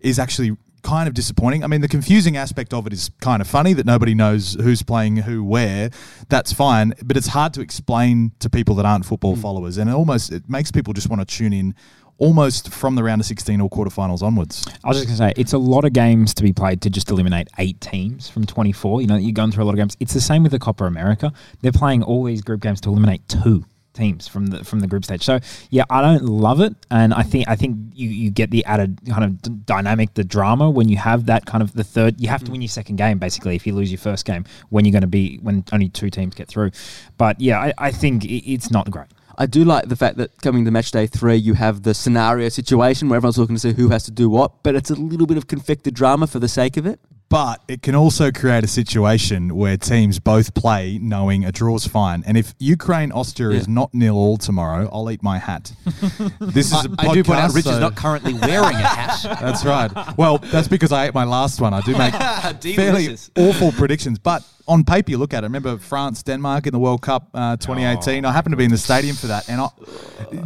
is 0.00 0.18
actually 0.18 0.56
kind 0.84 1.08
of 1.08 1.14
disappointing. 1.14 1.64
I 1.64 1.66
mean, 1.66 1.80
the 1.80 1.88
confusing 1.88 2.36
aspect 2.36 2.72
of 2.72 2.86
it 2.86 2.92
is 2.92 3.10
kind 3.20 3.40
of 3.40 3.48
funny 3.48 3.72
that 3.72 3.86
nobody 3.86 4.14
knows 4.14 4.54
who's 4.54 4.82
playing 4.82 5.16
who 5.16 5.42
where. 5.42 5.90
That's 6.28 6.52
fine, 6.52 6.92
but 7.02 7.16
it's 7.16 7.28
hard 7.28 7.54
to 7.54 7.60
explain 7.60 8.32
to 8.38 8.48
people 8.48 8.76
that 8.76 8.86
aren't 8.86 9.06
football 9.06 9.34
hmm. 9.34 9.40
followers. 9.40 9.78
And 9.78 9.90
it 9.90 9.94
almost 9.94 10.30
it 10.30 10.48
makes 10.48 10.70
people 10.70 10.92
just 10.92 11.08
want 11.08 11.26
to 11.26 11.36
tune 11.36 11.52
in 11.52 11.74
almost 12.18 12.72
from 12.72 12.94
the 12.94 13.02
round 13.02 13.20
of 13.20 13.26
16 13.26 13.60
or 13.60 13.68
quarterfinals 13.68 14.22
onwards. 14.22 14.64
I 14.84 14.88
was 14.88 14.98
just 14.98 15.08
going 15.08 15.30
to 15.30 15.36
say, 15.36 15.40
it's 15.40 15.52
a 15.52 15.58
lot 15.58 15.84
of 15.84 15.92
games 15.92 16.34
to 16.34 16.42
be 16.42 16.52
played 16.52 16.80
to 16.82 16.90
just 16.90 17.10
eliminate 17.10 17.48
eight 17.58 17.80
teams 17.80 18.28
from 18.28 18.46
24. 18.46 19.00
You 19.00 19.06
know, 19.06 19.16
you're 19.16 19.32
going 19.32 19.50
through 19.50 19.64
a 19.64 19.66
lot 19.66 19.72
of 19.72 19.78
games. 19.78 19.96
It's 20.00 20.14
the 20.14 20.20
same 20.20 20.42
with 20.42 20.52
the 20.52 20.58
Copa 20.58 20.84
America. 20.84 21.32
They're 21.60 21.72
playing 21.72 22.02
all 22.02 22.24
these 22.24 22.42
group 22.42 22.60
games 22.60 22.80
to 22.82 22.90
eliminate 22.90 23.28
two 23.28 23.64
teams 23.94 24.28
from 24.28 24.48
the 24.48 24.64
from 24.64 24.80
the 24.80 24.86
group 24.86 25.04
stage. 25.04 25.22
So 25.22 25.38
yeah, 25.70 25.84
I 25.88 26.02
don't 26.02 26.24
love 26.24 26.60
it, 26.60 26.74
and 26.90 27.14
I 27.14 27.22
think 27.22 27.48
I 27.48 27.56
think 27.56 27.78
you, 27.94 28.08
you 28.08 28.30
get 28.30 28.50
the 28.50 28.64
added 28.64 28.98
kind 29.08 29.24
of 29.24 29.40
d- 29.40 29.50
dynamic, 29.64 30.14
the 30.14 30.24
drama 30.24 30.68
when 30.68 30.88
you 30.88 30.96
have 30.98 31.26
that 31.26 31.46
kind 31.46 31.62
of 31.62 31.72
the 31.72 31.84
third. 31.84 32.20
You 32.20 32.28
have 32.28 32.44
to 32.44 32.50
win 32.50 32.60
your 32.60 32.68
second 32.68 32.96
game 32.96 33.18
basically 33.18 33.56
if 33.56 33.66
you 33.66 33.72
lose 33.72 33.90
your 33.90 33.98
first 33.98 34.26
game 34.26 34.44
when 34.68 34.84
you're 34.84 34.92
going 34.92 35.02
to 35.02 35.06
be 35.06 35.38
when 35.38 35.64
only 35.72 35.88
two 35.88 36.10
teams 36.10 36.34
get 36.34 36.48
through. 36.48 36.72
But 37.16 37.40
yeah, 37.40 37.60
I, 37.60 37.72
I 37.78 37.90
think 37.92 38.24
it, 38.24 38.50
it's 38.50 38.70
not 38.70 38.90
great. 38.90 39.08
I 39.38 39.46
do 39.46 39.64
like 39.64 39.88
the 39.88 39.96
fact 39.96 40.16
that 40.18 40.40
coming 40.42 40.64
to 40.64 40.70
match 40.70 40.90
day 40.90 41.06
three, 41.06 41.36
you 41.36 41.54
have 41.54 41.82
the 41.82 41.94
scenario 41.94 42.48
situation 42.48 43.08
where 43.08 43.16
everyone's 43.16 43.38
looking 43.38 43.56
to 43.56 43.60
see 43.60 43.72
who 43.72 43.88
has 43.90 44.04
to 44.04 44.10
do 44.10 44.28
what, 44.30 44.62
but 44.62 44.74
it's 44.74 44.90
a 44.90 44.94
little 44.94 45.26
bit 45.26 45.36
of 45.36 45.46
confected 45.46 45.94
drama 45.94 46.26
for 46.26 46.38
the 46.38 46.48
sake 46.48 46.76
of 46.76 46.86
it. 46.86 47.00
But 47.30 47.62
it 47.66 47.82
can 47.82 47.96
also 47.96 48.30
create 48.30 48.62
a 48.62 48.68
situation 48.68 49.56
where 49.56 49.76
teams 49.76 50.20
both 50.20 50.54
play 50.54 50.98
knowing 51.02 51.44
a 51.44 51.50
draw's 51.50 51.84
fine. 51.86 52.22
And 52.26 52.36
if 52.36 52.54
Ukraine 52.60 53.10
Austria 53.10 53.58
is 53.58 53.66
not 53.66 53.92
nil 53.92 54.14
all 54.14 54.36
tomorrow, 54.36 54.88
I'll 54.92 55.10
eat 55.10 55.22
my 55.22 55.38
hat. 55.38 55.72
this 56.40 56.66
is 56.72 56.86
I 56.98 57.12
do 57.12 57.24
point 57.24 57.40
out 57.40 57.50
podcast, 57.50 57.54
Rich 57.56 57.66
is 57.66 57.80
not 57.80 57.96
currently 57.96 58.34
wearing 58.34 58.76
a 58.76 58.86
hat. 58.86 59.20
That's 59.40 59.64
right. 59.64 59.90
Well, 60.16 60.38
that's 60.38 60.68
because 60.68 60.92
I 60.92 61.06
ate 61.06 61.14
my 61.14 61.24
last 61.24 61.60
one. 61.60 61.74
I 61.74 61.80
do 61.80 61.96
make 61.96 62.14
fairly 62.76 63.16
awful 63.36 63.72
predictions, 63.72 64.18
but 64.18 64.44
on 64.66 64.84
paper 64.84 65.10
you 65.10 65.18
look 65.18 65.34
at 65.34 65.44
it. 65.44 65.46
Remember 65.46 65.76
France 65.78 66.22
Denmark 66.22 66.66
in 66.66 66.72
the 66.72 66.78
World 66.78 67.02
Cup 67.02 67.28
uh, 67.34 67.56
2018. 67.56 68.24
I 68.24 68.32
happened 68.32 68.52
to 68.52 68.56
be 68.56 68.64
in 68.64 68.70
the 68.70 68.78
stadium 68.78 69.16
for 69.16 69.26
that, 69.26 69.48
and 69.48 69.60
I, 69.60 69.68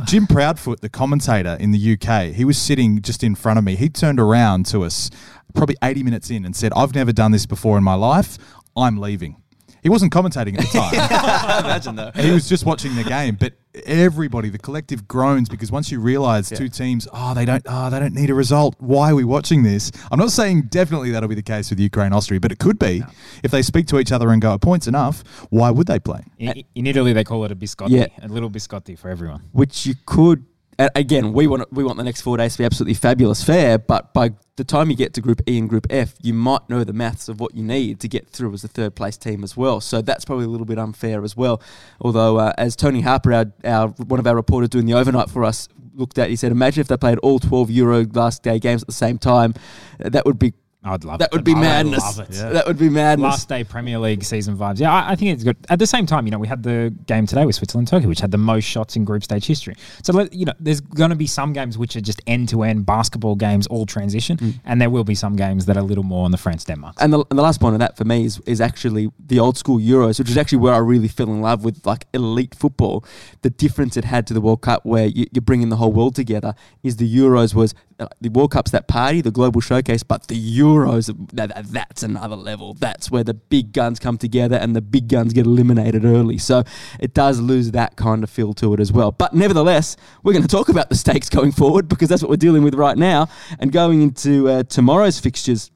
Jim 0.04 0.26
Proudfoot, 0.26 0.80
the 0.80 0.88
commentator 0.88 1.56
in 1.60 1.70
the 1.70 1.92
UK, 1.94 2.34
he 2.34 2.44
was 2.44 2.58
sitting 2.58 3.00
just 3.02 3.22
in 3.22 3.34
front 3.34 3.58
of 3.58 3.64
me. 3.64 3.76
He 3.76 3.88
turned 3.88 4.20
around 4.20 4.66
to 4.66 4.84
us 4.84 5.10
probably 5.54 5.76
80 5.82 6.02
minutes 6.02 6.30
in 6.30 6.44
and 6.44 6.54
said, 6.54 6.72
"I've 6.74 6.94
never 6.94 7.12
done 7.12 7.32
this 7.32 7.46
before 7.46 7.78
in 7.78 7.84
my 7.84 7.94
life. 7.94 8.38
I'm 8.76 8.98
leaving." 8.98 9.36
He 9.82 9.88
wasn't 9.88 10.12
commentating 10.12 10.58
at 10.58 10.60
the 10.60 10.78
time. 10.78 10.94
Imagine 11.64 11.96
though. 11.96 12.10
he 12.14 12.30
was 12.30 12.48
just 12.48 12.66
watching 12.66 12.94
the 12.96 13.04
game, 13.04 13.36
but 13.38 13.54
everybody, 13.86 14.48
the 14.48 14.58
collective 14.58 15.06
groans 15.06 15.48
because 15.48 15.70
once 15.70 15.90
you 15.92 16.00
realise 16.00 16.48
two 16.48 16.68
teams, 16.68 17.06
oh, 17.12 17.34
they 17.34 17.44
don't, 17.44 17.62
oh, 17.66 17.90
they 17.90 18.00
don't 18.00 18.14
need 18.14 18.30
a 18.30 18.34
result. 18.34 18.74
Why 18.78 19.10
are 19.10 19.14
we 19.14 19.24
watching 19.24 19.62
this? 19.62 19.92
I'm 20.10 20.18
not 20.18 20.30
saying 20.32 20.62
definitely 20.62 21.10
that'll 21.12 21.28
be 21.28 21.34
the 21.34 21.42
case 21.42 21.70
with 21.70 21.78
Ukraine, 21.78 22.12
Austria, 22.12 22.40
but 22.40 22.50
it 22.52 22.58
could 22.58 22.78
be 22.78 23.02
if 23.42 23.50
they 23.50 23.62
speak 23.62 23.86
to 23.88 23.98
each 23.98 24.10
other 24.12 24.30
and 24.30 24.42
go, 24.42 24.52
a 24.52 24.58
point's 24.58 24.86
enough. 24.88 25.22
Why 25.50 25.70
would 25.70 25.86
they 25.86 25.98
play? 26.00 26.24
In, 26.38 26.64
in 26.74 26.86
Italy, 26.86 27.12
they 27.12 27.24
call 27.24 27.44
it 27.44 27.52
a 27.52 27.56
biscotti, 27.56 27.90
Yeah. 27.90 28.06
a 28.22 28.28
little 28.28 28.50
biscotti 28.50 28.98
for 28.98 29.08
everyone. 29.08 29.42
which 29.52 29.86
you 29.86 29.94
could. 30.06 30.44
Again, 30.78 31.32
we 31.32 31.48
want 31.48 31.72
we 31.72 31.82
want 31.82 31.98
the 31.98 32.04
next 32.04 32.20
four 32.20 32.36
days 32.36 32.52
to 32.52 32.58
be 32.58 32.64
absolutely 32.64 32.94
fabulous 32.94 33.42
fair, 33.42 33.78
but 33.78 34.14
by 34.14 34.30
the 34.54 34.62
time 34.62 34.90
you 34.90 34.96
get 34.96 35.12
to 35.14 35.20
Group 35.20 35.42
E 35.48 35.58
and 35.58 35.68
Group 35.68 35.88
F, 35.90 36.14
you 36.22 36.32
might 36.32 36.68
know 36.68 36.84
the 36.84 36.92
maths 36.92 37.28
of 37.28 37.40
what 37.40 37.52
you 37.56 37.64
need 37.64 37.98
to 37.98 38.06
get 38.06 38.28
through 38.28 38.52
as 38.54 38.62
a 38.62 38.68
third 38.68 38.94
place 38.94 39.16
team 39.16 39.42
as 39.42 39.56
well. 39.56 39.80
So 39.80 40.02
that's 40.02 40.24
probably 40.24 40.44
a 40.44 40.48
little 40.48 40.66
bit 40.66 40.78
unfair 40.78 41.24
as 41.24 41.36
well. 41.36 41.60
Although, 42.00 42.38
uh, 42.38 42.52
as 42.56 42.76
Tony 42.76 43.00
Harper, 43.00 43.32
our, 43.32 43.46
our 43.64 43.88
one 43.88 44.20
of 44.20 44.26
our 44.28 44.36
reporters 44.36 44.68
doing 44.68 44.86
the 44.86 44.94
overnight 44.94 45.30
for 45.30 45.42
us, 45.42 45.68
looked 45.94 46.16
at, 46.16 46.30
he 46.30 46.36
said, 46.36 46.52
imagine 46.52 46.80
if 46.80 46.86
they 46.86 46.96
played 46.96 47.18
all 47.24 47.40
twelve 47.40 47.72
Euro 47.72 48.06
last 48.12 48.44
day 48.44 48.60
games 48.60 48.82
at 48.82 48.86
the 48.86 48.94
same 48.94 49.18
time. 49.18 49.54
That 49.98 50.26
would 50.26 50.38
be 50.38 50.52
I'd 50.84 51.04
love 51.04 51.18
that 51.18 51.30
it. 51.32 51.32
would 51.32 51.44
be 51.44 51.54
I 51.54 51.60
madness. 51.60 52.16
That 52.16 52.66
would 52.66 52.78
be 52.78 52.88
madness. 52.88 53.24
Last 53.24 53.48
day 53.48 53.64
Premier 53.64 53.98
League 53.98 54.22
season 54.22 54.56
vibes. 54.56 54.78
Yeah, 54.78 54.92
I, 54.92 55.12
I 55.12 55.16
think 55.16 55.32
it's 55.32 55.42
good. 55.42 55.56
At 55.68 55.80
the 55.80 55.86
same 55.86 56.06
time, 56.06 56.24
you 56.26 56.30
know, 56.30 56.38
we 56.38 56.46
had 56.46 56.62
the 56.62 56.94
game 57.06 57.26
today 57.26 57.44
with 57.44 57.56
Switzerland 57.56 57.88
Turkey, 57.88 58.06
which 58.06 58.20
had 58.20 58.30
the 58.30 58.38
most 58.38 58.64
shots 58.64 58.94
in 58.94 59.04
group 59.04 59.24
stage 59.24 59.44
history. 59.44 59.74
So, 60.04 60.12
let, 60.12 60.32
you 60.32 60.44
know, 60.44 60.52
there's 60.60 60.80
going 60.80 61.10
to 61.10 61.16
be 61.16 61.26
some 61.26 61.52
games 61.52 61.76
which 61.76 61.96
are 61.96 62.00
just 62.00 62.22
end 62.28 62.48
to 62.50 62.62
end 62.62 62.86
basketball 62.86 63.34
games, 63.34 63.66
all 63.66 63.86
transition, 63.86 64.36
mm. 64.36 64.54
and 64.64 64.80
there 64.80 64.88
will 64.88 65.04
be 65.04 65.16
some 65.16 65.34
games 65.34 65.66
that 65.66 65.76
are 65.76 65.80
a 65.80 65.84
little 65.84 66.04
more 66.04 66.24
on 66.24 66.30
the 66.30 66.38
France 66.38 66.64
Denmark. 66.64 66.94
And 67.00 67.12
the, 67.12 67.24
and 67.28 67.38
the 67.38 67.42
last 67.42 67.60
point 67.60 67.74
of 67.74 67.80
that 67.80 67.96
for 67.96 68.04
me 68.04 68.24
is, 68.24 68.40
is 68.46 68.60
actually 68.60 69.10
the 69.18 69.40
old 69.40 69.58
school 69.58 69.78
Euros, 69.80 70.20
which 70.20 70.30
is 70.30 70.38
actually 70.38 70.58
where 70.58 70.74
I 70.74 70.78
really 70.78 71.08
fell 71.08 71.26
in 71.26 71.40
love 71.40 71.64
with 71.64 71.84
like 71.86 72.06
elite 72.14 72.54
football. 72.54 73.04
The 73.42 73.50
difference 73.50 73.96
it 73.96 74.04
had 74.04 74.28
to 74.28 74.34
the 74.34 74.40
World 74.40 74.60
Cup, 74.60 74.86
where 74.86 75.06
you, 75.06 75.26
you're 75.32 75.42
bringing 75.42 75.70
the 75.70 75.76
whole 75.76 75.92
world 75.92 76.14
together, 76.14 76.54
is 76.84 76.96
the 76.96 77.16
Euros 77.16 77.52
was 77.52 77.74
the 78.20 78.28
World 78.28 78.52
Cup's 78.52 78.70
that 78.70 78.86
party, 78.86 79.20
the 79.20 79.30
global 79.32 79.60
showcase, 79.60 80.02
but 80.04 80.28
the 80.28 80.58
Euros 80.58 81.12
that- 81.32 81.72
that's 81.72 82.02
another 82.02 82.36
level. 82.36 82.74
That's 82.74 83.10
where 83.10 83.24
the 83.24 83.34
big 83.34 83.72
guns 83.72 83.98
come 83.98 84.18
together 84.18 84.56
and 84.56 84.76
the 84.76 84.80
big 84.80 85.08
guns 85.08 85.32
get 85.32 85.46
eliminated 85.46 86.04
early. 86.04 86.38
So 86.38 86.62
it 87.00 87.12
does 87.12 87.40
lose 87.40 87.72
that 87.72 87.96
kind 87.96 88.22
of 88.22 88.30
feel 88.30 88.54
to 88.54 88.72
it 88.74 88.80
as 88.80 88.92
well. 88.92 89.10
But 89.10 89.34
nevertheless, 89.34 89.96
we're 90.22 90.32
going 90.32 90.42
to 90.46 90.48
talk 90.48 90.68
about 90.68 90.90
the 90.90 90.94
stakes 90.96 91.28
going 91.28 91.52
forward 91.52 91.88
because 91.88 92.08
that's 92.08 92.22
what 92.22 92.30
we're 92.30 92.36
dealing 92.36 92.62
with 92.62 92.74
right 92.74 92.96
now. 92.96 93.28
And 93.58 93.72
going 93.72 94.02
into 94.02 94.48
uh, 94.48 94.62
tomorrow's 94.62 95.18
fixtures 95.18 95.70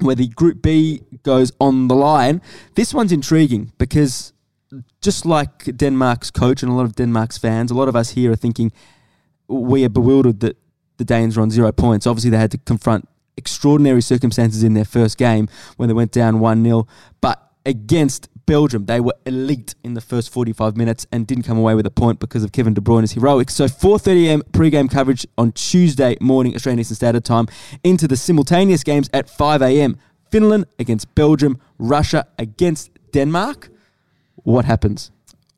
where 0.00 0.14
the 0.16 0.28
Group 0.28 0.62
B 0.62 1.02
goes 1.22 1.52
on 1.60 1.88
the 1.88 1.94
line. 1.94 2.40
This 2.74 2.94
one's 2.94 3.12
intriguing 3.12 3.72
because 3.78 4.32
just 5.00 5.24
like 5.26 5.64
Denmark's 5.76 6.30
coach 6.30 6.62
and 6.62 6.70
a 6.70 6.74
lot 6.74 6.84
of 6.84 6.94
Denmark's 6.94 7.38
fans, 7.38 7.70
a 7.70 7.74
lot 7.74 7.88
of 7.88 7.96
us 7.96 8.10
here 8.10 8.32
are 8.32 8.36
thinking 8.36 8.70
we 9.48 9.84
are 9.84 9.88
bewildered 9.88 10.40
that 10.40 10.56
the 10.98 11.04
Danes 11.04 11.36
were 11.36 11.42
on 11.42 11.50
zero 11.50 11.72
points. 11.72 12.06
Obviously, 12.06 12.30
they 12.30 12.36
had 12.38 12.50
to 12.50 12.58
confront 12.58 13.08
extraordinary 13.36 14.02
circumstances 14.02 14.62
in 14.62 14.74
their 14.74 14.84
first 14.84 15.16
game 15.16 15.48
when 15.76 15.88
they 15.88 15.94
went 15.94 16.12
down 16.12 16.40
1 16.40 16.62
0. 16.64 16.86
But 17.20 17.42
against 17.64 18.28
Belgium, 18.46 18.86
they 18.86 18.98
were 19.00 19.14
elite 19.26 19.74
in 19.84 19.94
the 19.94 20.00
first 20.00 20.30
45 20.32 20.76
minutes 20.76 21.06
and 21.12 21.26
didn't 21.26 21.44
come 21.44 21.58
away 21.58 21.74
with 21.74 21.86
a 21.86 21.90
point 21.90 22.18
because 22.18 22.42
of 22.42 22.50
Kevin 22.52 22.74
De 22.74 22.80
Bruyne's 22.80 23.12
heroics. 23.12 23.54
So 23.54 23.66
4.30am 23.66 24.52
pre-game 24.52 24.88
coverage 24.88 25.26
on 25.36 25.52
Tuesday 25.52 26.16
morning, 26.20 26.54
Australian 26.54 26.80
Eastern 26.80 26.96
Standard 26.96 27.24
Time, 27.24 27.46
into 27.84 28.08
the 28.08 28.16
simultaneous 28.16 28.82
games 28.82 29.08
at 29.12 29.28
5am. 29.28 29.96
Finland 30.30 30.66
against 30.78 31.14
Belgium, 31.14 31.58
Russia 31.78 32.26
against 32.38 32.90
Denmark. 33.12 33.70
What 34.44 34.64
happens? 34.64 35.10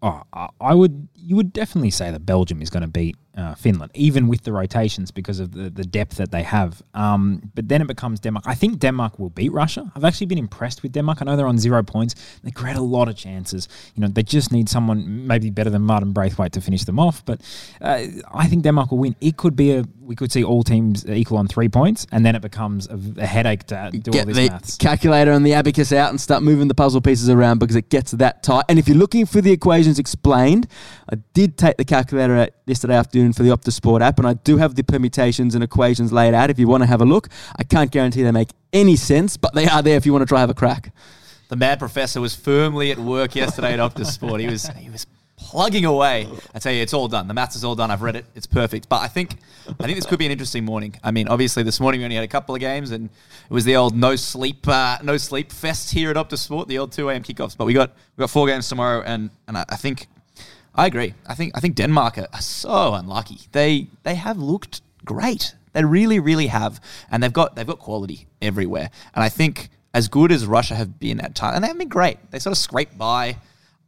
Oh, 0.02 0.22
I- 0.32 0.48
I 0.60 0.74
would. 0.74 1.08
You 1.22 1.36
would 1.36 1.52
definitely 1.52 1.90
say 1.90 2.10
that 2.10 2.24
Belgium 2.26 2.62
is 2.62 2.70
going 2.70 2.82
to 2.82 2.88
beat 2.88 3.16
uh, 3.36 3.54
Finland, 3.54 3.90
even 3.94 4.28
with 4.28 4.42
the 4.42 4.52
rotations 4.52 5.10
because 5.10 5.38
of 5.40 5.52
the, 5.52 5.70
the 5.70 5.84
depth 5.84 6.16
that 6.16 6.30
they 6.30 6.42
have. 6.42 6.82
Um, 6.94 7.50
but 7.54 7.68
then 7.68 7.80
it 7.80 7.86
becomes 7.86 8.20
Denmark. 8.20 8.44
I 8.46 8.54
think 8.54 8.78
Denmark 8.80 9.18
will 9.18 9.30
beat 9.30 9.52
Russia. 9.52 9.90
I've 9.94 10.04
actually 10.04 10.26
been 10.26 10.38
impressed 10.38 10.82
with 10.82 10.92
Denmark. 10.92 11.18
I 11.20 11.24
know 11.24 11.36
they're 11.36 11.46
on 11.46 11.58
zero 11.58 11.82
points. 11.82 12.14
They 12.42 12.50
create 12.50 12.76
a 12.76 12.82
lot 12.82 13.08
of 13.08 13.16
chances. 13.16 13.68
You 13.94 14.00
know, 14.02 14.08
they 14.08 14.22
just 14.22 14.50
need 14.52 14.68
someone 14.68 15.26
maybe 15.26 15.50
better 15.50 15.70
than 15.70 15.82
Martin 15.82 16.12
Braithwaite 16.12 16.52
to 16.52 16.60
finish 16.60 16.84
them 16.84 16.98
off. 16.98 17.24
But 17.24 17.40
uh, 17.80 18.02
I 18.34 18.46
think 18.48 18.64
Denmark 18.64 18.90
will 18.90 18.98
win. 18.98 19.14
It 19.20 19.36
could 19.36 19.56
be 19.56 19.72
a. 19.76 19.84
We 20.00 20.16
could 20.16 20.32
see 20.32 20.42
all 20.42 20.64
teams 20.64 21.08
equal 21.08 21.38
on 21.38 21.46
three 21.46 21.68
points, 21.68 22.04
and 22.10 22.26
then 22.26 22.34
it 22.34 22.42
becomes 22.42 22.88
a, 22.88 22.98
a 23.18 23.26
headache 23.26 23.62
to 23.66 23.90
do 23.92 24.10
all 24.10 24.12
Get 24.12 24.26
this 24.26 24.36
the 24.36 24.48
maths. 24.48 24.76
calculator 24.76 25.30
and 25.30 25.46
the 25.46 25.54
abacus 25.54 25.92
out 25.92 26.10
and 26.10 26.20
start 26.20 26.42
moving 26.42 26.66
the 26.66 26.74
puzzle 26.74 27.00
pieces 27.00 27.30
around 27.30 27.60
because 27.60 27.76
it 27.76 27.90
gets 27.90 28.10
that 28.12 28.42
tight. 28.42 28.64
And 28.68 28.76
if 28.76 28.88
you're 28.88 28.98
looking 28.98 29.24
for 29.24 29.40
the 29.40 29.52
equations 29.52 30.00
explained, 30.00 30.66
I 31.12 31.16
did 31.34 31.58
take 31.58 31.76
the 31.76 31.84
calculator 31.84 32.36
out 32.36 32.50
yesterday 32.66 32.94
afternoon 32.94 33.32
for 33.32 33.42
the 33.42 33.48
Optus 33.48 33.72
Sport 33.72 34.00
app, 34.00 34.18
and 34.18 34.28
I 34.28 34.34
do 34.34 34.58
have 34.58 34.76
the 34.76 34.84
permutations 34.84 35.54
and 35.54 35.64
equations 35.64 36.12
laid 36.12 36.34
out 36.34 36.50
if 36.50 36.58
you 36.58 36.68
want 36.68 36.82
to 36.84 36.86
have 36.86 37.00
a 37.00 37.04
look. 37.04 37.28
I 37.56 37.64
can't 37.64 37.90
guarantee 37.90 38.22
they 38.22 38.30
make 38.30 38.50
any 38.72 38.94
sense, 38.94 39.36
but 39.36 39.54
they 39.54 39.66
are 39.66 39.82
there 39.82 39.96
if 39.96 40.06
you 40.06 40.12
want 40.12 40.22
to 40.22 40.26
try 40.26 40.40
have 40.40 40.50
a 40.50 40.54
crack. 40.54 40.94
The 41.48 41.56
mad 41.56 41.80
professor 41.80 42.20
was 42.20 42.34
firmly 42.34 42.92
at 42.92 42.98
work 42.98 43.34
yesterday 43.34 43.72
at 43.74 43.80
Optus 43.80 44.06
Sport. 44.06 44.40
He 44.40 44.46
was 44.46 44.68
he 44.68 44.88
was 44.88 45.06
plugging 45.36 45.84
away. 45.84 46.28
I 46.54 46.60
tell 46.60 46.72
you, 46.72 46.80
it's 46.82 46.94
all 46.94 47.08
done. 47.08 47.26
The 47.26 47.34
maths 47.34 47.56
is 47.56 47.64
all 47.64 47.74
done. 47.74 47.90
I've 47.90 48.02
read 48.02 48.14
it. 48.14 48.26
It's 48.36 48.46
perfect. 48.46 48.88
But 48.88 49.02
I 49.02 49.08
think 49.08 49.36
I 49.66 49.84
think 49.84 49.96
this 49.96 50.06
could 50.06 50.20
be 50.20 50.26
an 50.26 50.32
interesting 50.32 50.64
morning. 50.64 50.94
I 51.02 51.10
mean, 51.10 51.26
obviously 51.26 51.64
this 51.64 51.80
morning 51.80 52.02
we 52.02 52.04
only 52.04 52.16
had 52.16 52.24
a 52.24 52.28
couple 52.28 52.54
of 52.54 52.60
games, 52.60 52.92
and 52.92 53.06
it 53.06 53.52
was 53.52 53.64
the 53.64 53.74
old 53.74 53.96
no 53.96 54.14
sleep 54.14 54.68
uh, 54.68 54.98
no 55.02 55.16
sleep 55.16 55.50
fest 55.50 55.90
here 55.90 56.10
at 56.10 56.16
Optus 56.16 56.38
Sport, 56.38 56.68
the 56.68 56.78
old 56.78 56.92
two 56.92 57.08
a.m. 57.08 57.24
kickoffs. 57.24 57.56
But 57.56 57.64
we 57.64 57.72
got 57.72 57.96
we 58.16 58.22
got 58.22 58.30
four 58.30 58.46
games 58.46 58.68
tomorrow, 58.68 59.02
and 59.04 59.30
and 59.48 59.58
I, 59.58 59.64
I 59.70 59.76
think 59.76 60.06
I 60.80 60.86
agree. 60.86 61.12
I 61.26 61.34
think 61.34 61.52
I 61.54 61.60
think 61.60 61.74
Denmark 61.74 62.16
are, 62.16 62.28
are 62.32 62.40
so 62.40 62.94
unlucky. 62.94 63.40
They 63.52 63.88
they 64.02 64.14
have 64.14 64.38
looked 64.38 64.80
great. 65.04 65.54
They 65.74 65.84
really, 65.84 66.18
really 66.18 66.46
have, 66.46 66.80
and 67.10 67.22
they've 67.22 67.32
got 67.32 67.54
they've 67.54 67.66
got 67.66 67.78
quality 67.78 68.28
everywhere. 68.40 68.88
And 69.14 69.22
I 69.22 69.28
think 69.28 69.68
as 69.92 70.08
good 70.08 70.32
as 70.32 70.46
Russia 70.46 70.74
have 70.76 70.98
been 70.98 71.20
at 71.20 71.34
times, 71.34 71.56
and 71.56 71.64
they 71.64 71.68
have 71.68 71.76
been 71.76 71.88
great. 71.88 72.16
They 72.30 72.38
sort 72.38 72.52
of 72.52 72.58
scrape 72.58 72.96
by. 72.96 73.36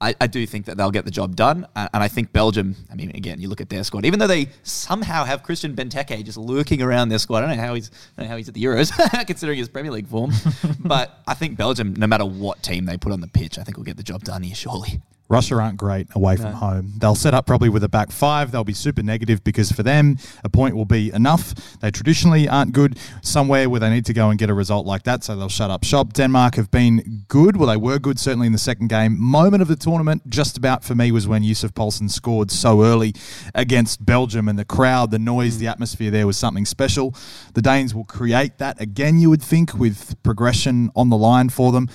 I, 0.03 0.15
I 0.21 0.27
do 0.27 0.45
think 0.47 0.67
that 0.67 0.77
they'll 0.77 0.91
get 0.91 1.07
the 1.07 1.13
job 1.13 1.35
done, 1.35 1.67
and, 1.75 1.89
and 1.95 2.03
I 2.03 2.09
think 2.09 2.31
Belgium. 2.31 2.77
I 2.91 2.95
mean, 2.95 3.11
again, 3.15 3.41
you 3.41 3.49
look 3.49 3.63
at 3.63 3.71
their 3.71 3.85
squad. 3.85 4.05
Even 4.05 4.19
though 4.19 4.27
they 4.27 4.49
somehow 4.63 5.25
have 5.25 5.43
Christian 5.43 5.75
Benteke 5.75 6.23
just 6.25 6.37
lurking 6.37 6.83
around 6.83 7.09
their 7.09 7.21
squad, 7.21 7.39
I 7.43 7.47
don't 7.47 7.57
know 7.57 7.63
how 7.63 7.75
he's 7.75 7.91
I 7.91 8.21
don't 8.21 8.27
know 8.27 8.33
how 8.33 8.37
he's 8.37 8.49
at 8.49 8.55
the 8.55 8.65
Euros, 8.65 9.27
considering 9.27 9.57
his 9.57 9.71
Premier 9.71 9.93
League 9.93 10.09
form. 10.09 10.33
but 10.81 11.23
I 11.27 11.33
think 11.33 11.57
Belgium, 11.57 11.95
no 11.95 12.07
matter 12.07 12.27
what 12.27 12.63
team 12.63 12.85
they 12.85 12.99
put 12.99 13.13
on 13.13 13.23
the 13.23 13.29
pitch, 13.29 13.59
I 13.59 13.63
think 13.63 13.79
will 13.79 13.85
get 13.85 13.97
the 13.97 14.03
job 14.03 14.25
done 14.25 14.43
here. 14.43 14.55
Surely. 14.55 15.01
Russia 15.33 15.55
aren't 15.55 15.79
great 15.79 16.07
away 16.15 16.37
from 16.37 16.53
home. 16.53 16.93
They'll 16.99 17.15
set 17.15 17.33
up 17.33 17.47
probably 17.47 17.71
with 17.71 17.83
a 17.83 17.89
back 17.89 18.13
five. 18.13 18.53
They'll 18.53 18.65
be 18.65 18.75
super 18.75 19.03
negative 19.03 19.43
because 19.43 19.73
for 19.73 19.83
them, 19.83 20.19
a 20.45 20.51
point 20.51 20.77
will 20.77 20.85
be 20.85 21.11
enough. 21.11 21.55
They 21.81 21.91
traditionally 21.91 22.47
aren't 22.47 22.75
good 22.75 22.99
somewhere 23.23 23.71
where 23.71 23.81
they 23.81 23.89
need 23.89 24.05
to 24.07 24.13
go 24.13 24.29
and 24.29 24.39
get 24.39 24.51
a 24.51 24.55
result 24.55 24.85
like 24.85 25.05
that, 25.05 25.25
so 25.25 25.35
they'll 25.35 25.49
shut 25.49 25.71
up 25.71 25.85
shop. 25.85 26.13
Denmark 26.13 26.57
have 26.57 26.71
been 26.71 27.25
good. 27.29 27.57
Well, 27.57 27.69
they 27.71 27.79
were 27.79 27.99
good 27.99 28.19
certainly 28.19 28.47
in 28.47 28.53
the 28.53 28.59
second 28.59 28.89
game. 28.89 29.19
Moment 29.19 29.63
of 29.63 29.69
the 29.69 29.77
tournament, 29.77 30.29
just 30.29 30.59
about 30.59 30.85
for 30.85 30.95
me, 30.95 31.11
was 31.11 31.27
when 31.27 31.43
Yusuf 31.43 31.73
Poulsen 31.73 32.11
scored 32.11 32.51
so 32.51 32.83
early 32.83 33.15
against 33.55 34.05
Belgium 34.05 34.51
and 34.51 34.59
the 34.59 34.67
crowd, 34.67 35.11
the 35.13 35.19
noise, 35.19 35.57
the 35.57 35.65
mm. 35.65 35.71
atmosphere 35.71 36.11
there 36.11 36.27
was 36.27 36.37
something 36.37 36.67
special. 36.67 37.15
The 37.55 37.63
Danes 37.63 37.95
will 37.95 38.05
create 38.05 38.59
that 38.59 38.79
again, 38.79 39.19
you 39.19 39.31
would 39.31 39.43
think, 39.43 39.73
with 39.73 40.23
progression 40.23 40.91
on 40.95 41.09
the 41.09 41.17
line 41.17 41.49
for 41.49 41.73
them 41.73 41.89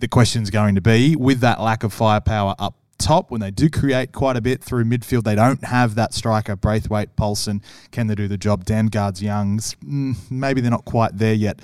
the 0.00 0.08
question's 0.08 0.50
going 0.50 0.74
to 0.74 0.80
be 0.80 1.14
with 1.16 1.40
that 1.40 1.60
lack 1.60 1.82
of 1.84 1.92
firepower 1.92 2.54
up 2.58 2.74
top 2.98 3.30
when 3.30 3.40
they 3.40 3.50
do 3.50 3.70
create 3.70 4.12
quite 4.12 4.36
a 4.36 4.42
bit 4.42 4.62
through 4.62 4.84
midfield 4.84 5.24
they 5.24 5.34
don't 5.34 5.64
have 5.64 5.94
that 5.94 6.12
striker 6.12 6.54
Braithwaite 6.54 7.16
Poulsen 7.16 7.62
can 7.90 8.08
they 8.08 8.14
do 8.14 8.28
the 8.28 8.36
job? 8.36 8.64
Damsgaard's 8.64 9.22
Youngs. 9.22 9.74
Mm, 9.84 10.30
maybe 10.30 10.60
they're 10.60 10.70
not 10.70 10.84
quite 10.84 11.16
there 11.16 11.34
yet. 11.34 11.60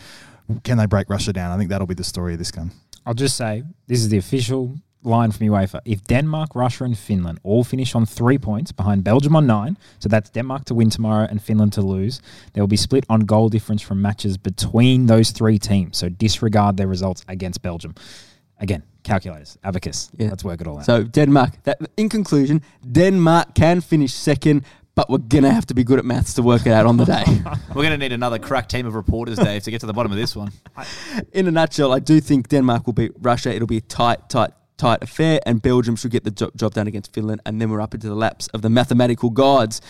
Can 0.64 0.78
they 0.78 0.86
break 0.86 1.10
Russia 1.10 1.32
down? 1.32 1.50
I 1.50 1.58
think 1.58 1.70
that'll 1.70 1.86
be 1.86 1.94
the 1.94 2.04
story 2.04 2.32
of 2.32 2.38
this 2.38 2.50
game. 2.50 2.70
I'll 3.04 3.14
just 3.14 3.36
say 3.36 3.62
this 3.86 4.00
is 4.00 4.08
the 4.08 4.18
official 4.18 4.78
line 5.06 5.30
from 5.30 5.46
UEFA. 5.46 5.80
If 5.84 6.04
Denmark, 6.04 6.54
Russia, 6.54 6.84
and 6.84 6.98
Finland 6.98 7.38
all 7.42 7.64
finish 7.64 7.94
on 7.94 8.06
three 8.06 8.38
points 8.38 8.72
behind 8.72 9.04
Belgium 9.04 9.36
on 9.36 9.46
nine, 9.46 9.78
so 9.98 10.08
that's 10.08 10.30
Denmark 10.30 10.64
to 10.66 10.74
win 10.74 10.90
tomorrow 10.90 11.26
and 11.30 11.40
Finland 11.40 11.72
to 11.74 11.82
lose, 11.82 12.20
they 12.52 12.60
will 12.60 12.68
be 12.68 12.76
split 12.76 13.04
on 13.08 13.20
goal 13.20 13.48
difference 13.48 13.82
from 13.82 14.02
matches 14.02 14.36
between 14.36 15.06
those 15.06 15.30
three 15.30 15.58
teams. 15.58 15.96
So 15.96 16.08
disregard 16.08 16.76
their 16.76 16.88
results 16.88 17.24
against 17.28 17.62
Belgium. 17.62 17.94
Again, 18.58 18.82
calculators, 19.02 19.58
abacus. 19.62 20.10
Yeah. 20.16 20.28
Let's 20.30 20.44
work 20.44 20.60
it 20.60 20.66
all 20.66 20.78
out. 20.78 20.84
So 20.84 21.04
Denmark. 21.04 21.62
That 21.64 21.78
in 21.96 22.08
conclusion, 22.08 22.62
Denmark 22.90 23.54
can 23.54 23.80
finish 23.80 24.12
second, 24.12 24.64
but 24.94 25.10
we're 25.10 25.18
gonna 25.18 25.52
have 25.52 25.66
to 25.66 25.74
be 25.74 25.84
good 25.84 25.98
at 25.98 26.04
maths 26.04 26.34
to 26.34 26.42
work 26.42 26.66
it 26.66 26.72
out 26.72 26.86
on 26.86 26.96
the 26.96 27.04
day. 27.04 27.24
We're 27.74 27.82
going 27.82 27.90
to 27.90 27.98
need 27.98 28.12
another 28.12 28.38
crack 28.38 28.68
team 28.68 28.86
of 28.86 28.94
reporters, 28.94 29.38
Dave, 29.38 29.62
to 29.64 29.70
get 29.70 29.80
to 29.80 29.86
the 29.86 29.92
bottom 29.92 30.10
of 30.10 30.16
this 30.16 30.34
one. 30.34 30.50
in 31.32 31.46
a 31.46 31.50
nutshell, 31.50 31.92
I 31.92 31.98
do 31.98 32.20
think 32.20 32.48
Denmark 32.48 32.86
will 32.86 32.94
beat 32.94 33.12
Russia. 33.20 33.54
It'll 33.54 33.66
be 33.66 33.76
a 33.76 33.82
tight, 33.82 34.30
tight, 34.30 34.52
tight 34.76 35.02
affair, 35.02 35.40
and 35.46 35.62
Belgium 35.62 35.96
should 35.96 36.10
get 36.10 36.24
the 36.24 36.30
job 36.30 36.74
done 36.74 36.86
against 36.86 37.12
Finland, 37.12 37.40
and 37.46 37.60
then 37.60 37.70
we're 37.70 37.80
up 37.80 37.94
into 37.94 38.08
the 38.08 38.14
laps 38.14 38.48
of 38.48 38.62
the 38.62 38.70
mathematical 38.70 39.30
gods. 39.30 39.80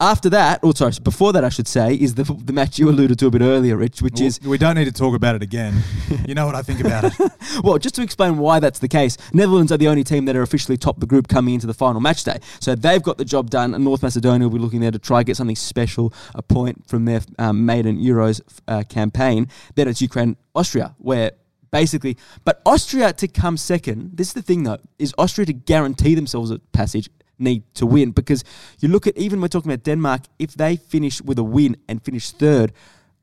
After 0.00 0.28
that, 0.30 0.64
or 0.64 0.74
sorry, 0.74 0.94
before 1.00 1.32
that, 1.32 1.44
I 1.44 1.48
should 1.48 1.68
say, 1.68 1.94
is 1.94 2.16
the 2.16 2.24
the 2.24 2.52
match 2.52 2.76
you 2.76 2.88
alluded 2.88 3.20
to 3.20 3.28
a 3.28 3.30
bit 3.30 3.40
earlier, 3.40 3.76
Rich, 3.76 4.02
which 4.02 4.20
is 4.20 4.40
we 4.40 4.58
don't 4.58 4.74
need 4.74 4.86
to 4.86 4.92
talk 4.92 5.14
about 5.14 5.36
it 5.36 5.42
again. 5.42 5.74
You 6.26 6.34
know 6.34 6.46
what 6.46 6.54
I 6.54 6.62
think 6.62 6.80
about 6.80 7.04
it. 7.04 7.32
well, 7.64 7.78
just 7.78 7.94
to 7.96 8.02
explain 8.02 8.38
why 8.38 8.60
that's 8.60 8.78
the 8.78 8.88
case, 8.88 9.16
Netherlands 9.32 9.72
are 9.72 9.76
the 9.76 9.88
only 9.88 10.04
team 10.04 10.24
that 10.26 10.36
are 10.36 10.42
officially 10.42 10.76
top 10.76 11.00
the 11.00 11.06
group 11.06 11.26
coming 11.26 11.54
into 11.54 11.66
the 11.66 11.74
final 11.74 12.00
match 12.00 12.22
day. 12.22 12.38
So 12.60 12.74
they've 12.74 13.02
got 13.02 13.18
the 13.18 13.24
job 13.24 13.50
done, 13.50 13.74
and 13.74 13.82
North 13.84 14.02
Macedonia 14.02 14.48
will 14.48 14.56
be 14.56 14.62
looking 14.62 14.80
there 14.80 14.92
to 14.92 14.98
try 14.98 15.22
get 15.24 15.36
something 15.36 15.56
special, 15.56 16.12
a 16.34 16.42
point 16.42 16.88
from 16.88 17.04
their 17.06 17.20
um, 17.38 17.66
maiden 17.66 17.98
Euros 17.98 18.40
uh, 18.68 18.84
campaign. 18.88 19.48
Then 19.74 19.88
it's 19.88 20.00
Ukraine, 20.00 20.36
Austria, 20.54 20.94
where 20.98 21.32
basically, 21.72 22.16
but 22.44 22.62
Austria 22.64 23.12
to 23.14 23.26
come 23.26 23.56
second. 23.56 24.16
This 24.16 24.28
is 24.28 24.34
the 24.34 24.42
thing 24.42 24.62
though: 24.62 24.78
is 24.98 25.12
Austria 25.18 25.46
to 25.46 25.52
guarantee 25.52 26.14
themselves 26.14 26.50
a 26.50 26.58
passage 26.58 27.08
need 27.38 27.62
to 27.74 27.86
win 27.86 28.12
because 28.12 28.44
you 28.78 28.88
look 28.88 29.06
at 29.06 29.16
even 29.16 29.40
we're 29.40 29.48
talking 29.48 29.72
about 29.72 29.82
Denmark. 29.82 30.22
If 30.38 30.54
they 30.54 30.76
finish 30.76 31.20
with 31.20 31.38
a 31.38 31.44
win 31.44 31.76
and 31.88 32.02
finish 32.04 32.30
third. 32.30 32.72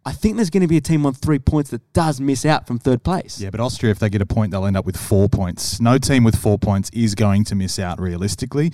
I 0.06 0.14
think 0.14 0.38
there's 0.38 0.50
going 0.50 0.62
to 0.62 0.68
be 0.68 0.78
a 0.78 0.82
team 0.82 1.06
on 1.06 1.14
three 1.14 1.40
points 1.40 1.70
that 1.72 1.82
does 1.94 2.22
miss 2.22 2.46
out 2.46 2.66
from 2.66 2.80
third 2.80 3.04
place. 3.04 3.40
Yeah, 3.40 3.50
but 3.50 3.60
Austria, 3.60 3.92
if 3.92 4.00
they 4.00 4.10
get 4.10 4.22
a 4.22 4.26
point, 4.26 4.50
they'll 4.52 4.66
end 4.66 4.78
up 4.78 4.86
with 4.86 4.96
four 4.96 5.28
points. 5.28 5.82
No 5.82 5.98
team 5.98 6.24
with 6.24 6.38
four 6.38 6.58
points 6.58 6.90
is 6.94 7.16
going 7.16 7.44
to 7.44 7.54
miss 7.54 7.78
out 7.78 8.00
realistically. 8.00 8.72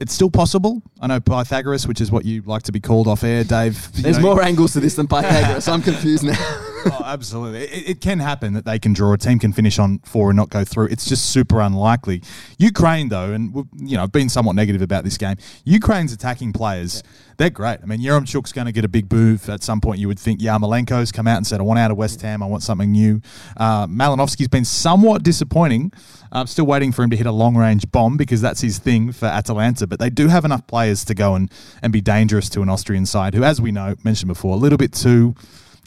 It's 0.00 0.12
still 0.12 0.30
possible. 0.30 0.82
I 1.00 1.06
know 1.06 1.18
Pythagoras, 1.18 1.88
which 1.88 2.00
is 2.00 2.12
what 2.12 2.26
you 2.26 2.42
like 2.42 2.62
to 2.64 2.72
be 2.72 2.80
called 2.80 3.08
off 3.08 3.24
air, 3.24 3.42
Dave. 3.42 3.90
There's 3.94 4.18
know- 4.18 4.34
more 4.34 4.42
angles 4.42 4.74
to 4.74 4.80
this 4.80 4.96
than 4.96 5.06
Pythagoras. 5.08 5.66
I'm 5.66 5.82
confused 5.82 6.24
now. 6.24 6.66
oh, 6.86 7.02
absolutely. 7.04 7.64
It, 7.64 7.88
it 7.90 8.00
can 8.00 8.18
happen 8.18 8.54
that 8.54 8.64
they 8.64 8.78
can 8.78 8.92
draw. 8.92 9.12
A 9.12 9.18
team 9.18 9.38
can 9.38 9.52
finish 9.52 9.78
on 9.78 9.98
four 10.00 10.30
and 10.30 10.36
not 10.36 10.50
go 10.50 10.64
through. 10.64 10.86
It's 10.86 11.06
just 11.06 11.30
super 11.30 11.60
unlikely. 11.60 12.22
Ukraine, 12.58 13.08
though, 13.08 13.32
and 13.32 13.54
we've, 13.54 13.66
you 13.76 13.96
know, 13.96 14.02
I've 14.02 14.12
been 14.12 14.28
somewhat 14.28 14.56
negative 14.56 14.82
about 14.82 15.04
this 15.04 15.18
game. 15.18 15.36
Ukraine's 15.64 16.12
attacking 16.12 16.52
players, 16.52 17.02
they're 17.36 17.50
great. 17.50 17.80
I 17.82 17.86
mean, 17.86 18.00
Yaremchuk's 18.00 18.52
going 18.52 18.66
to 18.66 18.72
get 18.72 18.84
a 18.84 18.88
big 18.88 19.12
move 19.12 19.48
at 19.48 19.62
some 19.62 19.80
point. 19.80 19.98
You 19.98 20.08
would 20.08 20.18
think 20.18 20.40
Yarmolenko's 20.40 21.12
come 21.12 21.26
out 21.26 21.36
and 21.36 21.46
said, 21.46 21.60
"I 21.60 21.62
want 21.64 21.78
out 21.78 21.90
of 21.90 21.96
West 21.96 22.20
Ham. 22.22 22.42
I 22.42 22.46
want 22.46 22.62
something 22.62 22.92
new." 22.92 23.20
Uh, 23.56 23.86
Malinovsky's 23.86 24.48
been 24.48 24.64
somewhat 24.64 25.22
disappointing. 25.22 25.92
I'm 26.32 26.46
still 26.46 26.66
waiting 26.66 26.92
for 26.92 27.02
him 27.02 27.10
to 27.10 27.16
hit 27.16 27.26
a 27.26 27.32
long 27.32 27.56
range 27.56 27.90
bomb 27.90 28.16
because 28.16 28.40
that's 28.40 28.60
his 28.60 28.78
thing 28.78 29.12
for 29.12 29.26
Atalanta. 29.26 29.86
But 29.86 29.98
they 30.00 30.10
do 30.10 30.28
have 30.28 30.44
enough 30.44 30.66
players 30.66 31.04
to 31.06 31.14
go 31.14 31.34
and, 31.34 31.50
and 31.82 31.92
be 31.92 32.00
dangerous 32.00 32.48
to 32.50 32.62
an 32.62 32.68
Austrian 32.68 33.06
side 33.06 33.34
who, 33.34 33.44
as 33.44 33.60
we 33.60 33.72
know, 33.72 33.94
mentioned 34.04 34.28
before, 34.28 34.54
a 34.54 34.58
little 34.58 34.78
bit 34.78 34.92
too 34.92 35.34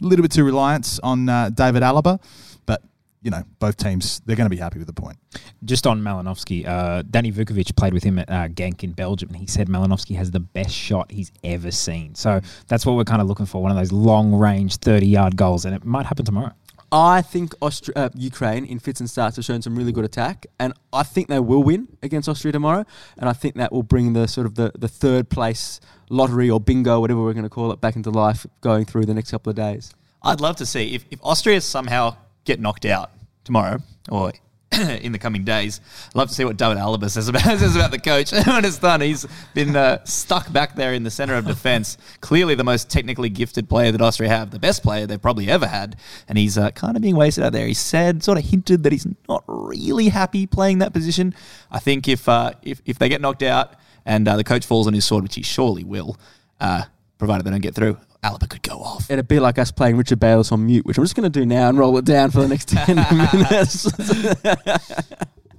a 0.00 0.04
little 0.04 0.22
bit 0.22 0.32
too 0.32 0.44
reliant 0.44 0.98
on 1.02 1.28
uh, 1.28 1.50
David 1.50 1.82
Alaba, 1.82 2.20
but 2.66 2.82
you 3.22 3.30
know 3.30 3.42
both 3.58 3.76
teams 3.76 4.20
they're 4.26 4.36
going 4.36 4.48
to 4.48 4.54
be 4.54 4.60
happy 4.60 4.78
with 4.78 4.86
the 4.86 4.92
point. 4.92 5.18
Just 5.64 5.86
on 5.86 6.00
Malinovsky, 6.00 6.66
uh, 6.66 7.02
Danny 7.10 7.32
Vukovic 7.32 7.76
played 7.76 7.92
with 7.92 8.04
him 8.04 8.18
at 8.18 8.28
uh, 8.30 8.48
Genk 8.48 8.84
in 8.84 8.92
Belgium, 8.92 9.30
and 9.30 9.38
he 9.38 9.46
said 9.46 9.68
Malinovsky 9.68 10.16
has 10.16 10.30
the 10.30 10.40
best 10.40 10.74
shot 10.74 11.10
he's 11.10 11.32
ever 11.44 11.70
seen. 11.70 12.14
So 12.14 12.40
that's 12.66 12.86
what 12.86 12.96
we're 12.96 13.04
kind 13.04 13.20
of 13.20 13.28
looking 13.28 13.46
for 13.46 13.62
one 13.62 13.70
of 13.70 13.76
those 13.76 13.92
long 13.92 14.34
range, 14.34 14.76
30 14.76 15.06
yard 15.06 15.36
goals, 15.36 15.64
and 15.64 15.74
it 15.74 15.84
might 15.84 16.06
happen 16.06 16.24
tomorrow. 16.24 16.52
I 16.90 17.20
think 17.20 17.54
uh, 17.60 18.08
Ukraine 18.14 18.64
in 18.64 18.78
fits 18.78 19.00
and 19.00 19.10
starts 19.10 19.36
have 19.36 19.44
shown 19.44 19.60
some 19.60 19.76
really 19.76 19.92
good 19.92 20.04
attack, 20.04 20.46
and 20.58 20.72
I 20.92 21.02
think 21.02 21.28
they 21.28 21.38
will 21.38 21.62
win 21.62 21.88
against 22.02 22.28
Austria 22.28 22.52
tomorrow. 22.52 22.86
And 23.18 23.28
I 23.28 23.34
think 23.34 23.56
that 23.56 23.72
will 23.72 23.82
bring 23.82 24.14
the 24.14 24.26
sort 24.26 24.46
of 24.46 24.54
the, 24.54 24.72
the 24.78 24.88
third 24.88 25.28
place 25.28 25.80
lottery 26.08 26.48
or 26.48 26.60
bingo, 26.60 27.00
whatever 27.00 27.22
we're 27.22 27.34
going 27.34 27.44
to 27.44 27.50
call 27.50 27.72
it, 27.72 27.80
back 27.80 27.96
into 27.96 28.10
life 28.10 28.46
going 28.62 28.86
through 28.86 29.04
the 29.04 29.14
next 29.14 29.30
couple 29.30 29.50
of 29.50 29.56
days. 29.56 29.94
I'd 30.22 30.40
love 30.40 30.56
to 30.56 30.66
see 30.66 30.94
if, 30.94 31.04
if 31.10 31.18
Austria 31.22 31.60
somehow 31.60 32.16
get 32.44 32.58
knocked 32.58 32.86
out 32.86 33.10
tomorrow 33.44 33.80
or 34.08 34.32
in 35.00 35.12
the 35.12 35.18
coming 35.18 35.44
days. 35.44 35.80
I'd 36.08 36.14
love 36.14 36.28
to 36.28 36.34
see 36.34 36.44
what 36.44 36.56
David 36.56 36.76
Alaba 36.76 37.08
says 37.08 37.28
about, 37.28 37.42
says 37.58 37.74
about 37.74 37.90
the 37.90 37.98
coach. 37.98 38.32
I 38.32 38.56
understand 38.56 39.02
he's 39.02 39.26
been 39.54 39.74
uh, 39.74 40.04
stuck 40.04 40.52
back 40.52 40.74
there 40.74 40.92
in 40.92 41.04
the 41.04 41.10
centre 41.10 41.34
of 41.34 41.46
defence. 41.46 41.96
Clearly 42.20 42.54
the 42.54 42.64
most 42.64 42.90
technically 42.90 43.30
gifted 43.30 43.68
player 43.68 43.92
that 43.92 44.00
Austria 44.00 44.28
have, 44.28 44.50
the 44.50 44.58
best 44.58 44.82
player 44.82 45.06
they've 45.06 45.20
probably 45.20 45.50
ever 45.50 45.66
had. 45.66 45.96
And 46.28 46.36
he's 46.36 46.58
uh, 46.58 46.70
kind 46.72 46.96
of 46.96 47.02
being 47.02 47.16
wasted 47.16 47.44
out 47.44 47.52
there. 47.52 47.66
He 47.66 47.74
said, 47.74 48.22
sort 48.22 48.36
of 48.36 48.44
hinted 48.44 48.82
that 48.82 48.92
he's 48.92 49.06
not 49.28 49.42
really 49.46 50.08
happy 50.08 50.46
playing 50.46 50.78
that 50.78 50.92
position. 50.92 51.34
I 51.70 51.78
think 51.78 52.06
if, 52.06 52.28
uh, 52.28 52.52
if, 52.62 52.82
if 52.84 52.98
they 52.98 53.08
get 53.08 53.20
knocked 53.20 53.42
out 53.42 53.74
and 54.04 54.28
uh, 54.28 54.36
the 54.36 54.44
coach 54.44 54.66
falls 54.66 54.86
on 54.86 54.92
his 54.92 55.04
sword, 55.04 55.22
which 55.22 55.36
he 55.36 55.42
surely 55.42 55.84
will, 55.84 56.18
uh, 56.60 56.84
provided 57.16 57.44
they 57.44 57.50
don't 57.50 57.60
get 57.60 57.74
through, 57.74 57.96
Alaba 58.22 58.48
could 58.48 58.62
go 58.62 58.78
off. 58.78 59.10
It'd 59.10 59.28
be 59.28 59.38
like 59.38 59.58
us 59.58 59.70
playing 59.70 59.96
Richard 59.96 60.18
Bayliss 60.18 60.50
on 60.50 60.66
mute, 60.66 60.84
which 60.84 60.98
I'm 60.98 61.04
just 61.04 61.14
going 61.14 61.30
to 61.30 61.40
do 61.40 61.46
now 61.46 61.68
and 61.68 61.78
roll 61.78 61.96
it 61.98 62.04
down 62.04 62.30
for 62.30 62.40
the 62.40 62.48
next 62.48 62.68
10 62.68 62.96
minutes. 63.32 63.86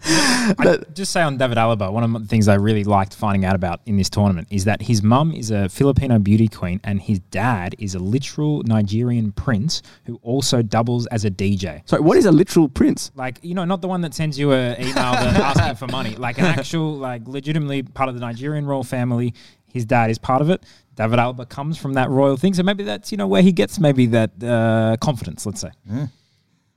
I'd 0.01 0.95
just 0.95 1.11
say 1.11 1.21
on 1.21 1.37
David 1.37 1.57
Alaba, 1.57 1.91
one 1.91 2.03
of 2.03 2.21
the 2.21 2.27
things 2.27 2.47
I 2.47 2.55
really 2.55 2.83
liked 2.83 3.15
finding 3.15 3.45
out 3.45 3.55
about 3.55 3.81
in 3.85 3.97
this 3.97 4.09
tournament 4.09 4.47
is 4.49 4.65
that 4.65 4.81
his 4.81 5.03
mum 5.03 5.31
is 5.33 5.51
a 5.51 5.69
Filipino 5.69 6.19
beauty 6.19 6.47
queen 6.47 6.79
and 6.83 7.01
his 7.01 7.19
dad 7.31 7.75
is 7.79 7.95
a 7.95 7.99
literal 7.99 8.63
Nigerian 8.63 9.31
prince 9.31 9.81
who 10.05 10.19
also 10.23 10.61
doubles 10.61 11.05
as 11.07 11.25
a 11.25 11.31
DJ. 11.31 11.81
So 11.85 12.01
what 12.01 12.17
is 12.17 12.25
a 12.25 12.31
literal 12.31 12.69
prince? 12.69 13.11
Like, 13.15 13.39
you 13.41 13.53
know, 13.53 13.65
not 13.65 13.81
the 13.81 13.87
one 13.87 14.01
that 14.01 14.13
sends 14.13 14.39
you 14.39 14.51
an 14.53 14.79
email 14.81 14.97
asking 14.97 15.75
for 15.75 15.87
money, 15.87 16.15
like 16.15 16.37
an 16.39 16.45
actual, 16.45 16.93
like, 16.95 17.27
legitimately 17.27 17.83
part 17.83 18.09
of 18.09 18.15
the 18.15 18.21
Nigerian 18.21 18.65
royal 18.65 18.83
family. 18.83 19.33
His 19.67 19.85
dad 19.85 20.09
is 20.09 20.17
part 20.17 20.41
of 20.41 20.49
it. 20.49 20.63
David 20.99 21.17
Alaba 21.17 21.47
comes 21.47 21.77
from 21.77 21.93
that 21.93 22.09
royal 22.09 22.35
thing. 22.35 22.53
So 22.53 22.62
maybe 22.62 22.83
that's, 22.83 23.09
you 23.09 23.17
know, 23.17 23.25
where 23.25 23.41
he 23.41 23.53
gets 23.53 23.79
maybe 23.79 24.05
that 24.07 24.31
uh, 24.43 24.97
confidence, 24.99 25.45
let's 25.45 25.62
say. 25.62 25.71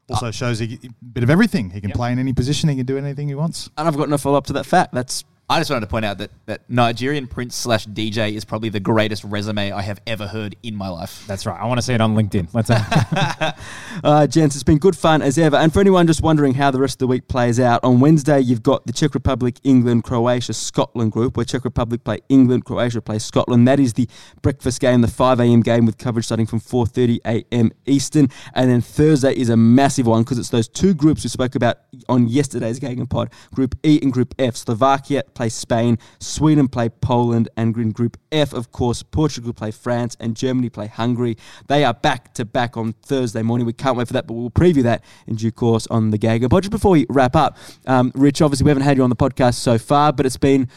Also 0.08 0.30
shows 0.30 0.62
a 0.62 0.78
bit 1.12 1.24
of 1.24 1.30
everything. 1.30 1.70
He 1.70 1.80
can 1.80 1.90
play 1.90 2.12
in 2.12 2.20
any 2.20 2.32
position. 2.32 2.68
He 2.68 2.76
can 2.76 2.87
do 2.87 2.96
anything 2.96 3.26
he 3.26 3.35
wants. 3.35 3.68
And 3.76 3.88
I've 3.88 3.96
got 3.96 4.08
no 4.08 4.16
follow 4.18 4.38
up 4.38 4.46
to 4.46 4.52
that 4.52 4.64
fact. 4.64 4.94
That's 4.94 5.24
I 5.52 5.58
just 5.60 5.70
wanted 5.70 5.82
to 5.82 5.86
point 5.88 6.06
out 6.06 6.16
that, 6.16 6.30
that 6.46 6.62
Nigerian 6.70 7.26
Prince 7.26 7.54
slash 7.54 7.86
DJ 7.86 8.32
is 8.32 8.42
probably 8.42 8.70
the 8.70 8.80
greatest 8.80 9.22
resume 9.22 9.70
I 9.70 9.82
have 9.82 10.00
ever 10.06 10.26
heard 10.26 10.56
in 10.62 10.74
my 10.74 10.88
life. 10.88 11.26
That's 11.26 11.44
right. 11.44 11.60
I 11.60 11.66
want 11.66 11.76
to 11.76 11.82
see 11.82 11.92
it 11.92 12.00
on 12.00 12.14
LinkedIn. 12.14 12.48
Let's 12.54 12.68
say. 12.68 13.52
Uh, 14.02 14.26
gents, 14.26 14.56
it's 14.56 14.64
been 14.64 14.78
good 14.78 14.96
fun 14.96 15.20
as 15.20 15.36
ever. 15.38 15.54
And 15.56 15.72
for 15.72 15.78
anyone 15.78 16.06
just 16.06 16.22
wondering 16.22 16.54
how 16.54 16.70
the 16.70 16.80
rest 16.80 16.94
of 16.94 16.98
the 17.00 17.06
week 17.06 17.28
plays 17.28 17.60
out, 17.60 17.84
on 17.84 18.00
Wednesday 18.00 18.40
you've 18.40 18.62
got 18.62 18.84
the 18.86 18.92
Czech 18.92 19.14
Republic, 19.14 19.60
England, 19.62 20.02
Croatia, 20.04 20.54
Scotland 20.54 21.12
group, 21.12 21.36
where 21.36 21.44
Czech 21.44 21.64
Republic 21.64 22.02
play 22.02 22.18
England, 22.28 22.64
Croatia 22.64 23.00
play 23.02 23.18
Scotland. 23.18 23.68
That 23.68 23.78
is 23.78 23.92
the 23.92 24.08
breakfast 24.40 24.80
game, 24.80 25.02
the 25.02 25.08
5 25.08 25.40
a.m. 25.40 25.60
game 25.60 25.84
with 25.84 25.98
coverage 25.98 26.24
starting 26.24 26.46
from 26.46 26.58
4:30 26.60 27.18
a.m. 27.26 27.70
Eastern. 27.84 28.28
And 28.54 28.70
then 28.70 28.80
Thursday 28.80 29.34
is 29.34 29.50
a 29.50 29.56
massive 29.56 30.06
one 30.06 30.22
because 30.22 30.38
it's 30.38 30.48
those 30.48 30.68
two 30.68 30.94
groups 30.94 31.22
we 31.22 31.28
spoke 31.28 31.54
about 31.54 31.78
on 32.08 32.28
yesterday's 32.28 32.80
Gagan 32.80 33.08
Pod. 33.08 33.30
Group 33.54 33.76
E 33.84 34.00
and 34.02 34.12
Group 34.12 34.34
F. 34.38 34.56
Slovakia 34.56 35.22
play 35.34 35.41
Spain, 35.48 35.98
Sweden 36.18 36.68
play 36.68 36.88
Poland, 36.88 37.48
and 37.57 37.76
in 37.76 37.90
Group 37.90 38.16
F, 38.31 38.52
of 38.52 38.72
course, 38.72 39.02
Portugal 39.02 39.52
play 39.52 39.70
France 39.70 40.16
and 40.20 40.37
Germany 40.37 40.68
play 40.68 40.87
Hungary. 40.87 41.37
They 41.68 41.85
are 41.85 41.94
back 41.94 42.35
to 42.35 42.44
back 42.44 42.76
on 42.76 42.92
Thursday 43.02 43.42
morning. 43.42 43.66
We 43.66 43.72
can't 43.72 43.96
wait 43.96 44.07
for 44.07 44.12
that, 44.14 44.26
but 44.26 44.35
we'll 44.35 44.50
preview 44.50 44.83
that 44.85 45.05
in 45.26 45.37
due 45.37 45.52
course 45.52 45.87
on 45.88 46.11
the 46.11 46.18
Gagan 46.18 46.50
Pod. 46.50 46.64
Just 46.64 46.70
before 46.70 46.92
we 46.92 47.07
wrap 47.09 47.37
up, 47.37 47.57
um, 47.87 48.12
Rich, 48.14 48.42
obviously 48.42 48.64
we 48.64 48.70
haven't 48.70 48.85
had 48.85 48.96
you 48.96 49.05
on 49.05 49.11
the 49.11 49.16
podcast 49.16 49.55
so 49.55 49.78
far, 49.78 50.12
but 50.12 50.26
it's 50.26 50.37
been 50.37 50.68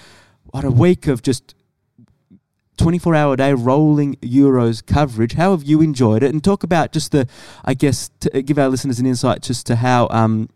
what 0.46 0.64
a 0.64 0.72
week 0.72 1.08
of 1.08 1.22
just 1.22 1.56
24 2.78 3.16
hour 3.16 3.34
a 3.34 3.38
day 3.38 3.54
rolling 3.54 4.16
Euros 4.18 4.86
coverage. 4.86 5.34
How 5.34 5.52
have 5.52 5.64
you 5.64 5.82
enjoyed 5.82 6.24
it? 6.24 6.32
And 6.32 6.44
talk 6.44 6.64
about 6.64 6.92
just 6.92 7.12
the, 7.12 7.28
I 7.64 7.74
guess, 7.74 8.10
to 8.22 8.42
give 8.42 8.58
our 8.60 8.70
listeners 8.70 9.00
an 9.00 9.06
insight 9.06 9.42
just 9.42 9.66
to 9.68 9.78
how 9.78 10.08
um, 10.10 10.50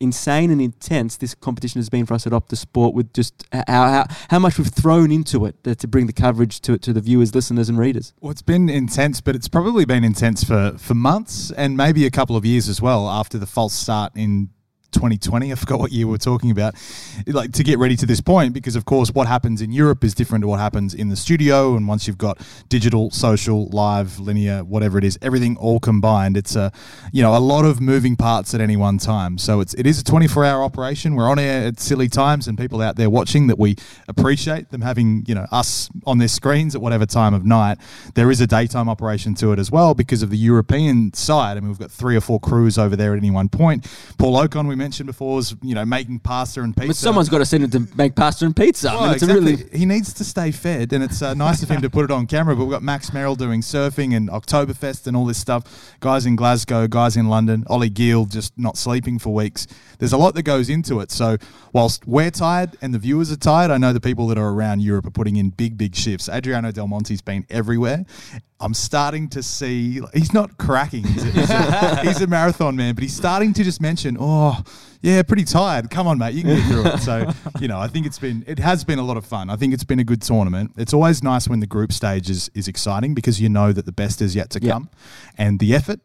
insane 0.00 0.50
and 0.50 0.60
intense 0.60 1.16
this 1.16 1.34
competition 1.34 1.78
has 1.78 1.88
been 1.88 2.06
for 2.06 2.14
us 2.14 2.26
at 2.26 2.32
Optus 2.32 2.58
Sport 2.58 2.94
with 2.94 3.12
just 3.12 3.46
how, 3.52 3.64
how, 3.66 4.06
how 4.30 4.38
much 4.38 4.58
we've 4.58 4.68
thrown 4.68 5.10
into 5.10 5.46
it 5.46 5.62
to 5.64 5.88
bring 5.88 6.06
the 6.06 6.12
coverage 6.12 6.60
to, 6.62 6.78
to 6.78 6.92
the 6.92 7.00
viewers, 7.00 7.34
listeners, 7.34 7.68
and 7.68 7.78
readers. 7.78 8.12
Well, 8.20 8.30
it's 8.30 8.42
been 8.42 8.68
intense, 8.68 9.20
but 9.20 9.34
it's 9.34 9.48
probably 9.48 9.84
been 9.84 10.04
intense 10.04 10.44
for, 10.44 10.74
for 10.78 10.94
months 10.94 11.50
and 11.52 11.76
maybe 11.76 12.06
a 12.06 12.10
couple 12.10 12.36
of 12.36 12.44
years 12.44 12.68
as 12.68 12.82
well 12.82 13.08
after 13.08 13.38
the 13.38 13.46
false 13.46 13.74
start 13.74 14.12
in 14.14 14.50
2020. 14.94 15.52
I 15.52 15.54
forgot 15.56 15.78
what 15.78 15.92
year 15.92 16.06
we 16.06 16.12
were 16.12 16.18
talking 16.18 16.50
about. 16.50 16.74
Like 17.26 17.52
to 17.52 17.62
get 17.62 17.78
ready 17.78 17.96
to 17.96 18.06
this 18.06 18.20
point, 18.20 18.54
because 18.54 18.76
of 18.76 18.84
course, 18.84 19.10
what 19.10 19.26
happens 19.26 19.60
in 19.60 19.72
Europe 19.72 20.04
is 20.04 20.14
different 20.14 20.42
to 20.42 20.48
what 20.48 20.60
happens 20.60 20.94
in 20.94 21.08
the 21.10 21.16
studio. 21.16 21.76
And 21.76 21.86
once 21.86 22.06
you've 22.06 22.18
got 22.18 22.40
digital, 22.68 23.10
social, 23.10 23.66
live, 23.68 24.18
linear, 24.18 24.64
whatever 24.64 24.96
it 24.96 25.04
is, 25.04 25.18
everything 25.20 25.56
all 25.56 25.80
combined, 25.80 26.36
it's 26.36 26.56
a 26.56 26.72
you 27.12 27.22
know 27.22 27.36
a 27.36 27.38
lot 27.38 27.64
of 27.64 27.80
moving 27.80 28.16
parts 28.16 28.54
at 28.54 28.60
any 28.60 28.76
one 28.76 28.98
time. 28.98 29.36
So 29.36 29.60
it's 29.60 29.74
it 29.74 29.86
is 29.86 29.98
a 29.98 30.04
24 30.04 30.44
hour 30.44 30.62
operation. 30.62 31.14
We're 31.14 31.28
on 31.28 31.38
air 31.38 31.66
at 31.66 31.80
silly 31.80 32.08
times, 32.08 32.48
and 32.48 32.56
people 32.56 32.80
out 32.80 32.96
there 32.96 33.10
watching 33.10 33.48
that 33.48 33.58
we 33.58 33.76
appreciate 34.08 34.70
them 34.70 34.80
having 34.80 35.24
you 35.26 35.34
know 35.34 35.46
us 35.50 35.90
on 36.06 36.18
their 36.18 36.28
screens 36.28 36.74
at 36.74 36.80
whatever 36.80 37.04
time 37.04 37.34
of 37.34 37.44
night. 37.44 37.78
There 38.14 38.30
is 38.30 38.40
a 38.40 38.46
daytime 38.46 38.88
operation 38.88 39.34
to 39.36 39.52
it 39.52 39.58
as 39.58 39.70
well 39.70 39.94
because 39.94 40.22
of 40.22 40.30
the 40.30 40.38
European 40.38 41.12
side. 41.12 41.56
I 41.56 41.60
mean, 41.60 41.68
we've 41.68 41.78
got 41.78 41.90
three 41.90 42.16
or 42.16 42.20
four 42.20 42.38
crews 42.40 42.78
over 42.78 42.96
there 42.96 43.12
at 43.12 43.18
any 43.18 43.30
one 43.30 43.48
point. 43.48 43.86
Paul 44.18 44.36
Okon, 44.36 44.68
we 44.68 44.76
mentioned 44.84 45.06
before, 45.06 45.38
is 45.38 45.54
you 45.62 45.74
know 45.74 45.84
making 45.84 46.18
pasta 46.20 46.60
and 46.60 46.76
pizza. 46.76 46.88
But 46.88 46.96
someone's 46.96 47.30
got 47.30 47.38
to 47.38 47.46
send 47.46 47.64
him 47.64 47.70
to 47.70 47.96
make 47.96 48.14
pasta 48.14 48.44
and 48.44 48.54
pizza. 48.54 48.90
I 48.90 48.92
mean, 49.00 49.14
it's 49.14 49.22
exactly. 49.22 49.54
really 49.56 49.78
He 49.78 49.86
needs 49.86 50.12
to 50.14 50.24
stay 50.24 50.50
fed, 50.50 50.92
and 50.92 51.02
it's 51.02 51.22
uh, 51.22 51.32
nice 51.34 51.62
of 51.62 51.70
him 51.70 51.80
to 51.80 51.90
put 51.90 52.04
it 52.04 52.10
on 52.10 52.26
camera. 52.26 52.54
But 52.54 52.64
we've 52.64 52.72
got 52.72 52.82
Max 52.82 53.12
Merrill 53.12 53.34
doing 53.34 53.62
surfing 53.62 54.14
and 54.14 54.28
Oktoberfest 54.28 55.06
and 55.06 55.16
all 55.16 55.24
this 55.24 55.38
stuff. 55.38 55.96
Guys 56.00 56.26
in 56.26 56.36
Glasgow, 56.36 56.86
guys 56.86 57.16
in 57.16 57.28
London. 57.28 57.64
Ollie 57.68 57.88
Gill 57.88 58.26
just 58.26 58.52
not 58.58 58.76
sleeping 58.76 59.18
for 59.18 59.32
weeks. 59.32 59.66
There's 59.98 60.12
a 60.12 60.18
lot 60.18 60.34
that 60.34 60.42
goes 60.42 60.68
into 60.68 61.00
it. 61.00 61.10
So 61.10 61.38
whilst 61.72 62.06
we're 62.06 62.30
tired 62.30 62.76
and 62.82 62.92
the 62.92 62.98
viewers 62.98 63.32
are 63.32 63.36
tired, 63.36 63.70
I 63.70 63.78
know 63.78 63.92
the 63.92 64.00
people 64.00 64.26
that 64.28 64.38
are 64.38 64.50
around 64.50 64.80
Europe 64.80 65.06
are 65.06 65.10
putting 65.10 65.36
in 65.36 65.50
big, 65.50 65.78
big 65.78 65.94
shifts. 65.94 66.28
Adriano 66.28 66.70
Del 66.72 66.88
Monte's 66.88 67.22
been 67.22 67.46
everywhere. 67.48 68.04
I'm 68.60 68.74
starting 68.74 69.28
to 69.30 69.42
see 69.42 70.00
he's 70.14 70.32
not 70.32 70.56
cracking. 70.58 71.04
He's 71.04 71.24
a, 71.24 71.30
he's 71.30 71.50
a- 71.50 72.00
he's 72.02 72.20
a 72.22 72.26
marathon 72.26 72.76
man, 72.76 72.94
but 72.94 73.02
he's 73.02 73.14
starting 73.14 73.52
to 73.54 73.64
just 73.64 73.80
mention, 73.80 74.16
oh, 74.18 74.62
yeah, 75.02 75.22
pretty 75.22 75.44
tired. 75.44 75.90
Come 75.90 76.06
on, 76.06 76.18
mate, 76.18 76.34
you 76.34 76.42
can 76.42 76.56
get 76.56 76.66
through 76.68 76.86
it. 76.86 76.98
So, 77.04 77.30
you 77.60 77.68
know, 77.68 77.78
I 77.78 77.88
think 77.88 78.06
it's 78.06 78.18
been 78.18 78.44
it 78.46 78.58
has 78.58 78.84
been 78.84 78.98
a 78.98 79.02
lot 79.04 79.16
of 79.16 79.26
fun. 79.26 79.50
I 79.50 79.56
think 79.56 79.74
it's 79.74 79.84
been 79.84 79.98
a 80.00 80.04
good 80.04 80.22
tournament. 80.22 80.72
It's 80.76 80.94
always 80.94 81.22
nice 81.22 81.48
when 81.48 81.60
the 81.60 81.66
group 81.66 81.92
stage 81.92 82.30
is, 82.30 82.50
is 82.54 82.68
exciting 82.68 83.14
because 83.14 83.40
you 83.40 83.48
know 83.48 83.72
that 83.72 83.84
the 83.86 83.92
best 83.92 84.22
is 84.22 84.34
yet 84.34 84.50
to 84.50 84.60
Yeah. 84.62 84.72
come, 84.72 84.90
and 85.36 85.58
the 85.60 85.74
effort 85.74 86.00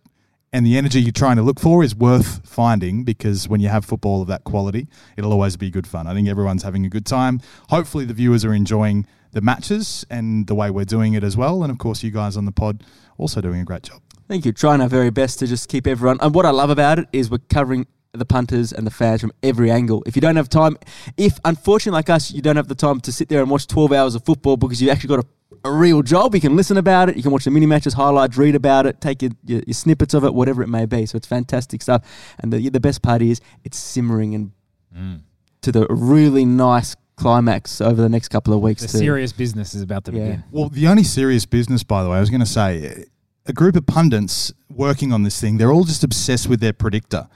and 0.52 0.66
the 0.66 0.78
energy 0.78 1.00
you're 1.00 1.12
trying 1.12 1.36
to 1.38 1.44
look 1.44 1.60
for 1.60 1.84
is 1.84 1.96
worth 1.96 2.46
finding 2.48 3.04
because 3.04 3.48
when 3.48 3.62
you 3.62 3.70
have 3.70 3.86
football 3.86 4.22
of 4.24 4.28
that 4.28 4.44
quality, 4.44 4.88
it'll 5.16 5.32
always 5.32 5.56
be 5.58 5.70
good 5.70 5.86
fun. 5.86 6.08
I 6.08 6.14
think 6.16 6.28
everyone's 6.28 6.64
having 6.64 6.86
a 6.86 6.90
good 6.90 7.06
time. 7.06 7.40
Hopefully, 7.70 8.04
the 8.06 8.16
viewers 8.16 8.44
are 8.44 8.54
enjoying 8.54 9.06
the 9.32 9.42
matches 9.42 10.04
and 10.10 10.48
the 10.48 10.56
way 10.56 10.72
we're 10.72 10.86
doing 10.86 11.14
it 11.14 11.24
as 11.24 11.38
well. 11.38 11.62
And 11.64 11.72
of 11.72 11.78
course, 11.78 12.02
you 12.02 12.10
guys 12.10 12.36
on 12.36 12.46
the 12.46 12.52
pod 12.52 12.84
also 13.20 13.42
doing 13.42 13.62
a 13.62 13.64
great 13.64 13.84
job. 13.84 14.02
Thank 14.28 14.44
you. 14.46 14.52
Trying 14.52 14.82
our 14.82 14.88
very 14.90 15.12
best 15.12 15.38
to 15.40 15.48
just 15.48 15.70
keep 15.70 15.86
everyone. 15.86 16.18
And 16.20 16.34
what 16.34 16.46
I 16.48 16.50
love 16.52 16.72
about 16.72 16.98
it 17.00 17.08
is 17.14 17.30
we're 17.30 17.38
covering 17.50 17.86
the 18.14 18.26
punters 18.26 18.74
and 18.74 18.88
the 18.88 18.92
fans 18.92 19.22
from 19.22 19.32
every 19.44 19.70
angle. 19.70 20.04
If 20.06 20.16
you 20.16 20.22
don't 20.22 20.36
have 20.36 20.50
time, 20.50 20.78
if 21.18 21.40
unfortunately 21.46 21.98
like 21.98 22.10
us, 22.10 22.32
you 22.32 22.42
don't 22.42 22.56
have 22.56 22.68
the 22.68 22.76
time 22.76 23.00
to 23.02 23.12
sit 23.12 23.30
there 23.30 23.42
and 23.42 23.50
watch 23.50 23.68
12 23.68 23.92
hours 23.92 24.16
of 24.16 24.26
football 24.26 24.58
because 24.58 24.82
you've 24.82 24.92
actually 24.92 25.16
got 25.16 25.20
a, 25.20 25.70
a 25.70 25.72
real 25.72 26.02
job, 26.02 26.34
you 26.34 26.42
can 26.42 26.56
listen 26.56 26.78
about 26.78 27.10
it, 27.10 27.18
you 27.18 27.24
can 27.24 27.32
watch 27.32 27.44
the 27.44 27.52
mini 27.52 27.66
matches, 27.66 27.94
highlights, 27.94 28.38
read 28.38 28.56
about 28.56 28.86
it, 28.86 29.00
take 29.00 29.22
your, 29.22 29.32
your, 29.46 29.62
your 29.68 29.74
snippets 29.74 30.14
of 30.14 30.24
it, 30.24 30.34
whatever 30.34 30.64
it 30.64 30.68
may 30.68 30.86
be. 30.86 31.06
So 31.06 31.18
it's 31.18 31.28
fantastic 31.28 31.82
stuff. 31.82 32.04
And 32.40 32.52
the, 32.52 32.70
the 32.70 32.80
best 32.80 33.02
part 33.02 33.22
is 33.22 33.42
it's 33.64 33.78
simmering 33.78 34.34
and 34.34 34.52
mm. 34.96 35.22
to 35.62 35.72
the 35.72 35.86
really 35.90 36.46
nice 36.46 36.96
climax 37.16 37.82
over 37.82 38.02
the 38.02 38.10
next 38.10 38.30
couple 38.30 38.54
of 38.54 38.62
weeks. 38.62 38.82
The 38.82 38.88
too. 38.88 38.98
serious 38.98 39.34
business 39.34 39.76
is 39.76 39.84
about 39.84 40.06
to 40.06 40.12
Yeah. 40.12 40.24
begin. 40.24 40.44
Well, 40.52 40.70
the 40.70 40.88
only 40.88 41.04
serious 41.04 41.46
business, 41.46 41.84
by 41.84 42.04
the 42.04 42.10
way, 42.10 42.18
I 42.18 42.22
was 42.22 42.30
going 42.30 42.40
to 42.40 42.46
say, 42.46 43.06
a 43.46 43.54
group 43.54 43.76
of 43.76 43.86
pundits 43.86 44.54
working 44.70 45.12
on 45.12 45.24
this 45.24 45.40
thing, 45.40 45.58
they're 45.58 45.72
all 45.72 45.84
just 45.84 46.04
obsessed 46.04 46.48
with 46.48 46.60
their 46.60 46.74
predictor. 46.74 47.28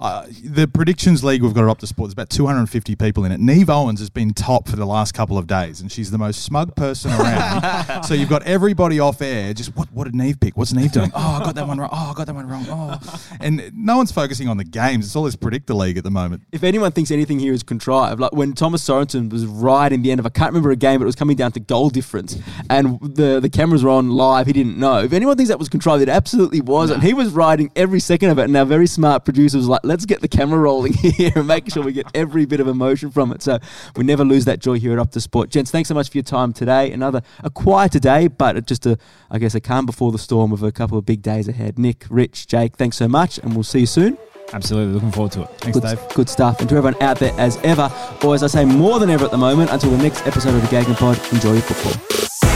Uh, 0.00 0.26
the 0.44 0.68
predictions 0.68 1.24
league 1.24 1.42
we've 1.42 1.54
got 1.54 1.64
Optus 1.64 1.88
Sport. 1.88 2.08
There's 2.08 2.12
about 2.12 2.30
250 2.30 2.96
people 2.96 3.24
in 3.24 3.32
it. 3.32 3.40
Neve 3.40 3.70
Owens 3.70 4.00
has 4.00 4.10
been 4.10 4.32
top 4.34 4.68
for 4.68 4.76
the 4.76 4.86
last 4.86 5.12
couple 5.12 5.38
of 5.38 5.46
days, 5.46 5.80
and 5.80 5.90
she's 5.90 6.10
the 6.10 6.18
most 6.18 6.42
smug 6.44 6.74
person 6.76 7.12
around. 7.12 8.02
so 8.04 8.14
you've 8.14 8.28
got 8.28 8.42
everybody 8.44 9.00
off 9.00 9.22
air. 9.22 9.54
Just 9.54 9.74
what? 9.76 9.90
What 9.92 10.04
did 10.04 10.14
Neve 10.14 10.38
pick? 10.40 10.56
What's 10.56 10.72
Neve 10.72 10.92
doing? 10.92 11.10
Oh, 11.14 11.38
I 11.40 11.44
got 11.44 11.54
that 11.54 11.66
one 11.66 11.78
wrong. 11.78 11.90
Oh, 11.92 12.10
I 12.10 12.14
got 12.14 12.26
that 12.26 12.34
one 12.34 12.48
wrong. 12.48 12.66
Oh, 12.68 13.28
and 13.40 13.70
no 13.74 13.96
one's 13.96 14.12
focusing 14.12 14.48
on 14.48 14.56
the 14.56 14.64
games. 14.64 15.06
It's 15.06 15.16
all 15.16 15.24
this 15.24 15.36
predictor 15.36 15.74
league 15.74 15.96
at 15.96 16.04
the 16.04 16.10
moment. 16.10 16.42
if 16.52 16.62
anyone 16.62 16.92
thinks 16.92 17.10
anything 17.10 17.38
here 17.38 17.52
is 17.52 17.62
contrived, 17.62 18.20
like 18.20 18.32
when 18.32 18.52
Thomas 18.52 18.86
Sorensen 18.86 19.30
was 19.30 19.46
right 19.46 19.92
in 19.92 20.02
the 20.02 20.10
end 20.10 20.20
of, 20.20 20.26
I 20.26 20.30
can't 20.30 20.50
remember 20.50 20.70
a 20.70 20.76
game, 20.76 20.98
but 20.98 21.04
it 21.04 21.06
was 21.06 21.16
coming 21.16 21.36
down 21.36 21.52
to 21.52 21.60
goal 21.60 21.90
difference, 21.90 22.38
and 22.68 23.00
the 23.00 23.40
the 23.40 23.48
cameras 23.50 23.82
were 23.82 23.90
on 23.90 24.10
live. 24.10 24.46
He 24.46 24.52
didn't 24.52 24.78
know. 24.78 24.98
If 24.98 25.12
anyone 25.12 25.36
thinks 25.36 25.48
that 25.48 25.58
was 25.58 25.68
contrived, 25.68 26.02
it 26.02 26.08
absolutely 26.08 26.60
was, 26.60 26.90
and 26.90 27.02
he 27.02 27.14
was 27.14 27.30
riding 27.32 27.70
every 27.76 28.00
second 28.00 28.30
of 28.30 28.38
it. 28.38 28.44
And 28.44 28.56
our 28.56 28.64
very 28.64 28.86
smart 28.86 29.24
producer 29.24 29.56
was 29.56 29.68
like, 29.68 29.84
"Let's 29.86 30.04
get 30.04 30.20
the 30.20 30.28
camera 30.28 30.58
rolling 30.58 30.92
here 30.94 31.32
and 31.34 31.46
make 31.46 31.70
sure 31.70 31.82
we 31.82 31.92
get 31.92 32.06
every 32.14 32.44
bit 32.44 32.60
of 32.60 32.68
emotion 32.68 33.10
from 33.10 33.32
it." 33.32 33.42
So 33.42 33.58
we 33.96 34.04
never 34.04 34.24
lose 34.24 34.44
that 34.44 34.58
joy 34.58 34.78
here 34.78 34.98
at 34.98 34.98
Optus 34.98 35.22
Sport. 35.22 35.50
Gents, 35.50 35.70
thanks 35.70 35.88
so 35.88 35.94
much 35.94 36.10
for 36.10 36.18
your 36.18 36.24
time 36.24 36.52
today. 36.52 36.92
Another 36.92 37.22
a 37.42 37.50
quieter 37.50 37.98
day, 37.98 38.28
but 38.28 38.66
just 38.66 38.86
a 38.86 38.98
I 39.30 39.38
guess 39.38 39.54
a 39.54 39.60
calm 39.60 39.86
before 39.86 40.12
the 40.12 40.18
storm 40.18 40.52
of 40.52 40.62
a 40.62 40.72
couple 40.72 40.98
of 40.98 41.06
big 41.06 41.22
days 41.22 41.48
ahead. 41.48 41.78
Nick, 41.78 42.04
Rich, 42.10 42.46
Jake, 42.46 42.76
thanks 42.76 42.96
so 42.96 43.08
much, 43.08 43.38
and 43.38 43.54
we'll 43.54 43.64
see 43.64 43.80
you 43.80 43.86
soon. 43.86 44.18
Absolutely 44.52 44.94
looking 44.94 45.10
forward 45.10 45.32
to 45.32 45.42
it. 45.42 45.48
Thanks, 45.58 45.80
good, 45.80 45.88
Dave. 45.88 46.14
good 46.14 46.28
stuff. 46.28 46.60
And 46.60 46.68
to 46.68 46.76
everyone 46.76 47.00
out 47.02 47.18
there, 47.18 47.32
as 47.38 47.56
ever, 47.64 47.90
or 48.22 48.34
as 48.34 48.42
I 48.42 48.46
say, 48.46 48.64
more 48.64 49.00
than 49.00 49.10
ever 49.10 49.24
at 49.24 49.32
the 49.32 49.36
moment, 49.38 49.72
until 49.72 49.90
the 49.90 49.98
next 49.98 50.24
episode 50.26 50.54
of 50.54 50.62
the 50.62 50.68
Gagan 50.68 50.96
Pod, 50.96 51.20
enjoy 51.32 51.54
your 51.54 51.62
football. 51.62 52.55